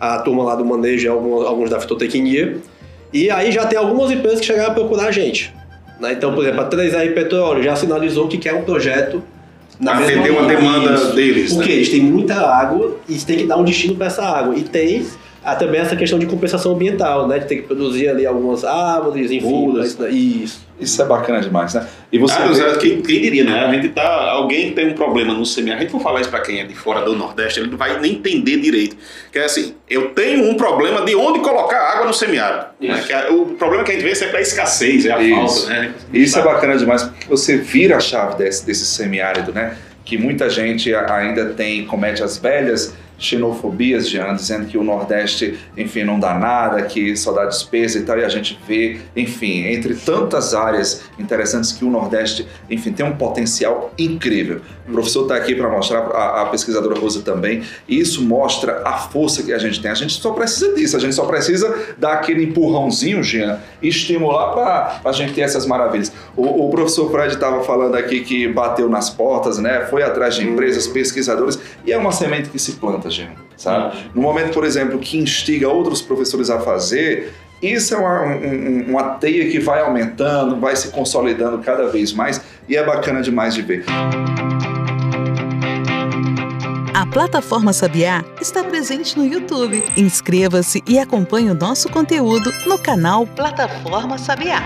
A 0.00 0.18
turma 0.18 0.42
lá 0.42 0.56
do 0.56 0.64
manejo 0.64 1.10
alguns, 1.12 1.46
alguns 1.46 1.70
da 1.70 1.78
fitotecnia. 1.78 2.56
E 3.12 3.30
aí 3.30 3.52
já 3.52 3.66
tem 3.66 3.78
algumas 3.78 4.10
empresas 4.10 4.40
que 4.40 4.46
chegaram 4.46 4.70
a 4.70 4.74
procurar 4.74 5.08
a 5.08 5.12
gente. 5.12 5.54
Né? 6.00 6.12
Então, 6.12 6.34
por 6.34 6.42
exemplo, 6.42 6.62
a 6.62 6.70
3R 6.70 7.12
Petróleo 7.12 7.62
já 7.62 7.76
sinalizou 7.76 8.26
que 8.28 8.38
quer 8.38 8.54
um 8.54 8.62
projeto 8.62 9.22
na 9.80 9.98
Atender 9.98 10.30
uma 10.30 10.46
demanda 10.46 10.94
Isso. 10.94 11.12
deles. 11.14 11.54
Porque 11.54 11.70
né? 11.70 11.74
eles 11.76 11.88
têm 11.88 12.02
muita 12.02 12.34
água 12.34 12.96
e 13.08 13.16
tem 13.18 13.38
que 13.38 13.46
dar 13.46 13.56
um 13.56 13.64
destino 13.64 13.94
para 13.96 14.06
essa 14.06 14.22
água. 14.22 14.54
E 14.54 14.62
tem 14.62 15.06
ah, 15.42 15.56
também 15.56 15.80
essa 15.80 15.96
questão 15.96 16.18
de 16.18 16.26
compensação 16.26 16.72
ambiental, 16.72 17.26
né? 17.26 17.38
De 17.38 17.46
ter 17.46 17.56
que 17.56 17.62
produzir 17.62 18.08
ali 18.08 18.26
algumas 18.26 18.62
árvores, 18.62 19.30
enfim. 19.30 19.46
Mudas. 19.46 19.96
mas- 19.98 20.14
Isso. 20.14 20.69
Isso 20.80 21.00
é 21.02 21.04
bacana 21.04 21.40
demais, 21.40 21.74
né? 21.74 21.86
E 22.10 22.18
você 22.18 22.34
Ah, 22.38 22.46
vê- 22.46 22.78
quem, 22.78 23.02
quem 23.02 23.20
diria, 23.20 23.44
né? 23.44 23.60
A 23.66 23.72
gente 23.72 23.88
tá. 23.90 24.02
Alguém 24.30 24.72
tem 24.72 24.88
um 24.88 24.94
problema 24.94 25.34
no 25.34 25.44
semiárido. 25.44 25.80
A 25.80 25.82
gente 25.86 25.92
for 25.92 26.00
falar 26.02 26.20
isso 26.22 26.30
para 26.30 26.40
quem 26.40 26.60
é 26.60 26.64
de 26.64 26.74
fora 26.74 27.02
do 27.02 27.14
Nordeste, 27.14 27.60
ele 27.60 27.70
não 27.70 27.76
vai 27.76 28.00
nem 28.00 28.12
entender 28.14 28.56
direito. 28.58 28.96
Que 29.30 29.38
é 29.38 29.44
assim, 29.44 29.74
eu 29.88 30.10
tenho 30.10 30.48
um 30.50 30.54
problema 30.54 31.04
de 31.04 31.14
onde 31.14 31.40
colocar 31.40 31.78
água 31.78 32.06
no 32.06 32.14
semiárido. 32.14 32.66
Né? 32.80 33.04
É- 33.10 33.30
o 33.30 33.46
problema 33.46 33.84
que 33.84 33.90
a 33.90 33.94
gente 33.94 34.02
vê 34.04 34.14
sempre 34.14 34.36
é 34.36 34.38
a 34.38 34.42
escassez, 34.42 35.04
é 35.06 35.12
a 35.12 35.20
Isso. 35.22 35.66
falta, 35.66 35.80
né? 35.80 35.92
Isso 36.12 36.38
é 36.38 36.42
bacana 36.42 36.76
demais 36.76 37.02
porque 37.02 37.26
você 37.28 37.58
vira 37.58 37.96
a 37.96 38.00
chave 38.00 38.36
desse, 38.36 38.64
desse 38.64 38.86
semiárido, 38.86 39.52
né? 39.52 39.76
Que 40.04 40.16
muita 40.16 40.48
gente 40.48 40.92
ainda 40.94 41.50
tem, 41.50 41.84
comete 41.86 42.22
as 42.22 42.36
velhas 42.38 42.94
xenofobias, 43.20 44.08
Jean, 44.08 44.34
dizendo 44.34 44.66
que 44.66 44.78
o 44.78 44.82
Nordeste, 44.82 45.58
enfim, 45.76 46.02
não 46.02 46.18
dá 46.18 46.34
nada, 46.34 46.82
que 46.82 47.14
só 47.16 47.32
dá 47.32 47.44
despesa 47.44 47.98
e 47.98 48.02
tal, 48.02 48.18
e 48.18 48.24
a 48.24 48.28
gente 48.28 48.58
vê, 48.66 48.98
enfim, 49.14 49.66
entre 49.66 49.94
tantas 49.94 50.54
áreas 50.54 51.02
interessantes 51.18 51.70
que 51.72 51.84
o 51.84 51.90
Nordeste, 51.90 52.48
enfim, 52.70 52.92
tem 52.92 53.04
um 53.04 53.16
potencial 53.16 53.92
incrível. 53.98 54.62
O 54.88 54.92
professor 54.92 55.22
está 55.22 55.36
aqui 55.36 55.54
para 55.54 55.68
mostrar, 55.68 55.98
a, 55.98 56.42
a 56.42 56.46
pesquisadora 56.46 56.98
Rosa 56.98 57.20
também, 57.20 57.62
e 57.86 58.00
isso 58.00 58.24
mostra 58.24 58.82
a 58.84 58.94
força 58.94 59.42
que 59.42 59.52
a 59.52 59.58
gente 59.58 59.80
tem. 59.80 59.90
A 59.90 59.94
gente 59.94 60.14
só 60.14 60.32
precisa 60.32 60.74
disso, 60.74 60.96
a 60.96 61.00
gente 61.00 61.14
só 61.14 61.26
precisa 61.26 61.72
dar 61.98 62.14
aquele 62.14 62.44
empurrãozinho, 62.44 63.22
Jean, 63.22 63.60
e 63.82 63.88
estimular 63.88 64.52
para 64.52 65.10
a 65.10 65.12
gente 65.12 65.34
ter 65.34 65.42
essas 65.42 65.66
maravilhas. 65.66 66.10
O, 66.34 66.66
o 66.66 66.70
professor 66.70 67.10
Fred 67.10 67.34
estava 67.34 67.62
falando 67.62 67.94
aqui 67.96 68.20
que 68.20 68.48
bateu 68.48 68.88
nas 68.88 69.10
portas, 69.10 69.58
né? 69.58 69.86
Foi 69.90 70.02
atrás 70.02 70.36
de 70.36 70.48
empresas, 70.48 70.86
pesquisadores, 70.86 71.58
e 71.84 71.92
é 71.92 71.98
uma 71.98 72.12
semente 72.12 72.48
que 72.48 72.58
se 72.58 72.72
planta, 72.72 73.09
Sabe? 73.56 73.96
No 74.14 74.22
momento, 74.22 74.52
por 74.54 74.64
exemplo, 74.64 74.98
que 74.98 75.18
instiga 75.18 75.68
outros 75.68 76.00
professores 76.00 76.48
a 76.48 76.60
fazer, 76.60 77.32
isso 77.62 77.94
é 77.94 77.98
uma, 77.98 78.22
um- 78.22 78.38
um- 78.38 78.84
uma 78.90 79.02
teia 79.16 79.50
que 79.50 79.58
vai 79.58 79.80
aumentando, 79.82 80.56
vai 80.58 80.74
se 80.76 80.88
consolidando 80.88 81.58
cada 81.58 81.88
vez 81.88 82.12
mais, 82.12 82.40
e 82.68 82.76
é 82.76 82.82
bacana 82.84 83.20
demais 83.20 83.52
de 83.54 83.62
ver. 83.62 83.84
A 86.94 87.06
plataforma 87.06 87.72
Sabiá 87.72 88.24
está 88.40 88.62
presente 88.64 89.16
no 89.18 89.24
YouTube. 89.26 89.82
Inscreva-se 89.96 90.82
e 90.86 90.98
acompanhe 90.98 91.50
o 91.50 91.54
nosso 91.54 91.88
conteúdo 91.90 92.52
no 92.66 92.78
canal 92.78 93.26
Plataforma 93.26 94.18
Sabiá. 94.18 94.62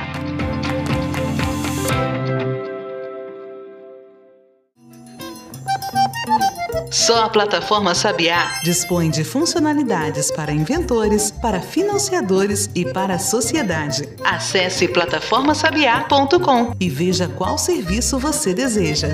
Só 7.07 7.23
a 7.23 7.29
plataforma 7.29 7.95
Sabiá 7.95 8.61
Dispõe 8.63 9.11
de 9.11 9.25
funcionalidades 9.25 10.31
para 10.31 10.51
inventores, 10.51 11.31
para 11.31 11.61
financiadores 11.61 12.71
e 12.75 12.91
para 12.95 13.17
a 13.17 13.19
sociedade. 13.19 14.09
Acesse 14.25 14.89
plataformasabiá.com. 14.89 16.75
E 16.81 16.89
veja 16.89 17.29
qual 17.29 17.59
serviço 17.59 18.19
você 18.19 18.55
deseja. 18.55 19.09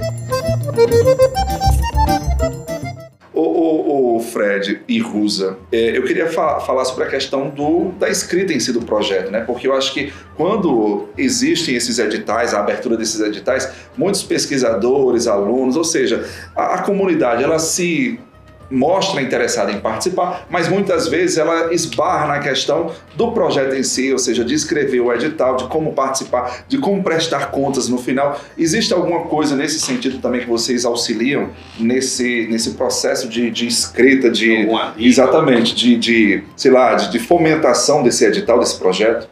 O, 3.60 4.16
o- 4.16 4.20
Fred 4.20 4.80
e 4.88 4.98
Rusa, 4.98 5.58
é, 5.72 5.96
eu 5.96 6.02
queria 6.04 6.26
fa- 6.28 6.60
falar 6.60 6.84
sobre 6.84 7.04
a 7.04 7.06
questão 7.08 7.48
do, 7.50 7.90
da 7.98 8.08
escrita 8.08 8.52
em 8.52 8.60
si 8.60 8.72
do 8.72 8.82
projeto, 8.82 9.30
né? 9.30 9.40
Porque 9.40 9.66
eu 9.68 9.74
acho 9.74 9.92
que 9.92 10.12
quando 10.36 11.08
existem 11.18 11.74
esses 11.74 11.98
editais, 11.98 12.54
a 12.54 12.60
abertura 12.60 12.96
desses 12.96 13.20
editais, 13.20 13.70
muitos 13.96 14.22
pesquisadores, 14.22 15.26
alunos, 15.26 15.76
ou 15.76 15.84
seja, 15.84 16.24
a, 16.56 16.76
a 16.76 16.82
comunidade, 16.82 17.42
ela 17.44 17.58
se 17.58 18.18
mostra 18.70 19.20
interessada 19.20 19.72
em 19.72 19.80
participar, 19.80 20.46
mas 20.48 20.68
muitas 20.68 21.08
vezes 21.08 21.38
ela 21.38 21.74
esbarra 21.74 22.26
na 22.28 22.38
questão 22.38 22.92
do 23.16 23.32
projeto 23.32 23.74
em 23.74 23.82
si, 23.82 24.12
ou 24.12 24.18
seja, 24.18 24.44
de 24.44 24.54
escrever 24.54 25.00
o 25.00 25.12
edital, 25.12 25.56
de 25.56 25.64
como 25.64 25.92
participar, 25.92 26.64
de 26.68 26.78
como 26.78 27.02
prestar 27.02 27.50
contas 27.50 27.88
no 27.88 27.98
final. 27.98 28.40
Existe 28.56 28.92
alguma 28.92 29.22
coisa 29.22 29.56
nesse 29.56 29.80
sentido 29.80 30.18
também 30.18 30.42
que 30.42 30.48
vocês 30.48 30.84
auxiliam 30.84 31.48
nesse, 31.78 32.46
nesse 32.48 32.72
processo 32.72 33.28
de, 33.28 33.50
de 33.50 33.66
escrita, 33.66 34.30
de 34.30 34.68
exatamente, 34.96 35.74
de, 35.74 35.96
de 35.96 36.44
sei 36.56 36.70
lá, 36.70 36.94
de, 36.94 37.10
de 37.10 37.18
fomentação 37.18 38.02
desse 38.02 38.24
edital, 38.24 38.60
desse 38.60 38.78
projeto? 38.78 39.28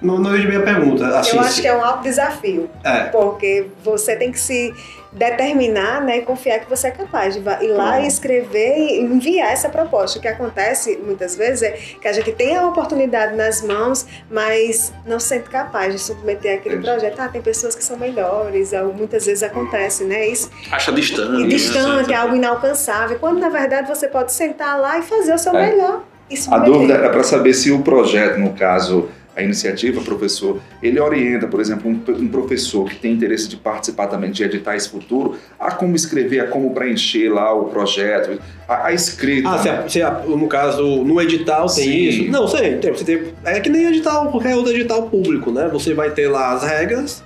Não, 0.00 0.18
não 0.18 0.32
vejo 0.32 0.48
bem 0.48 0.56
a 0.56 0.62
pergunta. 0.62 1.06
Assim, 1.18 1.36
Eu 1.36 1.42
acho 1.42 1.60
que 1.60 1.68
é 1.68 1.76
um 1.76 1.84
alto 1.84 2.02
desafio, 2.02 2.68
é. 2.82 3.04
porque 3.04 3.68
você 3.84 4.16
tem 4.16 4.32
que 4.32 4.40
se 4.40 4.74
determinar 5.12 6.00
né, 6.00 6.18
e 6.18 6.22
confiar 6.22 6.58
que 6.60 6.68
você 6.68 6.88
é 6.88 6.90
capaz 6.90 7.34
de 7.34 7.40
ir 7.40 7.68
lá 7.68 8.00
e 8.00 8.06
escrever 8.06 8.76
e 8.78 9.00
enviar 9.00 9.52
essa 9.52 9.68
proposta. 9.68 10.18
O 10.18 10.22
que 10.22 10.28
acontece 10.28 10.98
muitas 11.04 11.36
vezes 11.36 11.62
é 11.62 11.70
que 11.72 12.08
a 12.08 12.12
gente 12.12 12.32
tem 12.32 12.56
a 12.56 12.66
oportunidade 12.66 13.36
nas 13.36 13.62
mãos, 13.62 14.06
mas 14.30 14.92
não 15.06 15.20
se 15.20 15.28
sente 15.28 15.48
capaz 15.50 15.92
de 15.94 16.00
submeter 16.00 16.58
aquele 16.58 16.78
projeto. 16.78 17.18
Ah, 17.20 17.28
tem 17.28 17.42
pessoas 17.42 17.74
que 17.74 17.84
são 17.84 17.96
melhores, 17.96 18.72
muitas 18.96 19.26
vezes 19.26 19.42
acontece, 19.42 20.04
né? 20.04 20.26
Isso 20.26 20.50
Acha 20.70 20.92
distante. 20.92 21.42
e 21.42 21.48
distante, 21.48 22.08
né? 22.08 22.14
é 22.14 22.16
algo 22.16 22.34
inalcançável, 22.34 23.18
quando 23.18 23.38
na 23.38 23.48
verdade 23.48 23.88
você 23.88 24.08
pode 24.08 24.32
sentar 24.32 24.80
lá 24.80 24.98
e 24.98 25.02
fazer 25.02 25.34
o 25.34 25.38
seu 25.38 25.54
É. 25.56 25.70
melhor. 25.70 26.02
E 26.30 26.34
A 26.50 26.58
dúvida 26.58 26.94
é 26.94 27.08
para 27.10 27.22
saber 27.22 27.52
se 27.52 27.70
o 27.70 27.82
projeto, 27.82 28.38
no 28.38 28.54
caso, 28.54 29.08
a 29.34 29.42
iniciativa, 29.42 30.00
professor, 30.02 30.60
ele 30.82 31.00
orienta, 31.00 31.46
por 31.46 31.58
exemplo, 31.60 31.90
um, 31.90 31.94
um 32.22 32.28
professor 32.28 32.84
que 32.88 32.96
tem 32.96 33.12
interesse 33.12 33.48
de 33.48 33.56
participar 33.56 34.06
também 34.08 34.30
de 34.30 34.42
editais 34.44 34.86
futuro, 34.86 35.36
a 35.58 35.70
como 35.70 35.96
escrever, 35.96 36.40
a 36.40 36.46
como 36.48 36.74
preencher 36.74 37.30
lá 37.30 37.52
o 37.54 37.64
projeto, 37.64 38.38
a, 38.68 38.88
a 38.88 38.92
escrita. 38.92 39.48
Ah, 39.48 39.58
se, 39.58 39.68
né? 39.70 39.78
a- 39.84 39.88
se 39.88 40.02
a- 40.02 40.10
no 40.26 40.46
caso, 40.48 40.82
no 41.02 41.20
edital 41.20 41.66
tem 41.66 41.84
Sim. 41.84 41.96
isso? 42.24 42.30
Não, 42.30 42.46
sei, 42.46 42.76
tem, 42.76 42.92
você 42.92 43.04
tem. 43.04 43.22
É 43.44 43.58
que 43.60 43.70
nem 43.70 43.86
edital, 43.86 44.30
qualquer 44.30 44.54
outro 44.54 44.72
edital 44.72 45.04
público, 45.04 45.50
né? 45.50 45.68
Você 45.72 45.94
vai 45.94 46.10
ter 46.10 46.28
lá 46.28 46.52
as 46.52 46.62
regras, 46.62 47.24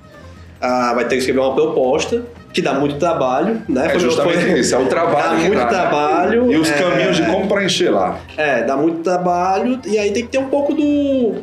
ah, 0.61 0.93
vai 0.95 1.05
ter 1.05 1.17
que 1.17 1.21
escrever 1.23 1.41
uma 1.41 1.55
proposta, 1.57 2.25
que 2.53 2.63
dá 2.63 2.73
muito 2.75 2.97
trabalho, 2.99 3.63
né? 3.69 3.87
É 3.87 3.91
Foi- 3.91 3.99
justamente 4.01 4.39
foi- 4.47 4.61
isso, 4.61 4.75
é 4.75 4.79
o 4.79 4.87
trabalho 4.89 5.31
Dá 5.39 5.45
muito 5.45 5.55
dá, 5.59 5.65
né? 5.65 5.69
trabalho. 5.71 6.53
E 6.53 6.57
os 6.57 6.71
é, 6.71 6.79
caminhos 6.79 7.17
de 7.17 7.27
como 7.27 7.49
preencher 7.49 7.91
lá. 7.91 8.19
É, 8.37 8.63
dá 8.63 8.77
muito 8.77 9.01
trabalho, 9.01 9.81
e 9.85 9.99
aí 9.99 10.13
tem 10.13 10.25
que 10.25 10.31
ter 10.31 10.39
um 10.39 10.47
pouco 10.49 10.73
do. 10.73 11.35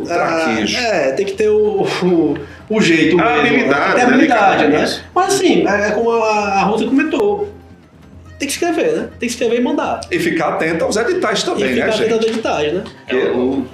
O 0.00 0.04
traquejo. 0.06 0.76
Ah, 0.78 0.80
é, 0.80 1.12
tem 1.12 1.26
que 1.26 1.32
ter 1.32 1.48
o, 1.48 1.86
o, 2.02 2.36
o 2.68 2.80
jeito 2.80 3.20
A 3.20 3.24
mesmo. 3.24 3.40
habilidade, 3.40 3.94
Tem 3.94 3.94
né, 3.94 4.02
habilidade, 4.02 4.56
de 4.58 4.64
cada 4.64 4.78
né? 4.78 4.84
isso. 4.84 5.04
Mas 5.14 5.34
assim, 5.34 5.66
é 5.68 5.88
é 5.88 5.90
como 5.92 6.10
a, 6.12 6.38
a 6.38 6.62
Rosa 6.64 6.86
comentou. 6.86 7.52
Tem 8.38 8.46
que 8.48 8.54
escrever, 8.54 8.92
né? 8.92 9.08
Tem 9.18 9.28
que 9.28 9.34
escrever 9.34 9.60
e 9.60 9.62
mandar. 9.62 10.00
E 10.10 10.18
ficar 10.18 10.54
atento 10.54 10.84
aos 10.84 10.96
editais 10.96 11.42
E 11.42 11.44
também, 11.44 11.74
ficar 11.74 11.86
né, 11.86 11.92
gente? 11.92 12.08
das 12.08 12.24
editais, 12.24 12.72
né? 12.72 12.84
O, 13.34 13.64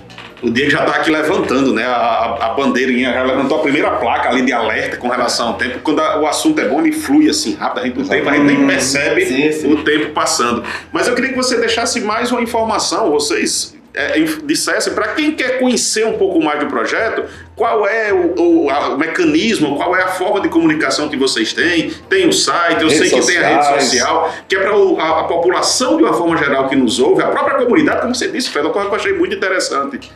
o 0.43 0.51
Diego 0.51 0.71
já 0.73 0.81
está 0.85 0.97
aqui 0.97 1.09
levantando, 1.09 1.73
né? 1.73 1.85
A, 1.85 1.91
a- 1.95 2.47
a 2.47 2.49
bandeirinha 2.55 3.13
já 3.13 3.23
levantou 3.23 3.59
a 3.59 3.63
primeira 3.63 3.93
placa 3.93 4.29
ali 4.29 4.43
de 4.43 4.53
alerta 4.53 4.97
com 4.97 5.07
relação 5.07 5.49
ao 5.49 5.55
tempo. 5.55 5.79
Quando 5.85 6.01
a- 6.01 6.21
o 6.21 6.27
assunto 6.27 6.61
é 6.61 6.67
bom, 6.67 6.81
ele 6.81 6.91
flui 6.91 7.31
assim 7.31 7.55
rápido, 7.55 7.79
a 7.81 7.85
gente, 7.87 8.01
o 8.01 8.09
tempo, 8.09 8.29
a 8.29 8.33
gente 8.33 8.45
nem 8.45 8.67
percebe 8.67 9.25
Sim, 9.25 9.53
sim. 9.53 9.73
o 9.73 9.85
tempo 9.85 10.11
passando. 10.11 10.65
Mas 10.93 11.07
eu 11.07 11.15
queria 11.15 11.31
que 11.31 11.37
você 11.37 11.57
deixasse 11.59 12.01
mais 12.01 12.33
uma 12.33 12.43
informação, 12.43 13.09
vocês 13.13 13.76
é, 13.97 14.21
dissessem 14.45 14.93
para 14.93 15.09
quem 15.15 15.33
quer 15.35 15.59
conhecer 15.59 16.07
um 16.07 16.19
pouco 16.19 16.41
mais 16.41 16.61
do 16.61 16.67
projeto, 16.67 17.25
qual 17.57 17.89
é 17.89 18.13
o, 18.13 18.35
o- 18.67 18.71
a- 18.71 18.91
o 18.91 18.99
mecanismo, 18.99 19.75
qual 19.77 19.97
é 19.97 20.03
a 20.03 20.09
forma 20.09 20.41
de 20.43 20.49
comunicação 20.51 21.09
que 21.09 21.17
vocês 21.17 21.53
têm. 21.55 21.91
Tem 22.09 22.29
o 22.29 22.33
site, 22.33 22.83
eu 22.83 22.89
Redes 22.89 22.99
sei 23.09 23.21
que 23.21 23.27
tem 23.27 23.39
a 23.39 23.49
rede 23.49 23.63
sociais. 23.65 23.85
social, 23.85 24.35
que 24.47 24.55
é 24.55 24.61
para 24.61 24.71
a, 25.03 25.21
a 25.21 25.25
população 25.25 25.97
de 25.97 26.03
uma 26.03 26.13
forma 26.13 26.37
geral 26.37 26.69
que 26.69 26.77
nos 26.77 26.99
ouve, 27.01 27.23
a 27.23 27.29
própria 27.29 27.57
comunidade, 27.65 28.03
como 28.03 28.15
você 28.15 28.29
disse, 28.29 28.51
coisa 28.51 28.71
que 28.71 28.79
eu 28.79 28.95
achei 28.95 29.13
muito 29.15 29.35
interessante 29.35 30.11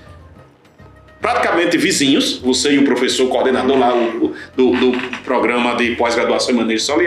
praticamente 1.21 1.77
vizinhos, 1.77 2.39
você 2.39 2.73
e 2.73 2.79
o 2.79 2.85
professor 2.85 3.29
coordenador 3.29 3.79
lá 3.79 3.95
o- 3.95 4.35
do, 4.57 4.71
do 4.73 4.93
programa 5.23 5.75
de 5.77 5.95
pós-graduação 5.97 6.55
em 6.55 6.59
manejo 6.59 6.79
de 6.79 6.83
solo 6.83 7.03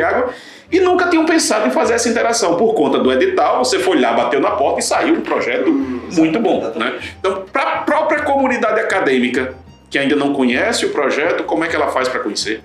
e 0.74 0.80
nunca 0.80 1.08
tinham 1.08 1.24
pensado 1.24 1.68
em 1.68 1.72
fazer 1.72 1.94
essa 1.94 2.10
interação. 2.10 2.58
Por 2.58 2.74
conta 2.74 2.98
do 2.98 3.14
edital, 3.14 3.64
você 3.64 3.78
foi 3.78 4.02
lá, 4.02 4.12
bateu 4.12 4.40
na 4.40 4.50
porta 4.52 4.80
e 4.80 4.84
saiu 4.84 5.14
um 5.14 5.22
projeto 5.22 5.72
muito 5.72 6.40
bom. 6.40 6.68
Né? 6.76 7.00
Então, 7.20 7.46
para 7.54 7.74
a 7.74 7.78
própria 7.84 8.24
comunidade 8.24 8.80
acadêmica 8.80 9.54
que 9.88 10.00
ainda 10.00 10.16
não 10.16 10.34
conhece 10.34 10.88
o 10.88 10.90
projeto, 10.90 11.44
como 11.44 11.64
é 11.64 11.68
que 11.68 11.76
ela 11.76 11.90
faz 11.90 12.08
para 12.08 12.22
conhecer? 12.22 12.64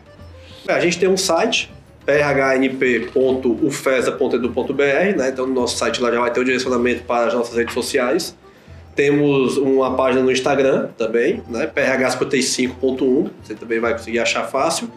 É, 0.66 0.72
A 0.72 0.80
gente 0.80 0.98
tem 0.98 1.06
um 1.06 1.18
site, 1.18 1.70
prhnp.ufesa.edu.br, 2.06 4.72
né? 5.14 5.28
Então 5.28 5.46
no 5.46 5.52
nosso 5.52 5.76
site 5.76 6.00
lá 6.00 6.10
já 6.10 6.18
vai 6.18 6.30
ter 6.30 6.40
o 6.40 6.44
direcionamento 6.44 7.04
para 7.04 7.26
as 7.26 7.34
nossas 7.34 7.54
redes 7.54 7.74
sociais. 7.74 8.34
Temos 8.96 9.58
uma 9.58 9.94
página 9.94 10.22
no 10.22 10.32
Instagram 10.32 10.88
também, 10.96 11.42
né? 11.46 11.70
ph55.1, 11.72 13.28
você 13.42 13.54
também 13.54 13.78
vai 13.78 13.92
conseguir 13.92 14.20
achar 14.20 14.44
fácil. 14.44 14.90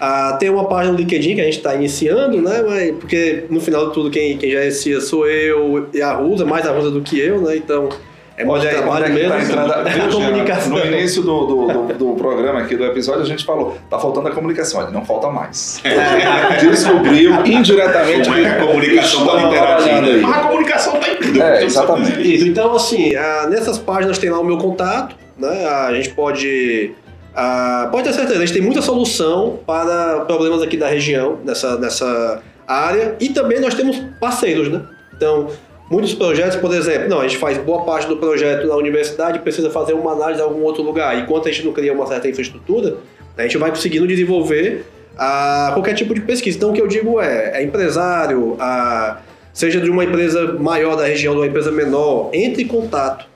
Ah, 0.00 0.36
tem 0.38 0.48
uma 0.48 0.64
página 0.68 0.92
no 0.92 0.98
LinkedIn 0.98 1.34
que 1.34 1.40
a 1.40 1.44
gente 1.44 1.56
está 1.58 1.74
iniciando, 1.74 2.40
né? 2.40 2.62
Mas, 2.66 2.90
porque 2.96 3.44
no 3.50 3.60
final 3.60 3.88
de 3.88 3.94
tudo 3.94 4.10
quem, 4.10 4.38
quem 4.38 4.50
já 4.52 4.62
inicia 4.62 5.00
sou 5.00 5.26
eu 5.28 5.88
e 5.92 6.00
a 6.00 6.12
Rusa, 6.12 6.44
mais 6.44 6.66
a 6.66 6.70
Rusa 6.72 6.90
do 6.90 7.00
que 7.00 7.18
eu, 7.18 7.40
né? 7.40 7.56
Então 7.56 7.88
é 8.36 8.44
muito 8.44 8.60
Olha 8.60 8.70
aí, 8.70 8.76
trabalho 8.76 9.04
é 9.04 9.08
que 9.08 9.14
mesmo. 9.14 9.30
tá 9.30 9.42
entrando 9.42 9.72
a- 9.72 9.80
é 9.80 9.82
Viu, 9.92 10.04
a 10.04 10.08
Jean? 10.10 10.26
comunicação. 10.26 10.70
No 10.78 10.86
início 10.86 11.22
do, 11.22 11.46
do, 11.46 11.66
do- 11.66 11.94
do 11.94 12.14
programa 12.14 12.60
aqui, 12.60 12.76
do 12.76 12.84
episódio, 12.84 13.22
a 13.22 13.26
gente 13.26 13.44
falou, 13.44 13.76
tá 13.90 13.98
faltando 13.98 14.28
a 14.28 14.30
comunicação, 14.30 14.80
olha, 14.80 14.90
não 14.92 15.04
falta 15.04 15.28
mais. 15.30 15.82
Descobriu 16.60 17.44
indiretamente 17.44 18.30
é 18.30 18.32
que 18.34 18.46
a 18.46 18.66
comunicação 18.66 19.24
está 19.26 19.42
interagindo 19.48 20.06
aí. 20.10 20.20
Mas 20.20 20.36
a 20.36 20.40
comunicação 20.40 20.94
está 20.98 21.12
em 21.12 21.16
tudo. 21.16 21.42
É, 21.42 21.54
então, 21.56 21.66
exatamente. 21.66 22.34
Isso, 22.36 22.46
então 22.46 22.74
assim, 22.74 23.14
ah, 23.16 23.46
nessas 23.50 23.78
páginas 23.78 24.18
tem 24.18 24.30
lá 24.30 24.38
o 24.38 24.44
meu 24.44 24.58
contato, 24.58 25.16
né? 25.36 25.66
A 25.66 25.92
gente 25.94 26.10
pode. 26.10 26.92
Ah, 27.34 27.88
pode 27.90 28.08
ter 28.08 28.14
certeza, 28.14 28.38
a 28.38 28.46
gente 28.46 28.54
tem 28.54 28.62
muita 28.62 28.82
solução 28.82 29.60
para 29.66 30.20
problemas 30.20 30.62
aqui 30.62 30.76
da 30.76 30.88
região, 30.88 31.38
nessa, 31.44 31.76
nessa 31.78 32.42
área, 32.66 33.16
e 33.20 33.28
também 33.30 33.60
nós 33.60 33.74
temos 33.74 34.00
parceiros, 34.20 34.68
né? 34.68 34.82
Então, 35.16 35.48
muitos 35.90 36.14
projetos, 36.14 36.56
por 36.56 36.74
exemplo, 36.74 37.08
não, 37.08 37.20
a 37.20 37.28
gente 37.28 37.38
faz 37.38 37.58
boa 37.58 37.84
parte 37.84 38.06
do 38.06 38.16
projeto 38.16 38.66
na 38.66 38.76
universidade, 38.76 39.38
precisa 39.40 39.70
fazer 39.70 39.94
uma 39.94 40.12
análise 40.12 40.40
em 40.40 40.44
algum 40.44 40.62
outro 40.62 40.82
lugar. 40.82 41.18
Enquanto 41.18 41.48
a 41.48 41.52
gente 41.52 41.64
não 41.64 41.72
cria 41.72 41.92
uma 41.92 42.06
certa 42.06 42.28
infraestrutura, 42.28 42.96
a 43.36 43.42
gente 43.42 43.56
vai 43.56 43.70
conseguindo 43.70 44.06
desenvolver 44.06 44.84
ah, 45.16 45.70
qualquer 45.74 45.94
tipo 45.94 46.14
de 46.14 46.20
pesquisa. 46.20 46.56
Então, 46.56 46.70
o 46.70 46.72
que 46.72 46.80
eu 46.80 46.86
digo 46.86 47.20
é, 47.20 47.60
é 47.60 47.62
empresário, 47.62 48.56
ah, 48.60 49.18
seja 49.52 49.80
de 49.80 49.90
uma 49.90 50.04
empresa 50.04 50.54
maior 50.54 50.96
da 50.96 51.04
região, 51.04 51.34
de 51.34 51.40
uma 51.40 51.46
empresa 51.46 51.72
menor, 51.72 52.30
entre 52.32 52.62
em 52.62 52.66
contato. 52.66 53.26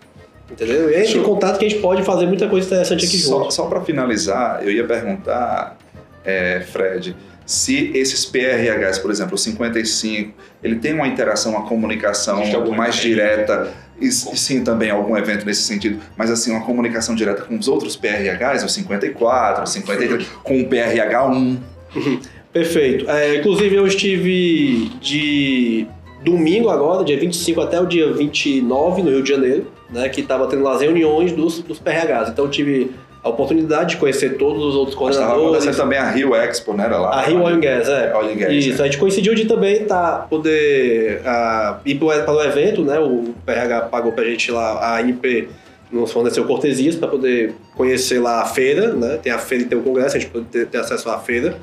Entendeu? 0.52 0.88
Deixa 0.88 1.16
em 1.16 1.20
eu- 1.20 1.24
contato 1.24 1.58
que 1.58 1.64
a 1.64 1.68
gente 1.68 1.80
pode 1.80 2.02
fazer 2.02 2.26
muita 2.26 2.46
coisa 2.48 2.66
interessante 2.66 3.06
aqui 3.06 3.16
Só, 3.18 3.38
junto. 3.40 3.54
só 3.54 3.66
para 3.66 3.80
finalizar, 3.80 4.60
eu 4.62 4.70
ia 4.70 4.84
perguntar, 4.84 5.78
é, 6.24 6.60
Fred, 6.70 7.16
se 7.46 7.90
esses 7.94 8.24
PRHs, 8.24 8.98
por 8.98 9.10
exemplo, 9.10 9.34
o 9.34 9.38
55, 9.38 10.32
ele 10.62 10.76
tem 10.76 10.92
uma 10.94 11.08
interação, 11.08 11.52
uma 11.52 11.66
comunicação 11.66 12.38
mais 12.76 12.96
evento? 12.96 13.02
direta, 13.08 13.72
e, 14.00 14.06
e 14.06 14.12
sim 14.12 14.62
também 14.62 14.90
algum 14.90 15.16
evento 15.16 15.44
nesse 15.46 15.62
sentido, 15.62 15.98
mas 16.16 16.30
assim, 16.30 16.50
uma 16.50 16.64
comunicação 16.64 17.14
direta 17.14 17.42
com 17.42 17.56
os 17.58 17.66
outros 17.68 17.96
PRHs, 17.96 18.62
o 18.64 18.68
54, 18.68 19.64
o 19.64 19.66
53, 19.66 20.26
com 20.42 20.60
o 20.60 20.68
PRH1. 20.68 21.56
Perfeito. 22.52 23.08
É, 23.10 23.36
inclusive, 23.36 23.74
eu 23.74 23.86
estive 23.86 24.90
de 25.00 25.86
domingo 26.22 26.68
agora, 26.68 27.02
dia 27.04 27.18
25 27.18 27.60
até 27.60 27.80
o 27.80 27.86
dia 27.86 28.12
29, 28.12 29.02
no 29.02 29.10
Rio 29.10 29.22
de 29.22 29.30
Janeiro, 29.30 29.66
né, 29.92 30.08
que 30.08 30.20
estava 30.20 30.46
tendo 30.46 30.62
lá 30.62 30.74
as 30.74 30.80
reuniões 30.80 31.32
dos, 31.32 31.60
dos 31.60 31.78
PRHs. 31.78 32.30
Então, 32.30 32.46
eu 32.46 32.50
tive 32.50 32.92
a 33.22 33.28
oportunidade 33.28 33.90
de 33.90 33.96
conhecer 33.98 34.36
todos 34.36 34.64
os 34.64 34.74
outros 34.74 34.96
Mas 35.00 35.10
estava 35.10 35.34
coordenadores. 35.34 35.62
acontecendo 35.62 35.84
também 35.84 35.98
a 35.98 36.10
Rio 36.10 36.34
Expo, 36.34 36.74
né? 36.74 36.84
Era 36.84 36.98
lá. 36.98 37.10
A 37.10 37.22
Rio 37.22 37.40
Oil 37.40 37.56
and 37.56 37.60
Gas, 37.60 37.88
é. 37.88 38.16
Oil 38.16 38.32
and 38.32 38.36
Gas, 38.36 38.52
Isso, 38.52 38.78
né? 38.78 38.82
a 38.82 38.84
gente 38.86 38.98
coincidiu 38.98 39.34
de 39.34 39.44
também 39.44 39.84
tá, 39.84 40.26
poder 40.28 41.22
ah, 41.24 41.78
ir 41.84 41.94
para 41.96 42.32
o 42.32 42.42
evento, 42.42 42.82
né? 42.82 42.98
O 42.98 43.32
PRH 43.46 43.82
pagou 43.82 44.10
pra 44.12 44.24
gente 44.24 44.50
lá, 44.50 44.72
a 44.72 44.98
ANP 44.98 45.48
nos 45.92 46.10
forneceu 46.10 46.44
cortesias 46.46 46.96
para 46.96 47.06
poder 47.06 47.54
conhecer 47.76 48.18
lá 48.18 48.42
a 48.42 48.46
feira, 48.46 48.92
né? 48.92 49.18
Tem 49.22 49.30
a 49.30 49.38
feira 49.38 49.64
e 49.64 49.66
tem 49.68 49.78
o 49.78 49.82
congresso, 49.82 50.16
a 50.16 50.18
gente 50.18 50.30
pode 50.30 50.46
ter, 50.46 50.66
ter 50.66 50.78
acesso 50.78 51.08
à 51.08 51.18
feira. 51.18 51.58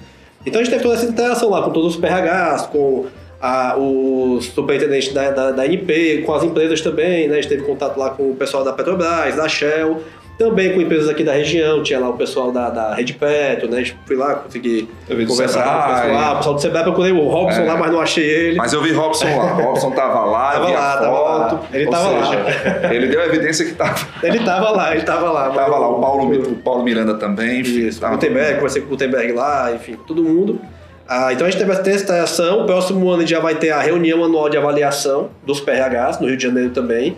Então 0.45 0.61
a 0.61 0.63
gente 0.63 0.71
teve 0.71 0.83
toda 0.83 0.95
essa 0.95 1.05
interação 1.05 1.49
lá 1.49 1.61
com 1.61 1.71
todos 1.71 1.95
os 1.95 1.99
PRHs, 1.99 2.67
com 2.67 3.07
a, 3.41 3.75
os 3.77 4.45
superintendentes 4.47 5.13
da, 5.13 5.31
da, 5.31 5.51
da 5.51 5.63
ANP, 5.63 6.23
com 6.25 6.33
as 6.33 6.43
empresas 6.43 6.81
também, 6.81 7.27
né? 7.27 7.33
A 7.37 7.41
gente 7.41 7.49
teve 7.49 7.63
contato 7.63 7.97
lá 7.97 8.09
com 8.11 8.31
o 8.31 8.35
pessoal 8.35 8.63
da 8.63 8.73
Petrobras, 8.73 9.35
da 9.35 9.47
Shell, 9.47 10.01
também 10.37 10.71
com 10.73 10.79
empresas 10.79 11.09
aqui 11.09 11.21
da 11.21 11.33
região, 11.33 11.83
tinha 11.83 11.99
lá 11.99 12.09
o 12.09 12.13
pessoal 12.13 12.49
da, 12.49 12.69
da 12.69 12.93
Rede 12.95 13.11
Petro, 13.13 13.69
né? 13.69 13.77
A 13.77 13.79
gente 13.81 13.97
fui 14.05 14.15
lá, 14.15 14.35
consegui 14.35 14.87
conversar 15.27 15.63
com 15.63 15.69
o 15.69 15.93
pessoal. 15.93 16.33
O 16.33 16.37
pessoal 16.37 16.55
do 16.55 16.61
Sebrae, 16.61 16.83
procurei 16.83 17.11
o 17.11 17.27
Robson 17.27 17.59
É. 17.61 17.65
lá, 17.65 17.75
mas 17.77 17.91
não 17.91 17.99
achei 17.99 18.23
ele. 18.25 18.55
Mas 18.57 18.71
eu 18.71 18.81
vi 18.81 18.91
Robson 18.93 19.25
lá. 19.37 19.51
Robson 19.53 19.91
tava 19.91 20.23
lá, 20.25 20.51
Tava 20.53 20.69
lá, 20.69 20.97
tava 20.97 21.15
foto. 21.17 21.55
lá. 21.55 21.61
Ele 21.73 21.85
ou 21.85 21.91
tava 21.91 22.09
lá. 22.09 22.25
seja, 22.25 22.89
Ele 22.93 23.07
deu 23.07 23.21
evidência 23.21 23.65
que 23.65 23.73
tava, 23.73 24.07
Ele 24.23 24.39
tava 24.39 24.69
lá, 24.71 24.91
ele 24.93 25.01
tava 25.03 25.29
lá. 25.29 25.49
tava 25.49 25.77
lá. 25.77 25.89
O 25.89 25.99
Paulo, 25.99 26.33
o 26.33 26.55
Paulo 26.55 26.83
Miranda 26.83 27.15
também. 27.15 27.59
enfim, 27.59 27.87
Isso, 27.87 27.99
tava- 27.99 28.13
Gutenberg, 28.15 28.55
conversei 28.55 28.81
com 28.81 28.87
o 28.87 28.91
Gutenberg 28.91 29.33
lá, 29.33 29.71
enfim, 29.73 29.97
todo 30.07 30.23
mundo. 30.23 30.59
Ah, 31.11 31.33
então 31.33 31.47
a 31.47 31.49
gente 31.49 31.59
teve 31.59 31.71
essa 31.71 31.81
testação. 31.81 32.61
O 32.61 32.65
próximo 32.67 33.09
ano 33.09 33.17
a 33.17 33.21
gente 33.21 33.31
já 33.31 33.39
vai 33.39 33.55
ter 33.55 33.71
a 33.71 33.81
reunião 33.81 34.23
anual 34.23 34.47
de 34.47 34.57
avaliação 34.57 35.31
dos 35.43 35.59
PRHs, 35.59 36.19
no 36.19 36.27
Rio 36.27 36.37
de 36.37 36.43
Janeiro 36.43 36.69
também. 36.69 37.17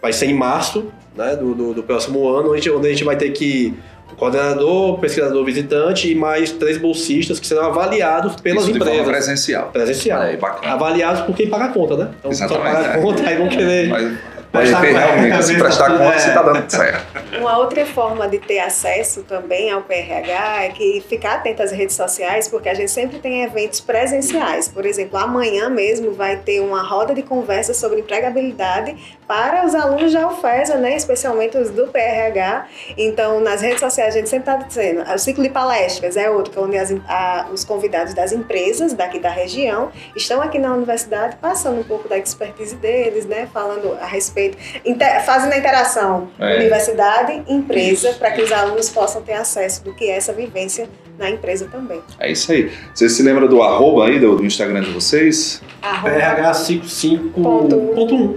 Vai 0.00 0.12
ser 0.12 0.26
em 0.26 0.34
março 0.34 0.92
né, 1.16 1.34
do, 1.34 1.52
do, 1.52 1.74
do 1.74 1.82
próximo 1.82 2.28
ano, 2.28 2.52
onde, 2.52 2.70
onde 2.70 2.86
a 2.86 2.90
gente 2.90 3.02
vai 3.02 3.16
ter 3.16 3.30
que 3.30 3.74
o 4.12 4.16
coordenador, 4.16 4.94
o 4.94 4.98
pesquisador 4.98 5.44
visitante 5.44 6.10
e 6.10 6.14
mais 6.14 6.52
três 6.52 6.78
bolsistas 6.78 7.40
que 7.40 7.46
serão 7.46 7.64
avaliados 7.64 8.36
pelas 8.36 8.64
Isso 8.64 8.74
de 8.74 8.78
forma 8.78 8.94
empresas. 8.94 9.12
presencial. 9.12 9.70
Presencial. 9.72 10.20
Aí, 10.20 10.36
bacana. 10.36 10.74
Avaliados 10.74 11.22
por 11.22 11.34
quem 11.34 11.48
paga 11.48 11.64
a 11.64 11.68
conta, 11.68 11.96
né? 11.96 12.10
Então, 12.20 12.32
só 12.32 12.44
Exatamente, 12.44 12.74
paga 12.76 12.88
a 12.88 12.98
é. 12.98 13.02
conta, 13.02 13.28
aí 13.28 13.36
vão 13.36 13.48
querer. 13.48 13.88
Mas 13.88 14.18
Aí 14.54 14.60
Prestar 14.68 14.86
conta, 14.86 14.98
realmente, 14.98 15.42
se 15.44 15.56
prestar 15.58 15.90
tá 15.90 15.98
conta, 15.98 16.18
se 16.18 16.28
é. 16.28 16.34
tá 16.34 16.42
dando 16.42 16.70
certo. 16.70 17.38
Uma 17.40 17.56
outra 17.58 17.86
forma 17.86 18.28
de 18.28 18.38
ter 18.38 18.58
acesso 18.58 19.22
também 19.22 19.70
ao 19.70 19.80
PRH 19.80 20.64
é 20.64 20.68
que 20.68 21.02
ficar 21.08 21.36
atento 21.36 21.62
às 21.62 21.72
redes 21.72 21.96
sociais, 21.96 22.48
porque 22.48 22.68
a 22.68 22.74
gente 22.74 22.90
sempre 22.90 23.18
tem 23.18 23.44
eventos 23.44 23.80
presenciais. 23.80 24.68
Por 24.68 24.84
exemplo, 24.84 25.18
amanhã 25.18 25.70
mesmo 25.70 26.12
vai 26.12 26.36
ter 26.36 26.60
uma 26.60 26.82
roda 26.82 27.14
de 27.14 27.22
conversa 27.22 27.72
sobre 27.72 28.00
empregabilidade 28.00 28.94
para 29.26 29.64
os 29.64 29.74
alunos 29.74 30.12
da 30.12 30.28
UFESA, 30.28 30.76
né, 30.76 30.94
especialmente 30.96 31.56
os 31.56 31.70
do 31.70 31.86
PRH. 31.86 32.66
Então, 32.98 33.40
nas 33.40 33.62
redes 33.62 33.80
sociais 33.80 34.14
a 34.14 34.18
gente 34.18 34.28
sempre 34.28 34.50
está 34.52 34.62
dizendo, 34.66 35.02
o 35.10 35.18
ciclo 35.18 35.42
de 35.42 35.48
palestras 35.48 36.16
é 36.18 36.28
outro, 36.28 36.52
que 36.52 36.58
é 36.58 36.62
onde 36.62 36.76
as, 36.76 36.92
a- 37.08 37.46
os 37.50 37.64
convidados 37.64 38.12
das 38.12 38.32
empresas 38.32 38.92
daqui 38.92 39.18
da 39.18 39.30
região 39.30 39.90
estão 40.14 40.42
aqui 40.42 40.58
na 40.58 40.74
universidade 40.74 41.36
passando 41.36 41.80
um 41.80 41.84
pouco 41.84 42.06
da 42.08 42.18
expertise 42.18 42.76
deles, 42.76 43.24
né, 43.24 43.48
falando 43.50 43.96
a 43.98 44.04
respeito, 44.06 44.41
inter- 44.84 45.22
fazendo 45.24 45.52
a 45.52 45.58
interação 45.58 46.28
É. 46.38 46.56
universidade, 46.56 47.42
empresa, 47.48 48.12
para 48.18 48.30
que 48.32 48.42
os 48.42 48.50
alunos 48.52 48.88
possam 48.88 49.22
ter 49.22 49.34
acesso 49.34 49.84
do 49.84 49.94
que 49.94 50.04
é 50.10 50.16
essa 50.16 50.32
vivência 50.32 50.88
na 51.18 51.30
empresa 51.30 51.68
também. 51.70 52.00
É 52.18 52.32
isso 52.32 52.50
aí. 52.50 52.72
Você 52.94 53.08
se 53.08 53.22
lembra 53.22 53.46
do 53.46 53.62
arroba 53.62 54.06
aí 54.06 54.18
do, 54.18 54.36
do 54.36 54.44
Instagram 54.44 54.80
de 54.82 54.90
vocês? 54.90 55.62
Arroba 55.82 56.14
PH55.1. 56.14 58.36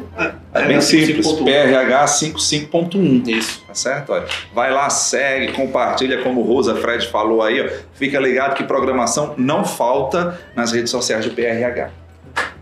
É 0.53 0.65
bem 0.65 0.81
simples, 0.81 1.25
55.1. 1.27 1.43
PRH 1.45 2.05
55.1. 2.05 3.27
Isso. 3.27 3.63
Tá 3.67 3.73
certo? 3.73 4.11
Olha, 4.13 4.25
vai 4.53 4.71
lá, 4.71 4.89
segue, 4.89 5.51
compartilha, 5.53 6.21
como 6.21 6.41
o 6.41 6.43
Rosa 6.43 6.75
Fred 6.75 7.07
falou 7.07 7.41
aí, 7.41 7.61
ó. 7.61 7.69
Fica 7.93 8.19
ligado 8.19 8.55
que 8.55 8.63
programação 8.63 9.33
não 9.37 9.63
falta 9.65 10.39
nas 10.55 10.71
redes 10.71 10.91
sociais 10.91 11.25
do 11.25 11.31
PRH. 11.31 11.89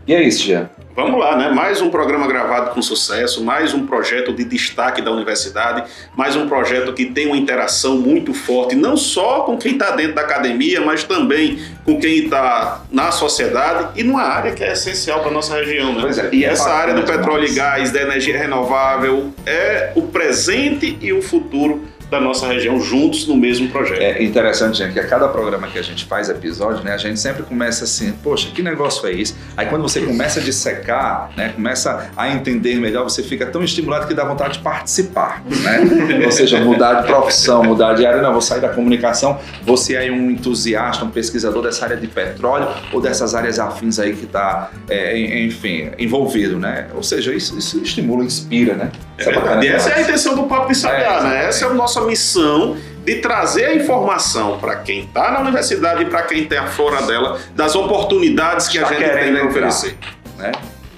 E 0.07 0.13
é 0.13 0.21
isso, 0.21 0.43
Jean. 0.43 0.69
Vamos 0.95 1.19
lá, 1.19 1.35
né? 1.35 1.49
Mais 1.49 1.81
um 1.81 1.89
programa 1.89 2.27
gravado 2.27 2.69
com 2.69 2.81
sucesso, 2.81 3.43
mais 3.43 3.73
um 3.73 3.87
projeto 3.87 4.31
de 4.31 4.45
destaque 4.45 5.01
da 5.01 5.11
universidade, 5.11 5.89
mais 6.15 6.35
um 6.35 6.47
projeto 6.47 6.93
que 6.93 7.07
tem 7.07 7.25
uma 7.25 7.35
interação 7.35 7.97
muito 7.97 8.31
forte, 8.31 8.75
não 8.75 8.95
só 8.95 9.39
com 9.41 9.57
quem 9.57 9.71
está 9.73 9.95
dentro 9.95 10.13
da 10.13 10.21
academia, 10.21 10.81
mas 10.81 11.03
também 11.03 11.59
com 11.83 11.99
quem 11.99 12.25
está 12.25 12.83
na 12.91 13.11
sociedade 13.11 13.99
e 13.99 14.03
numa 14.03 14.21
área 14.21 14.51
que 14.51 14.63
é 14.63 14.73
essencial 14.73 15.21
para 15.21 15.31
nossa 15.31 15.55
região, 15.55 15.93
né? 15.93 16.01
Pois 16.01 16.19
é, 16.19 16.29
e 16.31 16.45
é 16.45 16.49
Essa 16.49 16.69
área 16.69 16.93
do 16.93 17.01
petróleo 17.01 17.47
e 17.47 17.55
gás, 17.55 17.91
da 17.91 17.99
energia 17.99 18.37
renovável, 18.37 19.33
é 19.47 19.93
o 19.95 20.03
presente 20.03 20.95
e 21.01 21.11
o 21.11 21.23
futuro 21.23 21.85
da 22.14 22.22
nossa 22.22 22.47
região 22.47 22.80
juntos 22.80 23.28
no 23.28 23.36
mesmo 23.36 23.68
projeto. 23.70 24.01
É 24.01 24.24
interessante, 24.24 24.78
gente, 24.78 24.93
que 24.93 24.99
a 24.99 25.07
cada 25.07 25.28
programa 25.28 25.68
que 25.68 25.80
a 25.80 25.82
gente 25.82 26.05
faz 26.05 26.30
episódio, 26.30 26.84
né, 26.84 26.93
a 26.93 26.97
gente 26.97 27.20
sempre 27.20 27.43
começa 27.43 27.84
assim, 27.84 28.14
poxa, 28.24 28.49
que 28.53 28.61
negócio 28.61 29.07
é 29.07 29.14
esse? 29.14 29.36
Aí 29.57 29.66
quando 29.66 29.82
você 29.82 30.01
começa 30.01 30.39
a 30.39 30.43
dissecar, 30.43 31.32
né, 31.36 31.49
começa 31.49 32.11
a 32.16 32.30
entender 32.30 32.76
melhor, 32.76 33.03
você 33.03 33.24
fica 33.24 33.45
tão 33.47 33.64
estimulado 33.64 34.07
que 34.07 34.14
dá 34.14 34.24
vontade 34.24 34.53
de 34.53 34.59
participar, 34.59 35.43
né? 35.45 35.80
Ou 36.26 36.32
seja, 36.32 36.59
mudar 36.59 37.01
de 37.01 37.07
profissão, 37.07 37.64
mudar 37.64 37.93
de 37.93 38.05
área, 38.05 38.22
não, 38.22 38.32
vou 38.32 38.41
sair 38.41 38.61
da 38.61 38.70
comunicação, 38.70 39.39
você 39.64 39.95
é 39.95 40.11
um 40.11 40.32
entusiasta, 40.32 41.03
um 41.03 41.09
pesquisador 41.09 41.64
dessa 41.64 41.86
área 41.86 41.97
de 41.97 42.07
petróleo 42.07 42.68
ou 42.91 43.01
dessas 43.01 43.34
áreas 43.36 43.59
afins 43.59 43.99
aí 43.99 44.14
que 44.14 44.26
está, 44.26 44.70
enfim, 45.14 45.91
envolvido, 45.97 46.59
né? 46.59 46.88
Ou 46.95 47.03
seja, 47.03 47.34
isso, 47.34 47.57
isso 47.57 47.82
estimula, 47.82 48.24
inspira, 48.24 48.76
né? 48.76 48.91
É 49.18 49.30
Isso. 49.30 49.64
E 49.64 49.68
essa 49.68 49.89
é 49.89 49.95
a 49.95 50.01
intenção 50.01 50.36
do 50.36 50.43
Papo 50.43 50.68
de 50.68 50.72
É, 50.72 50.76
Sabiá, 50.76 50.97
né? 50.97 51.34
exatamente. 51.34 51.45
Essa 51.45 51.66
é 51.66 51.68
a 51.68 51.74
nossa 51.74 52.01
missão 52.05 52.77
de 53.05 53.15
trazer 53.15 53.65
a 53.65 53.75
informação 53.75 54.57
para 54.59 54.77
quem 54.77 55.01
está 55.01 55.31
na 55.31 55.41
universidade 55.41 56.03
e 56.03 56.05
para 56.05 56.21
quem 56.23 56.43
está 56.43 56.67
fora 56.67 57.01
dela, 57.01 57.39
das 57.55 57.75
oportunidades 57.75 58.67
que 58.67 58.77
Está 58.77 58.89
a 58.89 58.93
gente 58.93 59.03
querendo 59.03 59.25
tem 59.33 59.41
para 59.41 59.49
oferecer. 59.49 59.97
né? 60.37 60.51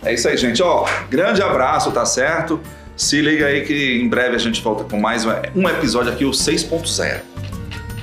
É 0.03 0.13
isso 0.13 0.27
aí, 0.27 0.37
gente. 0.37 0.61
Ó, 0.61 0.85
grande 1.09 1.41
abraço, 1.41 1.91
tá 1.91 2.05
certo? 2.05 2.59
Se 2.95 3.19
liga 3.21 3.47
aí 3.47 3.65
que 3.65 3.99
em 4.01 4.07
breve 4.07 4.35
a 4.35 4.39
gente 4.39 4.61
volta 4.61 4.83
com 4.83 4.99
mais 4.99 5.25
um 5.55 5.67
episódio 5.67 6.11
aqui, 6.13 6.23
o 6.25 6.31
6.0. 6.31 7.21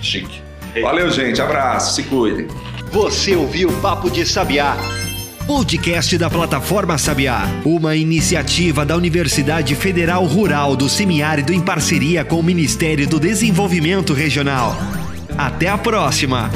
Chique. 0.01 0.43
Valeu, 0.83 1.09
gente. 1.11 1.41
Abraço. 1.41 1.95
Se 1.95 2.03
cuidem. 2.03 2.49
Você 2.91 3.37
ouviu 3.37 3.71
Papo 3.81 4.11
de 4.11 4.27
Sabiá. 4.27 4.77
Podcast 5.47 6.17
da 6.17 6.31
plataforma 6.31 6.97
Sabiá, 6.97 7.43
uma 7.65 7.97
iniciativa 7.97 8.87
da 8.87 8.97
Universidade 8.97 9.75
Federal 9.75 10.25
Rural 10.25 10.77
do 10.77 10.89
Semiárido 10.89 11.53
em 11.53 11.61
parceria 11.61 12.25
com 12.25 12.39
o 12.39 12.43
Ministério 12.43 13.09
do 13.09 13.19
Desenvolvimento 13.19 14.13
Regional. 14.15 14.77
Até 15.37 15.69
a 15.69 15.77
próxima! 15.77 16.51